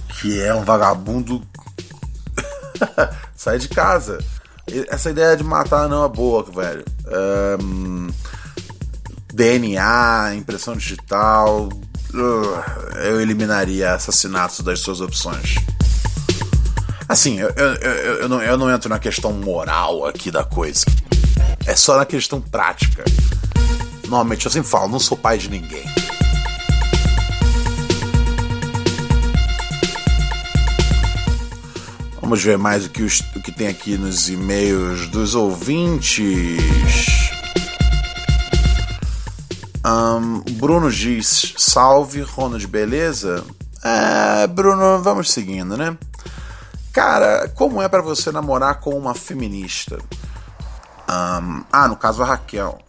que 0.09 0.39
é 0.39 0.53
um 0.53 0.63
vagabundo. 0.63 1.41
Sai 3.35 3.57
de 3.57 3.67
casa. 3.67 4.23
Essa 4.87 5.09
ideia 5.09 5.35
de 5.35 5.43
matar 5.43 5.89
não 5.89 6.05
é 6.05 6.07
boa, 6.07 6.43
velho. 6.43 6.85
Um, 7.61 8.07
DNA, 9.33 10.35
impressão 10.35 10.75
digital. 10.75 11.69
Uh, 12.13 12.97
eu 13.03 13.19
eliminaria 13.19 13.93
assassinatos 13.93 14.59
das 14.59 14.81
suas 14.81 15.01
opções. 15.01 15.55
Assim, 17.11 17.41
eu, 17.41 17.49
eu, 17.49 17.73
eu, 18.21 18.29
não, 18.29 18.41
eu 18.41 18.57
não 18.57 18.73
entro 18.73 18.87
na 18.87 18.97
questão 18.97 19.33
moral 19.33 20.05
aqui 20.05 20.31
da 20.31 20.45
coisa. 20.45 20.85
É 21.65 21.75
só 21.75 21.97
na 21.97 22.05
questão 22.05 22.39
prática. 22.39 23.03
Normalmente 24.03 24.45
eu 24.45 24.51
sempre 24.51 24.69
falo, 24.69 24.87
não 24.87 24.97
sou 24.97 25.17
pai 25.17 25.37
de 25.37 25.49
ninguém. 25.49 25.83
Vamos 32.21 32.41
ver 32.41 32.57
mais 32.57 32.85
o 32.85 32.89
que, 32.89 33.03
os, 33.03 33.19
o 33.35 33.41
que 33.41 33.51
tem 33.51 33.67
aqui 33.67 33.97
nos 33.97 34.29
e-mails 34.29 35.07
dos 35.07 35.35
ouvintes. 35.35 36.61
Um, 39.85 40.39
Bruno 40.53 40.89
diz: 40.89 41.55
Salve, 41.57 42.21
Ronald, 42.21 42.65
beleza? 42.67 43.43
É, 43.83 44.47
Bruno, 44.47 45.01
vamos 45.01 45.29
seguindo, 45.29 45.75
né? 45.75 45.97
Cara, 46.93 47.47
como 47.55 47.81
é 47.81 47.87
para 47.87 48.01
você 48.01 48.31
namorar 48.31 48.79
com 48.79 48.97
uma 48.97 49.15
feminista? 49.15 49.97
Um, 51.09 51.63
ah, 51.71 51.87
no 51.87 51.95
caso 51.95 52.21
a 52.21 52.25
Raquel. 52.25 52.79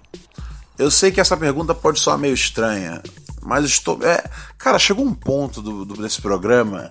Eu 0.79 0.91
sei 0.91 1.13
que 1.13 1.21
essa 1.21 1.37
pergunta 1.37 1.75
pode 1.75 2.01
soar 2.01 2.19
meio 2.19 2.35
estranha, 2.35 3.01
mas 3.41 3.65
estou. 3.65 3.99
É, 4.03 4.25
cara, 4.59 4.79
chegou 4.79 5.05
um 5.05 5.15
ponto 5.15 5.63
do, 5.63 5.85
do 5.85 6.03
desse 6.03 6.21
programa 6.21 6.89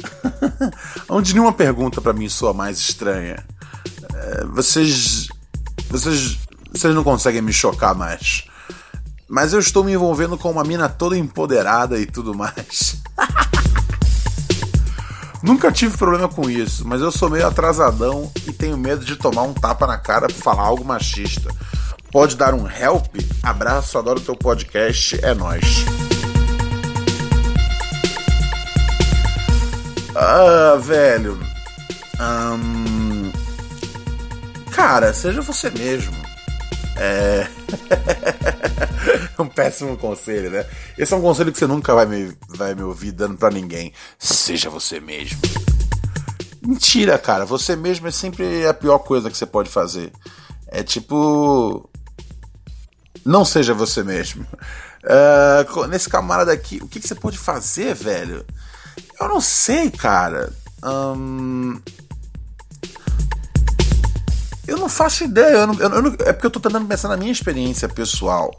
onde 1.10 1.34
nenhuma 1.34 1.52
pergunta 1.52 2.00
para 2.00 2.14
mim 2.14 2.30
soa 2.30 2.54
mais 2.54 2.80
estranha. 2.80 3.46
É, 4.14 4.46
vocês. 4.46 5.28
Vocês. 5.90 6.38
Vocês 6.72 6.96
não 6.96 7.04
conseguem 7.04 7.42
me 7.42 7.52
chocar 7.52 7.94
mais. 7.94 8.46
Mas 9.28 9.52
eu 9.52 9.60
estou 9.60 9.84
me 9.84 9.94
envolvendo 9.94 10.38
com 10.38 10.50
uma 10.50 10.64
mina 10.64 10.88
toda 10.88 11.18
empoderada 11.18 12.00
e 12.00 12.06
tudo 12.06 12.34
mais. 12.34 13.02
Nunca 15.44 15.72
tive 15.72 15.98
problema 15.98 16.30
com 16.30 16.50
isso, 16.50 16.88
mas 16.88 17.02
eu 17.02 17.12
sou 17.12 17.30
meio 17.30 17.48
atrasadão 17.48 18.32
e 18.48 18.54
tenho 18.54 18.78
medo 18.78 19.04
de 19.04 19.16
tomar 19.16 19.42
um 19.44 19.54
tapa 19.54 19.88
na 19.88 19.98
cara 19.98 20.28
por 20.28 20.36
falar 20.36 20.64
algo 20.64 20.86
machista. 20.86 21.50
Pode 22.12 22.36
dar 22.36 22.54
um 22.54 22.70
help? 22.70 23.16
Abraço, 23.42 23.98
adoro 23.98 24.20
teu 24.20 24.36
podcast, 24.36 25.18
é 25.24 25.34
nós. 25.34 25.86
Ah, 30.16 30.78
velho. 30.80 31.40
Um... 32.20 33.32
Cara, 34.72 35.14
seja 35.14 35.42
você 35.42 35.70
mesmo. 35.70 36.16
É. 36.98 37.48
um 39.40 39.48
péssimo 39.48 39.98
conselho, 39.98 40.50
né? 40.50 40.66
Esse 40.98 41.14
é 41.14 41.18
um 41.18 41.22
conselho 41.22 41.52
que 41.52 41.58
você 41.58 41.68
nunca 41.68 41.94
vai 41.94 42.06
me, 42.06 42.36
vai 42.50 42.76
me 42.76 42.84
ouvir 42.84 43.12
dando 43.12 43.38
para 43.38 43.54
ninguém. 43.54 43.94
Seja 44.18 44.70
você 44.70 45.00
mesmo. 45.00 45.40
Mentira, 46.62 47.18
cara. 47.18 47.46
Você 47.46 47.76
mesmo 47.76 48.08
é 48.08 48.12
sempre 48.12 48.66
a 48.68 48.74
pior 48.74 49.00
coisa 49.00 49.30
que 49.30 49.38
você 49.38 49.46
pode 49.46 49.70
fazer. 49.70 50.12
É 50.68 50.84
tipo. 50.84 51.90
Não 53.26 53.44
seja 53.46 53.74
você 53.74 54.04
mesmo. 54.04 54.46
Uh, 55.04 55.88
nesse 55.88 56.08
camarada 56.08 56.54
aqui, 56.54 56.78
o 56.80 56.88
que, 56.88 57.00
que 57.00 57.08
você 57.08 57.16
pode 57.16 57.36
fazer, 57.36 57.96
velho? 57.96 58.46
Eu 59.20 59.28
não 59.30 59.42
sei, 59.42 59.90
cara. 59.90 60.54
Hum... 60.84 61.82
Eu 64.72 64.78
não 64.78 64.88
faço 64.88 65.26
ideia. 65.26 65.58
Eu 65.58 65.68
não, 65.68 65.76
eu 65.76 65.90
não, 65.90 66.16
é 66.20 66.32
porque 66.32 66.46
eu 66.46 66.52
tô 66.52 66.60
tentando 66.62 66.88
pensar 66.88 67.10
na 67.10 67.18
minha 67.18 67.32
experiência 67.32 67.90
pessoal. 67.90 68.58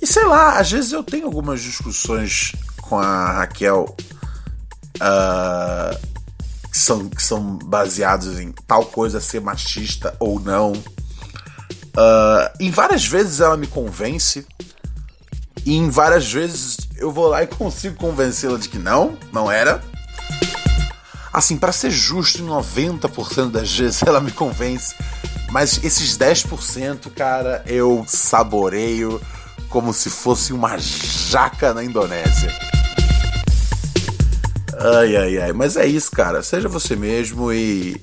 E 0.00 0.06
sei 0.06 0.24
lá, 0.24 0.58
às 0.58 0.72
vezes 0.72 0.90
eu 0.90 1.04
tenho 1.04 1.26
algumas 1.26 1.60
discussões 1.60 2.52
com 2.82 2.98
a 2.98 3.32
Raquel 3.34 3.94
uh, 4.96 5.96
que, 6.68 6.78
são, 6.78 7.08
que 7.08 7.22
são 7.22 7.56
baseadas 7.58 8.40
em 8.40 8.50
tal 8.66 8.84
coisa 8.86 9.20
ser 9.20 9.40
machista 9.40 10.16
ou 10.18 10.40
não. 10.40 10.72
Uh, 10.72 12.50
em 12.58 12.72
várias 12.72 13.06
vezes 13.06 13.38
ela 13.38 13.56
me 13.56 13.68
convence. 13.68 14.44
E 15.64 15.76
em 15.76 15.88
várias 15.88 16.32
vezes 16.32 16.78
eu 16.96 17.12
vou 17.12 17.28
lá 17.28 17.44
e 17.44 17.46
consigo 17.54 17.94
convencê-la 17.94 18.58
de 18.58 18.68
que 18.68 18.78
não, 18.78 19.16
não 19.32 19.48
era. 19.48 19.80
Assim, 21.32 21.56
para 21.56 21.72
ser 21.72 21.90
justo, 21.90 22.42
em 22.42 22.46
90% 22.46 23.50
das 23.50 23.76
vezes 23.76 24.02
ela 24.06 24.20
me 24.20 24.30
convence, 24.30 24.94
mas 25.50 25.82
esses 25.82 26.18
10%, 26.18 27.10
cara, 27.12 27.62
eu 27.66 28.04
saboreio 28.06 29.20
como 29.68 29.92
se 29.92 30.10
fosse 30.10 30.52
uma 30.52 30.76
jaca 30.78 31.72
na 31.72 31.82
Indonésia. 31.82 32.52
Ai, 34.78 35.16
ai, 35.16 35.38
ai. 35.38 35.52
Mas 35.52 35.76
é 35.76 35.86
isso, 35.86 36.10
cara. 36.10 36.42
Seja 36.42 36.68
você 36.68 36.96
mesmo 36.96 37.52
e. 37.52 38.00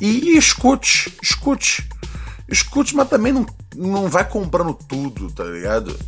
E, 0.00 0.30
e 0.30 0.38
escute, 0.38 1.16
escute. 1.22 1.88
Escute, 2.48 2.94
mas 2.94 3.08
também 3.08 3.32
não, 3.32 3.46
não 3.74 4.08
vai 4.08 4.28
comprando 4.28 4.74
tudo, 4.74 5.30
tá 5.30 5.44
ligado? 5.44 5.98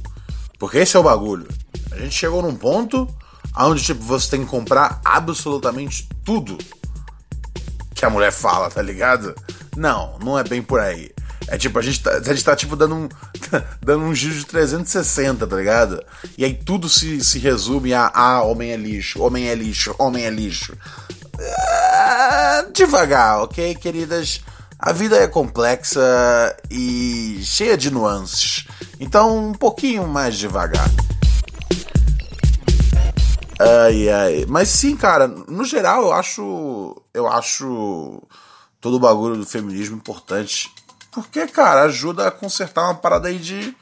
Porque 0.58 0.78
esse 0.78 0.96
é 0.96 1.00
o 1.00 1.02
bagulho. 1.02 1.46
A 1.92 1.98
gente 1.98 2.14
chegou 2.14 2.42
num 2.42 2.54
ponto 2.54 3.08
onde 3.56 3.82
tipo, 3.82 4.02
você 4.02 4.30
tem 4.30 4.44
que 4.44 4.50
comprar 4.50 5.00
absolutamente 5.04 6.08
tudo 6.24 6.58
que 7.94 8.04
a 8.04 8.10
mulher 8.10 8.32
fala, 8.32 8.70
tá 8.70 8.82
ligado? 8.82 9.34
Não, 9.76 10.18
não 10.22 10.38
é 10.38 10.44
bem 10.44 10.62
por 10.62 10.80
aí. 10.80 11.10
É 11.48 11.56
tipo, 11.56 11.78
a 11.78 11.82
gente 11.82 12.02
tá, 12.02 12.10
a 12.10 12.22
gente 12.22 12.44
tá 12.44 12.56
tipo 12.56 12.74
dando 12.74 12.94
um, 12.94 13.08
dando 13.80 14.04
um 14.04 14.14
giro 14.14 14.34
de 14.34 14.44
360, 14.44 15.46
tá 15.46 15.56
ligado? 15.56 16.02
E 16.36 16.44
aí 16.44 16.52
tudo 16.52 16.88
se, 16.88 17.22
se 17.22 17.38
resume 17.38 17.94
a 17.94 18.10
ah, 18.12 18.42
homem 18.42 18.72
é 18.72 18.76
lixo, 18.76 19.22
homem 19.22 19.48
é 19.48 19.54
lixo, 19.54 19.94
homem 19.98 20.24
é 20.24 20.30
lixo. 20.30 20.76
Ah, 21.38 22.66
devagar, 22.72 23.42
ok, 23.42 23.74
queridas? 23.76 24.40
A 24.78 24.92
vida 24.92 25.16
é 25.16 25.26
complexa 25.26 26.00
e 26.70 27.40
cheia 27.42 27.76
de 27.76 27.90
nuances. 27.90 28.66
Então, 29.00 29.48
um 29.48 29.52
pouquinho 29.52 30.06
mais 30.06 30.36
devagar. 30.36 30.90
Ai, 33.58 34.08
ai. 34.08 34.46
Mas 34.48 34.68
sim, 34.68 34.96
cara, 34.96 35.26
no 35.26 35.64
geral 35.64 36.02
eu 36.02 36.12
acho. 36.12 37.02
Eu 37.12 37.26
acho 37.26 38.22
todo 38.80 38.96
o 38.96 39.00
bagulho 39.00 39.36
do 39.36 39.46
feminismo 39.46 39.96
importante. 39.96 40.70
Porque, 41.10 41.46
cara, 41.46 41.84
ajuda 41.84 42.28
a 42.28 42.30
consertar 42.30 42.84
uma 42.84 42.94
parada 42.94 43.28
aí 43.28 43.38
de. 43.38 43.74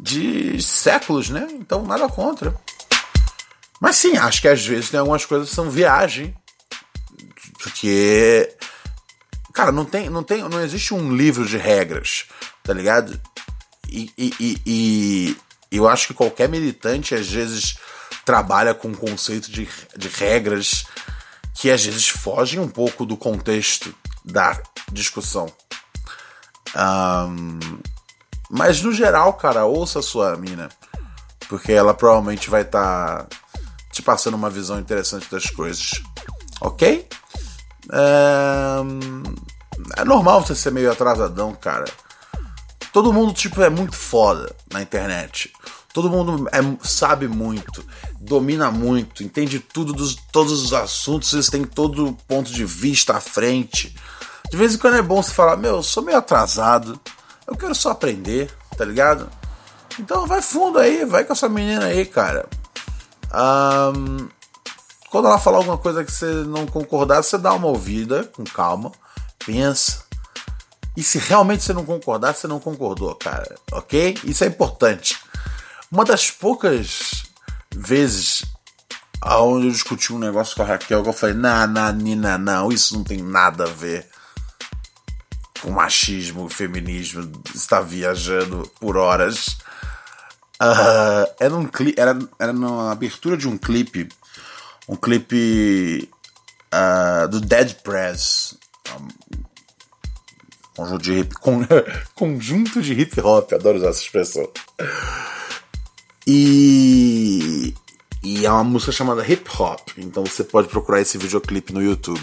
de 0.00 0.60
séculos, 0.60 1.30
né? 1.30 1.46
Então 1.52 1.84
nada 1.84 2.08
contra. 2.08 2.54
Mas 3.80 3.96
sim, 3.96 4.16
acho 4.16 4.40
que 4.40 4.48
às 4.48 4.64
vezes 4.64 4.90
tem 4.90 4.98
algumas 4.98 5.24
coisas 5.24 5.48
que 5.48 5.54
são 5.54 5.70
viagem. 5.70 6.36
Porque. 7.62 8.52
Cara, 9.52 9.72
não 9.72 9.84
tem, 9.84 10.10
não 10.10 10.22
tem, 10.22 10.42
não 10.42 10.60
existe 10.60 10.92
um 10.92 11.14
livro 11.14 11.46
de 11.46 11.56
regras, 11.56 12.26
tá 12.62 12.74
ligado? 12.74 13.18
E, 13.88 14.12
e, 14.18 14.34
e, 14.66 15.36
e 15.72 15.76
eu 15.76 15.88
acho 15.88 16.08
que 16.08 16.14
qualquer 16.14 16.48
militante 16.48 17.14
às 17.14 17.26
vezes 17.26 17.78
trabalha 18.26 18.74
com 18.74 18.88
o 18.88 18.96
conceito 18.96 19.50
de, 19.50 19.68
de 19.96 20.08
regras 20.08 20.84
que 21.54 21.70
às 21.70 21.82
vezes 21.82 22.08
fogem 22.08 22.58
um 22.58 22.68
pouco 22.68 23.06
do 23.06 23.16
contexto 23.16 23.94
da 24.24 24.60
discussão. 24.90 25.50
Um, 26.76 27.58
mas 28.50 28.82
no 28.82 28.92
geral, 28.92 29.32
cara, 29.34 29.64
ouça 29.64 30.00
a 30.00 30.02
sua 30.02 30.36
mina. 30.36 30.68
Porque 31.48 31.72
ela 31.72 31.94
provavelmente 31.94 32.50
vai 32.50 32.62
estar 32.62 33.22
tá 33.22 33.26
te 33.92 34.02
passando 34.02 34.34
uma 34.34 34.50
visão 34.50 34.78
interessante 34.80 35.30
das 35.30 35.46
coisas. 35.46 36.02
Ok? 36.60 37.08
Um, 37.92 39.22
é 39.96 40.04
normal 40.04 40.44
você 40.44 40.54
ser 40.56 40.72
meio 40.72 40.90
atrasadão, 40.90 41.54
cara. 41.54 41.86
Todo 42.92 43.12
mundo, 43.12 43.32
tipo, 43.32 43.62
é 43.62 43.70
muito 43.70 43.94
foda 43.94 44.54
na 44.72 44.82
internet. 44.82 45.52
Todo 45.96 46.10
mundo 46.10 46.46
é, 46.52 46.58
sabe 46.86 47.26
muito, 47.26 47.82
domina 48.20 48.70
muito, 48.70 49.24
entende 49.24 49.58
tudo 49.58 49.94
dos 49.94 50.14
todos 50.14 50.62
os 50.62 50.74
assuntos, 50.74 51.32
eles 51.32 51.48
têm 51.48 51.64
todo 51.64 52.08
o 52.08 52.12
ponto 52.12 52.52
de 52.52 52.66
vista 52.66 53.16
à 53.16 53.20
frente. 53.20 53.96
De 54.50 54.58
vez 54.58 54.74
em 54.74 54.76
quando 54.76 54.98
é 54.98 55.00
bom 55.00 55.22
você 55.22 55.32
falar, 55.32 55.56
meu, 55.56 55.76
eu 55.76 55.82
sou 55.82 56.02
meio 56.02 56.18
atrasado, 56.18 57.00
eu 57.46 57.56
quero 57.56 57.74
só 57.74 57.92
aprender, 57.92 58.54
tá 58.76 58.84
ligado? 58.84 59.26
Então 59.98 60.26
vai 60.26 60.42
fundo 60.42 60.78
aí, 60.78 61.02
vai 61.06 61.24
com 61.24 61.32
essa 61.32 61.48
menina 61.48 61.86
aí, 61.86 62.04
cara. 62.04 62.46
Um, 63.34 64.28
quando 65.08 65.28
ela 65.28 65.38
falar 65.38 65.56
alguma 65.56 65.78
coisa 65.78 66.04
que 66.04 66.12
você 66.12 66.26
não 66.26 66.66
concordar, 66.66 67.22
você 67.22 67.38
dá 67.38 67.54
uma 67.54 67.68
ouvida 67.68 68.24
com 68.36 68.44
calma, 68.44 68.92
pensa. 69.46 70.04
E 70.94 71.02
se 71.02 71.16
realmente 71.16 71.62
você 71.62 71.72
não 71.72 71.86
concordar, 71.86 72.34
você 72.34 72.46
não 72.46 72.60
concordou, 72.60 73.14
cara, 73.14 73.56
ok? 73.72 74.18
Isso 74.24 74.44
é 74.44 74.46
importante. 74.46 75.24
Uma 75.90 76.04
das 76.04 76.30
poucas 76.30 77.24
vezes 77.74 78.44
aonde 79.20 79.66
eu 79.66 79.72
discuti 79.72 80.12
um 80.12 80.18
negócio 80.18 80.56
com 80.56 80.62
a 80.62 80.66
Raquel, 80.66 81.02
que 81.02 81.08
eu 81.08 81.12
falei, 81.12 81.34
não, 81.34 81.66
não, 81.66 81.92
Nina, 81.92 82.38
não, 82.38 82.70
isso 82.70 82.94
não 82.94 83.04
tem 83.04 83.18
nada 83.18 83.64
a 83.64 83.70
ver 83.70 84.06
com 85.60 85.70
machismo, 85.70 86.48
feminismo, 86.48 87.30
está 87.54 87.80
viajando 87.80 88.70
por 88.78 88.96
horas. 88.96 89.58
Uh, 90.62 91.26
era 91.40 91.54
um 91.54 91.66
clipe, 91.66 92.00
era, 92.00 92.18
era 92.38 92.52
na 92.52 92.92
abertura 92.92 93.36
de 93.36 93.48
um 93.48 93.58
clipe, 93.58 94.08
um 94.88 94.96
clipe 94.96 96.08
uh, 96.72 97.28
do 97.28 97.40
Dead 97.40 97.74
Press, 97.82 98.56
um, 98.94 99.08
conjunto 100.76 101.02
de 101.02 101.12
hip, 101.18 101.34
con, 101.34 101.66
conjunto 102.14 102.82
de 102.82 102.92
hip 102.92 103.20
hop, 103.20 103.52
adoro 103.52 103.78
usar 103.78 103.88
essa 103.88 104.02
expressão. 104.02 104.48
E, 106.26 107.72
e 108.20 108.44
é 108.44 108.50
uma 108.50 108.64
música 108.64 108.90
chamada 108.90 109.26
Hip 109.26 109.48
Hop, 109.58 109.90
então 109.96 110.24
você 110.24 110.42
pode 110.42 110.66
procurar 110.68 111.00
esse 111.00 111.16
videoclipe 111.16 111.72
no 111.72 111.80
YouTube. 111.80 112.20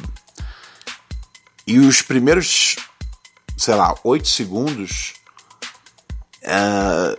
E 1.65 1.79
os 1.79 2.01
primeiros, 2.01 2.75
sei 3.55 3.75
lá, 3.75 3.95
8 4.03 4.27
segundos 4.27 5.13
uh, 6.43 7.17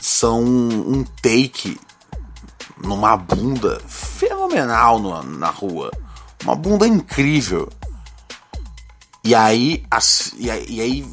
são 0.00 0.42
um 0.42 1.04
take 1.22 1.78
numa 2.82 3.16
bunda 3.16 3.80
fenomenal 3.86 4.98
no, 4.98 5.22
na 5.22 5.50
rua. 5.50 5.92
Uma 6.42 6.56
bunda 6.56 6.88
incrível. 6.88 7.68
E 9.22 9.32
aí, 9.32 9.84
as, 9.88 10.32
e 10.36 10.50
aí, 10.50 10.66
e 10.68 10.80
aí 10.80 11.06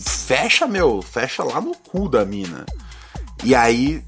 fecha, 0.00 0.66
meu, 0.68 1.02
fecha 1.02 1.42
lá 1.42 1.60
no 1.60 1.74
cu 1.74 2.08
da 2.08 2.24
mina. 2.24 2.64
E 3.42 3.54
aí 3.54 4.04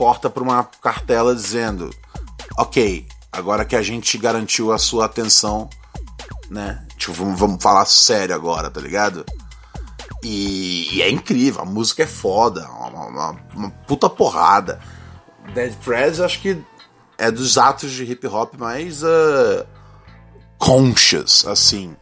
corta 0.00 0.30
pra 0.30 0.42
uma 0.42 0.64
cartela 0.64 1.34
dizendo: 1.34 1.90
Ok, 2.56 3.06
agora 3.30 3.66
que 3.66 3.76
a 3.76 3.82
gente 3.82 4.16
garantiu 4.16 4.72
a 4.72 4.78
sua 4.78 5.04
atenção, 5.04 5.68
né? 6.48 6.82
Tipo, 6.96 7.12
vamos, 7.12 7.38
vamos 7.38 7.62
falar 7.62 7.84
sério 7.84 8.34
agora, 8.34 8.70
tá 8.70 8.80
ligado? 8.80 9.26
E, 10.22 10.96
e, 10.96 11.02
é 11.02 11.10
incrível, 11.10 11.60
a 11.60 11.66
música 11.66 12.04
é 12.04 12.06
foda, 12.06 12.66
uma, 12.70 13.06
uma, 13.06 13.30
uma 13.54 13.70
puta 13.86 14.08
porrada. 14.08 14.80
Dead 15.52 15.74
Prez 15.84 16.18
acho 16.18 16.40
que 16.40 16.58
é 17.18 17.30
dos 17.30 17.58
atos 17.58 17.90
de 17.90 18.04
hip 18.04 18.26
hop 18.26 18.54
mais 18.54 19.02
uh, 19.02 19.66
conscious, 20.56 21.46
assim. 21.46 21.94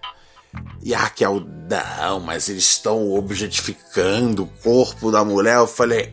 E 0.83 0.95
a 0.95 0.99
Raquel, 0.99 1.43
não, 1.69 2.21
mas 2.21 2.49
eles 2.49 2.65
estão 2.65 3.13
objetificando 3.13 4.45
o 4.45 4.47
corpo 4.63 5.11
da 5.11 5.25
mulher. 5.25 5.57
Eu 5.57 5.67
falei, 5.67 6.13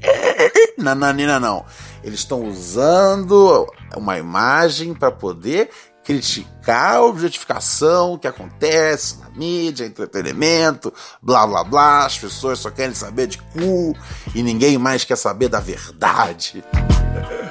nananina, 0.77 1.39
não. 1.39 1.65
Eles 2.03 2.19
estão 2.19 2.43
usando 2.43 3.65
uma 3.95 4.17
imagem 4.17 4.93
para 4.93 5.11
poder 5.11 5.69
criticar 6.03 6.97
a 6.97 7.03
objetificação 7.03 8.17
que 8.17 8.27
acontece 8.27 9.17
na 9.19 9.29
mídia, 9.31 9.85
entretenimento, 9.85 10.93
blá 11.21 11.47
blá 11.47 11.63
blá. 11.63 12.05
As 12.05 12.17
pessoas 12.17 12.59
só 12.59 12.69
querem 12.69 12.93
saber 12.93 13.27
de 13.27 13.39
cu 13.39 13.95
e 14.35 14.43
ninguém 14.43 14.77
mais 14.77 15.03
quer 15.03 15.17
saber 15.17 15.49
da 15.49 15.59
verdade. 15.59 16.63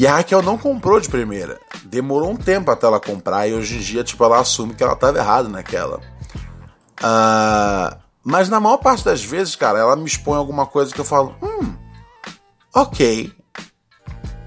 E 0.00 0.06
a 0.06 0.14
Raquel 0.14 0.40
não 0.40 0.56
comprou 0.56 0.98
de 0.98 1.10
primeira. 1.10 1.60
Demorou 1.84 2.30
um 2.30 2.36
tempo 2.36 2.70
até 2.70 2.86
ela 2.86 2.98
comprar 2.98 3.46
e 3.46 3.52
hoje 3.52 3.76
em 3.76 3.80
dia, 3.80 4.02
tipo, 4.02 4.24
ela 4.24 4.40
assume 4.40 4.72
que 4.72 4.82
ela 4.82 4.94
estava 4.94 5.18
errada 5.18 5.46
naquela. 5.46 6.00
Uh, 7.02 7.98
mas 8.24 8.48
na 8.48 8.58
maior 8.58 8.78
parte 8.78 9.04
das 9.04 9.22
vezes, 9.22 9.54
cara, 9.54 9.78
ela 9.78 9.94
me 9.96 10.06
expõe 10.06 10.38
alguma 10.38 10.64
coisa 10.64 10.94
que 10.94 10.98
eu 10.98 11.04
falo, 11.04 11.36
hum, 11.42 11.74
ok. 12.74 13.30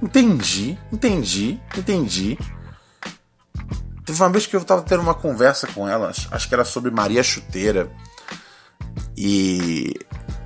Entendi, 0.01 0.75
entendi, 0.91 1.61
entendi. 1.77 2.35
Teve 4.03 4.23
uma 4.23 4.31
vez 4.31 4.47
que 4.47 4.55
eu 4.55 4.65
tava 4.65 4.81
tendo 4.81 5.03
uma 5.03 5.13
conversa 5.13 5.67
com 5.67 5.87
ela, 5.87 6.09
acho 6.31 6.47
que 6.47 6.53
era 6.55 6.65
sobre 6.65 6.89
Maria 6.89 7.21
Chuteira. 7.21 7.91
E. 9.15 9.93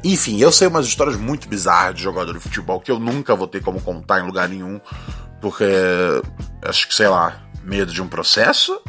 Enfim, 0.04 0.40
eu 0.40 0.52
sei 0.52 0.68
umas 0.68 0.86
histórias 0.86 1.16
muito 1.18 1.48
bizarras 1.48 1.96
de 1.96 2.04
jogador 2.04 2.34
de 2.34 2.40
futebol 2.40 2.80
que 2.80 2.92
eu 2.92 3.00
nunca 3.00 3.36
vou 3.36 3.48
ter 3.48 3.62
como 3.62 3.82
contar 3.82 4.20
em 4.20 4.26
lugar 4.26 4.48
nenhum, 4.48 4.80
porque. 5.42 5.66
Acho 6.62 6.88
que, 6.88 6.96
sei 6.96 7.08
lá, 7.08 7.42
medo 7.64 7.92
de 7.92 8.02
um 8.02 8.08
processo? 8.08 8.82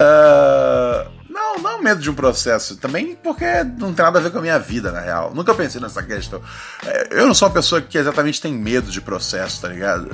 uh, 0.00 1.10
não, 1.28 1.58
não 1.58 1.82
medo 1.82 2.00
de 2.00 2.10
um 2.10 2.14
processo. 2.14 2.76
Também 2.76 3.14
porque 3.16 3.44
não 3.78 3.92
tem 3.92 4.04
nada 4.04 4.18
a 4.18 4.22
ver 4.22 4.30
com 4.30 4.38
a 4.38 4.42
minha 4.42 4.58
vida, 4.58 4.90
na 4.90 5.00
real. 5.00 5.32
Nunca 5.34 5.54
pensei 5.54 5.80
nessa 5.80 6.02
questão. 6.02 6.40
É, 6.84 7.08
eu 7.10 7.26
não 7.26 7.34
sou 7.34 7.48
uma 7.48 7.54
pessoa 7.54 7.80
que 7.80 7.98
exatamente 7.98 8.40
tem 8.40 8.52
medo 8.52 8.90
de 8.90 9.00
processo, 9.00 9.60
tá 9.60 9.68
ligado? 9.68 10.10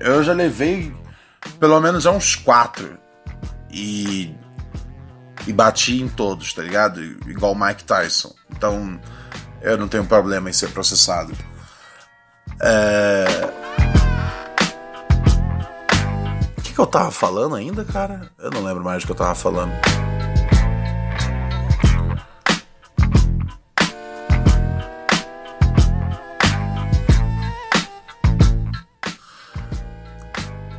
eu 0.00 0.22
já 0.22 0.32
levei 0.32 0.94
pelo 1.58 1.80
menos 1.80 2.06
uns 2.06 2.34
quatro. 2.34 2.98
E. 3.70 4.34
E 5.48 5.52
bati 5.52 6.02
em 6.02 6.08
todos, 6.08 6.52
tá 6.52 6.62
ligado? 6.62 7.02
Igual 7.26 7.54
Mike 7.54 7.84
Tyson. 7.84 8.34
Então, 8.50 9.00
eu 9.62 9.78
não 9.78 9.88
tenho 9.88 10.04
problema 10.04 10.50
em 10.50 10.52
ser 10.52 10.68
processado. 10.68 11.32
É... 12.60 13.24
O 16.58 16.60
que, 16.60 16.74
que 16.74 16.78
eu 16.78 16.86
tava 16.86 17.10
falando 17.10 17.54
ainda, 17.54 17.82
cara? 17.82 18.30
Eu 18.38 18.50
não 18.50 18.62
lembro 18.62 18.84
mais 18.84 19.02
do 19.02 19.06
que 19.06 19.12
eu 19.12 19.16
tava 19.16 19.34
falando. 19.34 19.72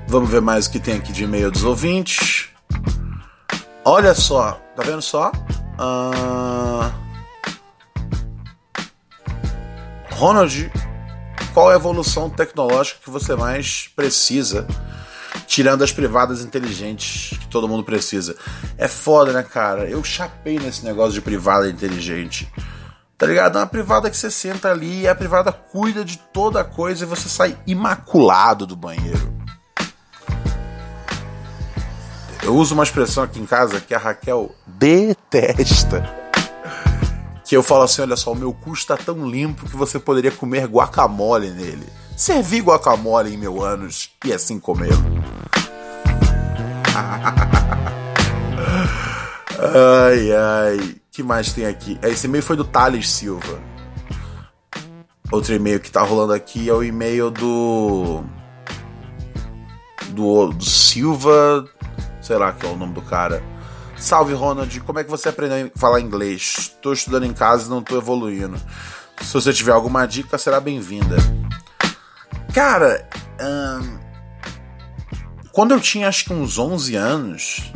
Vamos 0.08 0.30
ver 0.30 0.42
mais 0.42 0.68
o 0.68 0.72
que 0.72 0.80
tem 0.80 0.98
aqui 0.98 1.12
de 1.12 1.24
e-mail 1.24 1.50
dos 1.50 1.64
ouvintes. 1.64 2.39
Olha 3.92 4.14
só, 4.14 4.52
tá 4.76 4.84
vendo 4.84 5.02
só? 5.02 5.32
Uh... 5.80 6.94
Ronald, 10.12 10.72
qual 11.56 11.72
é 11.72 11.74
a 11.74 11.78
evolução 11.78 12.30
tecnológica 12.30 13.00
que 13.04 13.10
você 13.10 13.36
mais 13.36 13.90
precisa? 13.96 14.68
Tirando 15.48 15.84
as 15.84 15.92
privadas 15.92 16.44
inteligentes 16.44 17.36
que 17.36 17.48
todo 17.48 17.68
mundo 17.68 17.84
precisa. 17.84 18.36
É 18.78 18.88
foda, 18.88 19.34
né, 19.34 19.42
cara? 19.42 19.90
Eu 19.90 20.04
chapei 20.04 20.60
nesse 20.60 20.86
negócio 20.86 21.14
de 21.14 21.22
privada 21.22 21.68
inteligente. 21.68 22.48
Tá 23.18 23.26
ligado? 23.26 23.58
É 23.58 23.62
uma 23.62 23.66
privada 23.66 24.08
que 24.08 24.18
você 24.18 24.30
senta 24.30 24.70
ali 24.70 25.02
e 25.02 25.08
a 25.08 25.16
privada 25.16 25.52
cuida 25.52 26.06
de 26.06 26.20
toda 26.32 26.62
a 26.62 26.64
coisa 26.64 27.06
e 27.06 27.08
você 27.08 27.28
sai 27.28 27.58
imaculado 27.66 28.68
do 28.68 28.76
banheiro. 28.76 29.39
Eu 32.50 32.56
uso 32.56 32.74
uma 32.74 32.82
expressão 32.82 33.24
aqui 33.24 33.40
em 33.40 33.46
casa 33.46 33.80
que 33.80 33.94
a 33.94 34.00
Raquel 34.00 34.56
detesta. 34.66 36.04
Que 37.46 37.56
eu 37.56 37.62
falo 37.62 37.84
assim: 37.84 38.02
olha 38.02 38.16
só, 38.16 38.32
o 38.32 38.36
meu 38.36 38.52
cu 38.52 38.74
está 38.74 38.98
tão 38.98 39.30
limpo 39.30 39.70
que 39.70 39.78
você 39.78 40.00
poderia 40.00 40.32
comer 40.32 40.66
guacamole 40.66 41.52
nele. 41.52 41.86
Servi 42.18 42.60
guacamole 42.60 43.32
em 43.32 43.38
meu 43.38 43.62
ânus 43.62 44.10
e 44.26 44.34
assim 44.34 44.60
comê-lo. 44.60 44.96
ai, 50.10 50.32
ai. 50.32 50.96
que 51.12 51.22
mais 51.22 51.54
tem 51.54 51.68
aqui? 51.68 52.00
Esse 52.02 52.26
e-mail 52.26 52.42
foi 52.42 52.56
do 52.56 52.66
Thales 52.66 53.12
Silva. 53.12 53.60
Outro 55.32 55.54
e-mail 55.54 55.80
que 55.80 55.92
tá 55.92 56.02
rolando 56.02 56.34
aqui 56.34 56.68
é 56.68 56.74
o 56.74 56.84
e-mail 56.84 57.30
do. 57.30 58.24
Do, 60.16 60.48
do 60.48 60.66
Silva 60.66 61.70
sei 62.30 62.38
lá 62.38 62.52
que 62.52 62.64
é 62.64 62.70
o 62.70 62.76
nome 62.76 62.94
do 62.94 63.02
cara. 63.02 63.44
Salve 63.98 64.36
Ronald, 64.36 64.80
como 64.82 65.00
é 65.00 65.04
que 65.04 65.10
você 65.10 65.30
aprendeu 65.30 65.72
a 65.76 65.80
falar 65.80 66.00
inglês? 66.00 66.58
Estou 66.60 66.94
estudando 66.94 67.26
em 67.26 67.34
casa 67.34 67.66
e 67.66 67.70
não 67.70 67.80
estou 67.80 67.98
evoluindo. 67.98 68.56
Se 69.20 69.34
você 69.34 69.52
tiver 69.52 69.72
alguma 69.72 70.06
dica, 70.06 70.38
será 70.38 70.60
bem-vinda. 70.60 71.18
Cara, 72.54 73.10
hum, 73.42 74.00
quando 75.52 75.74
eu 75.74 75.82
tinha 75.82 76.08
acho 76.08 76.26
que 76.26 76.32
uns 76.32 76.60
11 76.60 76.96
anos, 76.96 77.74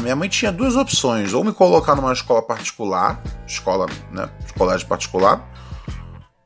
minha 0.00 0.14
mãe 0.14 0.28
tinha 0.28 0.52
duas 0.52 0.76
opções: 0.76 1.34
ou 1.34 1.42
me 1.42 1.52
colocar 1.52 1.96
numa 1.96 2.12
escola 2.12 2.40
particular, 2.40 3.20
escola, 3.48 3.86
né, 4.12 4.30
colégio 4.56 4.86
particular, 4.86 5.44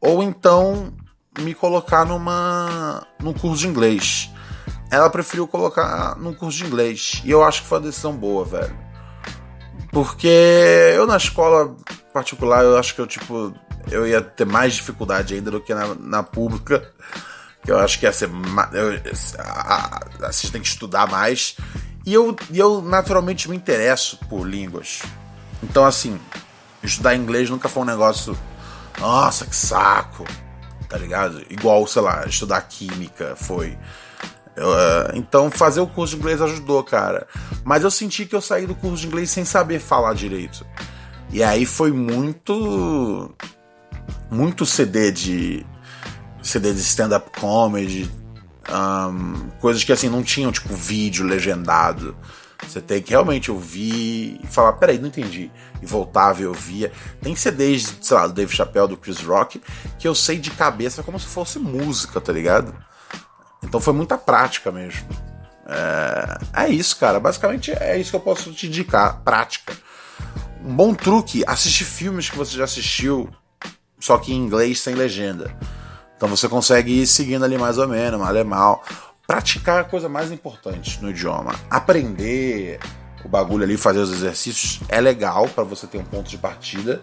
ou 0.01 0.23
então 0.23 0.91
me 1.39 1.55
colocar 1.55 2.07
numa 2.07 3.07
num 3.21 3.35
curso 3.35 3.61
de 3.61 3.69
inglês. 3.69 4.31
Ela 4.91 5.11
preferiu 5.11 5.47
colocar 5.47 6.17
num 6.17 6.33
curso 6.33 6.59
de 6.59 6.67
inglês 6.67 7.21
e 7.25 7.31
eu 7.31 7.45
acho 7.45 7.63
que 7.63 7.69
foi 7.69 7.79
uma 7.79 7.87
decisão 7.87 8.17
boa, 8.17 8.45
velho. 8.45 8.77
Porque 9.93 10.29
eu 10.95 11.07
na 11.07 11.17
escola 11.17 11.77
particular, 12.13 12.65
eu 12.65 12.79
acho 12.79 12.95
que 12.95 13.01
eu 13.01 13.07
tipo 13.07 13.55
eu 13.91 14.07
ia 14.07 14.21
ter 14.21 14.45
mais 14.45 14.75
dificuldade 14.75 15.35
ainda 15.35 15.51
do 15.51 15.61
que 15.61 15.75
na, 15.75 15.95
na 15.95 16.23
pública. 16.23 16.93
Que 17.63 17.73
eu 17.73 17.79
acho 17.79 17.99
que 17.99 18.07
ia 18.07 18.13
ser. 18.13 18.31
Eu, 18.73 19.01
a, 19.39 20.01
a, 20.27 20.33
você 20.33 20.49
tem 20.49 20.61
que 20.61 20.69
estudar 20.69 21.09
mais. 21.09 21.57
E 22.07 22.15
eu, 22.15 22.35
eu 22.53 22.81
naturalmente 22.81 23.49
me 23.49 23.57
interesso 23.57 24.19
por 24.29 24.47
línguas. 24.47 25.03
Então, 25.63 25.85
assim, 25.85 26.19
estudar 26.83 27.15
inglês 27.15 27.51
nunca 27.51 27.69
foi 27.69 27.83
um 27.83 27.87
negócio. 27.87 28.37
Nossa, 28.99 29.47
que 29.47 29.57
saco! 29.57 30.25
Tá 30.89 30.97
ligado? 30.97 31.45
Igual, 31.51 31.87
sei 31.87 32.03
lá, 32.03 32.25
estudar 32.27 32.63
química 32.63 33.37
foi. 33.37 33.77
Eu, 34.59 34.71
uh, 34.71 35.15
então, 35.15 35.51
fazer 35.51 35.81
o 35.81 35.87
curso 35.87 36.15
de 36.15 36.21
inglês 36.21 36.43
ajudou, 36.43 36.83
cara. 36.83 37.29
Mas 37.65 37.85
eu 37.85 37.91
senti 37.91 38.27
que 38.27 38.35
eu 38.35 38.41
saí 38.41 38.67
do 38.67 38.75
curso 38.75 39.03
de 39.03 39.07
inglês 39.07 39.31
sem 39.31 39.45
saber 39.45 39.79
falar 39.79 40.15
direito. 40.15 40.67
E 41.31 41.43
aí 41.43 41.65
foi 41.65 41.93
muito. 41.93 43.33
Muito 44.31 44.67
CD 44.67 45.13
de. 45.13 45.65
CD 46.43 46.73
de 46.73 46.81
stand-up 46.81 47.31
comedy, 47.39 48.11
um, 48.69 49.51
coisas 49.61 49.85
que 49.85 49.93
assim 49.93 50.09
não 50.09 50.23
tinham 50.23 50.51
tipo 50.51 50.75
vídeo 50.75 51.25
legendado. 51.25 52.17
Você 52.67 52.81
tem 52.81 53.01
que 53.01 53.11
realmente 53.11 53.51
ouvir 53.51 54.41
e 54.43 54.47
falar, 54.49 54.73
peraí, 54.75 54.99
não 54.99 55.09
entendi. 55.09 55.51
E 55.81 55.87
voltava 55.87 56.43
e 56.43 56.47
ouvia. 56.47 56.91
Tem 57.23 57.37
CDs, 57.37 57.95
sei 58.01 58.17
lá, 58.17 58.27
do 58.27 58.33
Dave 58.33 58.53
Chappelle, 58.53 58.89
do 58.89 58.97
Chris 58.97 59.21
Rock, 59.21 59.63
que 59.99 60.09
eu 60.09 60.15
sei 60.15 60.39
de 60.39 60.51
cabeça 60.51 61.03
como 61.03 61.21
se 61.21 61.27
fosse 61.27 61.59
música, 61.59 62.21
tá 62.21 62.33
ligado? 62.33 62.75
Então 63.63 63.81
foi 63.81 63.93
muita 63.93 64.17
prática 64.17 64.71
mesmo. 64.71 65.07
É, 65.67 66.65
é 66.65 66.69
isso, 66.69 66.97
cara. 66.97 67.21
Basicamente 67.21 67.73
é 67.73 67.99
isso 67.99 68.11
que 68.11 68.17
eu 68.17 68.21
posso 68.21 68.53
te 68.53 68.67
indicar. 68.67 69.21
Prática. 69.23 69.77
Um 70.65 70.75
bom 70.75 70.95
truque, 70.95 71.45
assistir 71.47 71.85
filmes 71.85 72.29
que 72.29 72.37
você 72.37 72.57
já 72.57 72.65
assistiu, 72.65 73.29
só 73.99 74.19
que 74.19 74.33
em 74.33 74.37
inglês 74.37 74.81
sem 74.81 74.95
legenda. 74.95 75.55
Então 76.17 76.29
você 76.29 76.49
consegue 76.49 77.03
ir 77.03 77.07
seguindo 77.07 77.45
ali 77.45 77.57
mais 77.57 77.79
ou 77.79 77.87
menos, 77.87 78.19
mal 78.19 78.35
é 78.35 78.45
mal. 78.45 78.85
Praticar 79.27 79.79
é 79.79 79.81
a 79.83 79.85
coisa 79.85 80.09
mais 80.09 80.33
importante 80.33 81.01
no 81.01 81.11
idioma. 81.11 81.55
Aprender 81.71 82.81
o 83.25 83.29
bagulho 83.29 83.63
ali, 83.63 83.77
fazer 83.77 84.01
os 84.01 84.11
exercícios 84.11 84.81
é 84.89 85.01
legal 85.01 85.49
para 85.49 85.65
você 85.65 85.87
ter 85.87 85.99
um 85.99 86.05
ponto 86.05 86.29
de 86.29 86.39
partida, 86.39 87.03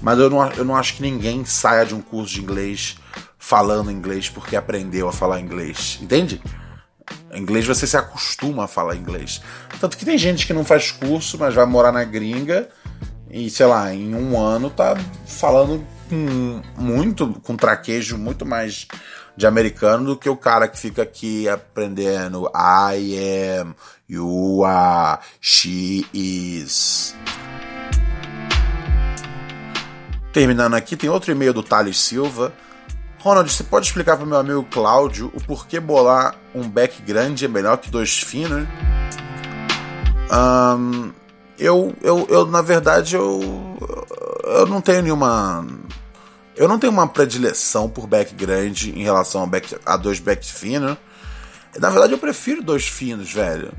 mas 0.00 0.18
eu 0.18 0.28
não, 0.28 0.46
eu 0.52 0.64
não 0.64 0.76
acho 0.76 0.94
que 0.94 1.02
ninguém 1.02 1.44
saia 1.44 1.84
de 1.84 1.94
um 1.94 2.00
curso 2.00 2.34
de 2.34 2.42
inglês 2.42 2.96
falando 3.42 3.90
inglês 3.90 4.30
porque 4.30 4.54
aprendeu 4.54 5.08
a 5.08 5.12
falar 5.12 5.40
inglês, 5.40 5.98
entende? 6.00 6.40
Em 7.32 7.42
inglês 7.42 7.66
você 7.66 7.88
se 7.88 7.96
acostuma 7.96 8.64
a 8.64 8.68
falar 8.68 8.94
inglês. 8.94 9.42
Tanto 9.80 9.98
que 9.98 10.04
tem 10.04 10.16
gente 10.16 10.46
que 10.46 10.52
não 10.52 10.64
faz 10.64 10.92
curso, 10.92 11.36
mas 11.36 11.52
vai 11.52 11.66
morar 11.66 11.90
na 11.90 12.04
gringa 12.04 12.68
e, 13.28 13.50
sei 13.50 13.66
lá, 13.66 13.92
em 13.92 14.14
um 14.14 14.40
ano 14.40 14.70
tá 14.70 14.96
falando 15.26 15.84
com 16.08 16.62
muito, 16.80 17.40
com 17.42 17.56
traquejo 17.56 18.16
muito 18.16 18.46
mais 18.46 18.86
de 19.36 19.44
americano 19.44 20.04
do 20.04 20.16
que 20.16 20.28
o 20.28 20.36
cara 20.36 20.68
que 20.68 20.78
fica 20.78 21.02
aqui 21.02 21.48
aprendendo 21.48 22.48
I 22.54 23.58
am, 23.58 23.74
you 24.08 24.64
are, 24.64 25.20
she 25.40 26.06
is. 26.14 27.16
Terminando 30.32 30.74
aqui, 30.74 30.96
tem 30.96 31.10
outro 31.10 31.32
e-mail 31.32 31.52
do 31.52 31.62
Thales 31.62 31.98
Silva. 31.98 32.52
Ronald, 33.22 33.52
você 33.52 33.62
pode 33.62 33.86
explicar 33.86 34.16
para 34.16 34.26
meu 34.26 34.36
amigo 34.36 34.66
Cláudio 34.68 35.30
o 35.32 35.40
porquê 35.44 35.78
bolar 35.78 36.34
um 36.52 36.68
back 36.68 37.00
grande 37.02 37.44
é 37.44 37.48
melhor 37.48 37.76
que 37.76 37.88
dois 37.88 38.18
finos? 38.18 38.66
Um, 40.32 41.12
eu, 41.56 41.94
eu, 42.02 42.26
eu, 42.28 42.46
na 42.46 42.60
verdade, 42.60 43.14
eu, 43.14 43.78
eu 44.44 44.66
não 44.66 44.80
tenho 44.80 45.02
nenhuma 45.02 45.64
eu 46.56 46.66
não 46.66 46.80
tenho 46.80 46.92
uma 46.92 47.06
predileção 47.06 47.88
por 47.88 48.08
back 48.08 48.34
grande 48.34 48.90
em 48.90 49.04
relação 49.04 49.44
a, 49.44 49.46
back, 49.46 49.76
a 49.86 49.96
dois 49.96 50.18
backs 50.18 50.50
finos. 50.50 50.96
Na 51.78 51.90
verdade, 51.90 52.12
eu 52.12 52.18
prefiro 52.18 52.60
dois 52.60 52.88
finos, 52.88 53.32
velho. 53.32 53.72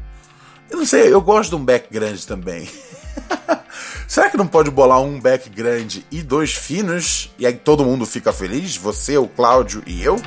Eu 0.72 0.78
não 0.78 0.86
sei, 0.86 1.14
eu 1.14 1.22
gosto 1.22 1.50
de 1.50 1.56
um 1.58 1.66
back 1.66 1.88
grande 1.92 2.26
também. 2.26 2.68
Será 4.08 4.30
que 4.30 4.38
não 4.38 4.48
pode 4.48 4.70
bolar 4.70 5.02
um 5.02 5.20
back 5.20 5.50
grande 5.50 6.06
e 6.12 6.22
dois 6.22 6.54
finos? 6.54 7.32
E 7.38 7.46
aí 7.46 7.54
todo 7.54 7.84
mundo 7.84 8.06
fica 8.06 8.32
feliz? 8.32 8.78
Você, 8.78 9.18
o 9.18 9.28
Cláudio 9.28 9.84
e 9.86 10.04
eu? 10.04 10.22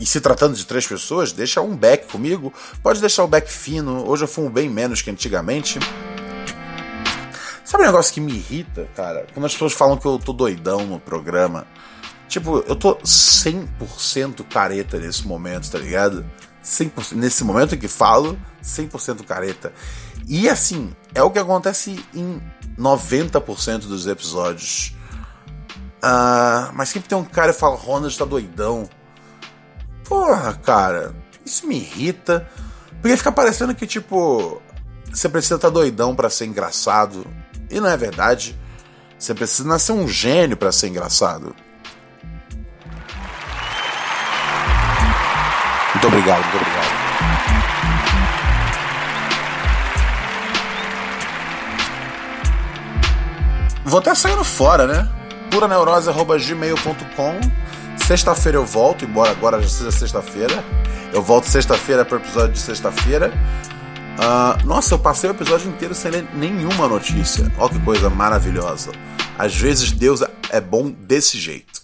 E 0.00 0.06
se 0.06 0.20
tratando 0.20 0.56
de 0.56 0.64
três 0.64 0.86
pessoas, 0.86 1.32
deixa 1.32 1.60
um 1.60 1.76
back 1.76 2.06
comigo. 2.06 2.52
Pode 2.82 3.00
deixar 3.00 3.24
o 3.24 3.28
back 3.28 3.50
fino. 3.50 4.08
Hoje 4.08 4.24
eu 4.24 4.28
fumo 4.28 4.48
bem 4.48 4.68
menos 4.68 5.02
que 5.02 5.10
antigamente. 5.10 5.80
Sabe 7.64 7.82
um 7.82 7.86
negócio 7.86 8.14
que 8.14 8.20
me 8.20 8.32
irrita, 8.32 8.88
cara? 8.94 9.26
Quando 9.34 9.44
as 9.44 9.52
pessoas 9.52 9.72
falam 9.72 9.96
que 9.96 10.06
eu 10.06 10.18
tô 10.18 10.32
doidão 10.32 10.86
no 10.86 11.00
programa. 11.00 11.66
Tipo, 12.28 12.64
eu 12.66 12.76
tô 12.76 12.96
100% 12.96 14.44
careta 14.48 14.98
nesse 14.98 15.26
momento, 15.26 15.70
tá 15.70 15.78
ligado? 15.78 16.24
100%, 16.64 17.12
nesse 17.12 17.42
momento 17.42 17.74
em 17.74 17.78
que 17.78 17.88
falo, 17.88 18.38
100% 18.62 19.24
careta. 19.24 19.72
E 20.28 20.48
assim, 20.48 20.94
é 21.14 21.22
o 21.22 21.30
que 21.30 21.38
acontece 21.38 22.04
em 22.14 22.40
90% 22.78 23.80
dos 23.86 24.06
episódios. 24.06 24.94
Uh, 25.98 26.70
mas 26.74 26.90
sempre 26.90 27.08
tem 27.08 27.18
um 27.18 27.24
cara 27.24 27.52
que 27.52 27.58
fala: 27.58 27.74
Ronald 27.76 28.16
tá 28.16 28.24
doidão. 28.24 28.88
Porra, 30.04 30.54
cara, 30.54 31.14
isso 31.44 31.66
me 31.66 31.76
irrita. 31.76 32.48
Porque 33.00 33.16
fica 33.16 33.32
parecendo 33.32 33.74
que, 33.74 33.86
tipo, 33.86 34.60
você 35.10 35.28
precisa 35.28 35.54
estar 35.56 35.68
tá 35.68 35.74
doidão 35.74 36.14
para 36.14 36.28
ser 36.28 36.46
engraçado. 36.46 37.26
E 37.70 37.80
não 37.80 37.88
é 37.88 37.96
verdade. 37.96 38.58
Você 39.18 39.34
precisa 39.34 39.66
nascer 39.66 39.92
um 39.92 40.06
gênio 40.06 40.56
para 40.56 40.70
ser 40.70 40.88
engraçado. 40.88 41.54
Muito 45.94 46.06
obrigado, 46.06 46.42
muito 46.42 46.56
obrigado. 46.56 46.77
Vou 53.88 54.00
até 54.00 54.14
saindo 54.14 54.44
fora, 54.44 54.86
né? 54.86 55.08
puraneurose.gmail.com 55.50 57.40
Sexta-feira 58.06 58.58
eu 58.58 58.66
volto, 58.66 59.06
embora 59.06 59.30
agora 59.30 59.62
já 59.62 59.68
seja 59.68 59.90
sexta-feira. 59.90 60.62
Eu 61.10 61.22
volto 61.22 61.46
sexta-feira 61.46 62.04
para 62.04 62.18
o 62.18 62.20
episódio 62.20 62.52
de 62.52 62.58
sexta-feira. 62.58 63.32
Uh, 64.18 64.66
nossa, 64.66 64.94
eu 64.94 64.98
passei 64.98 65.30
o 65.30 65.32
episódio 65.32 65.70
inteiro 65.70 65.94
sem 65.94 66.10
ler 66.10 66.28
nenhuma 66.34 66.86
notícia. 66.86 67.50
Olha 67.56 67.70
que 67.70 67.78
coisa 67.80 68.10
maravilhosa. 68.10 68.92
Às 69.38 69.56
vezes 69.56 69.90
Deus 69.90 70.22
é 70.50 70.60
bom 70.60 70.90
desse 70.90 71.38
jeito. 71.38 71.77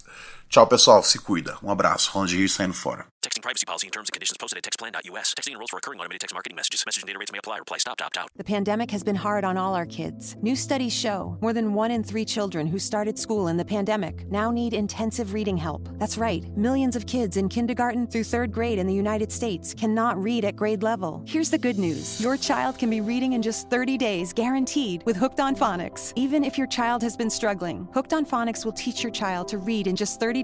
Tchau, 0.54 0.68
pessoal. 0.68 1.02
Se 1.02 1.18
cuida. 1.18 1.58
Um 1.64 1.68
abraço. 1.68 2.12
Ronald 2.12 2.32
Rio 2.32 2.48
saindo 2.48 2.74
fora. 2.74 3.06
Texting 3.24 3.40
privacy 3.40 3.64
policy 3.64 3.86
and 3.86 3.92
terms 3.92 4.08
and 4.10 4.12
conditions 4.12 4.36
posted 4.36 4.58
at 4.58 4.62
textplan.us. 4.62 5.34
Texting 5.34 5.52
enrolls 5.52 5.70
for 5.70 5.76
recurring 5.76 5.98
automated 5.98 6.20
text 6.20 6.34
marketing 6.34 6.54
messages. 6.54 6.84
Message 6.84 7.02
and 7.02 7.08
data 7.08 7.18
rates 7.18 7.32
may 7.32 7.38
apply. 7.38 7.56
Reply 7.58 7.78
stop, 7.78 8.00
opt 8.02 8.18
out. 8.18 8.28
The 8.36 8.44
pandemic 8.44 8.90
has 8.90 9.02
been 9.02 9.16
hard 9.16 9.44
on 9.44 9.56
all 9.56 9.74
our 9.74 9.86
kids. 9.86 10.36
New 10.42 10.54
studies 10.54 10.92
show 10.92 11.38
more 11.40 11.54
than 11.54 11.72
one 11.72 11.90
in 11.90 12.04
three 12.04 12.26
children 12.26 12.66
who 12.66 12.78
started 12.78 13.18
school 13.18 13.48
in 13.48 13.56
the 13.56 13.64
pandemic 13.64 14.30
now 14.30 14.50
need 14.52 14.74
intensive 14.74 15.32
reading 15.32 15.56
help. 15.56 15.88
That's 15.98 16.18
right. 16.18 16.44
Millions 16.56 16.94
of 16.94 17.06
kids 17.06 17.38
in 17.38 17.48
kindergarten 17.48 18.06
through 18.06 18.24
third 18.24 18.52
grade 18.52 18.78
in 18.78 18.86
the 18.86 18.94
United 18.94 19.32
States 19.32 19.72
cannot 19.72 20.22
read 20.22 20.44
at 20.44 20.54
grade 20.54 20.82
level. 20.82 21.24
Here's 21.26 21.50
the 21.50 21.58
good 21.58 21.78
news. 21.78 22.20
Your 22.20 22.36
child 22.36 22.78
can 22.78 22.90
be 22.90 23.00
reading 23.00 23.32
in 23.32 23.42
just 23.42 23.70
30 23.70 23.96
days, 23.96 24.34
guaranteed, 24.34 25.02
with 25.06 25.16
Hooked 25.16 25.40
on 25.40 25.56
Phonics. 25.56 26.12
Even 26.14 26.44
if 26.44 26.58
your 26.58 26.66
child 26.66 27.02
has 27.02 27.16
been 27.16 27.30
struggling, 27.30 27.88
Hooked 27.94 28.12
on 28.12 28.26
Phonics 28.26 28.66
will 28.66 28.72
teach 28.72 29.02
your 29.02 29.12
child 29.12 29.48
to 29.48 29.58
read 29.58 29.86
in 29.86 29.96
just 29.96 30.20
30 30.20 30.43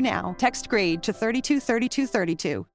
now. 0.00 0.34
Text 0.38 0.68
grade 0.68 1.02
to 1.02 1.12
323232. 1.12 2.66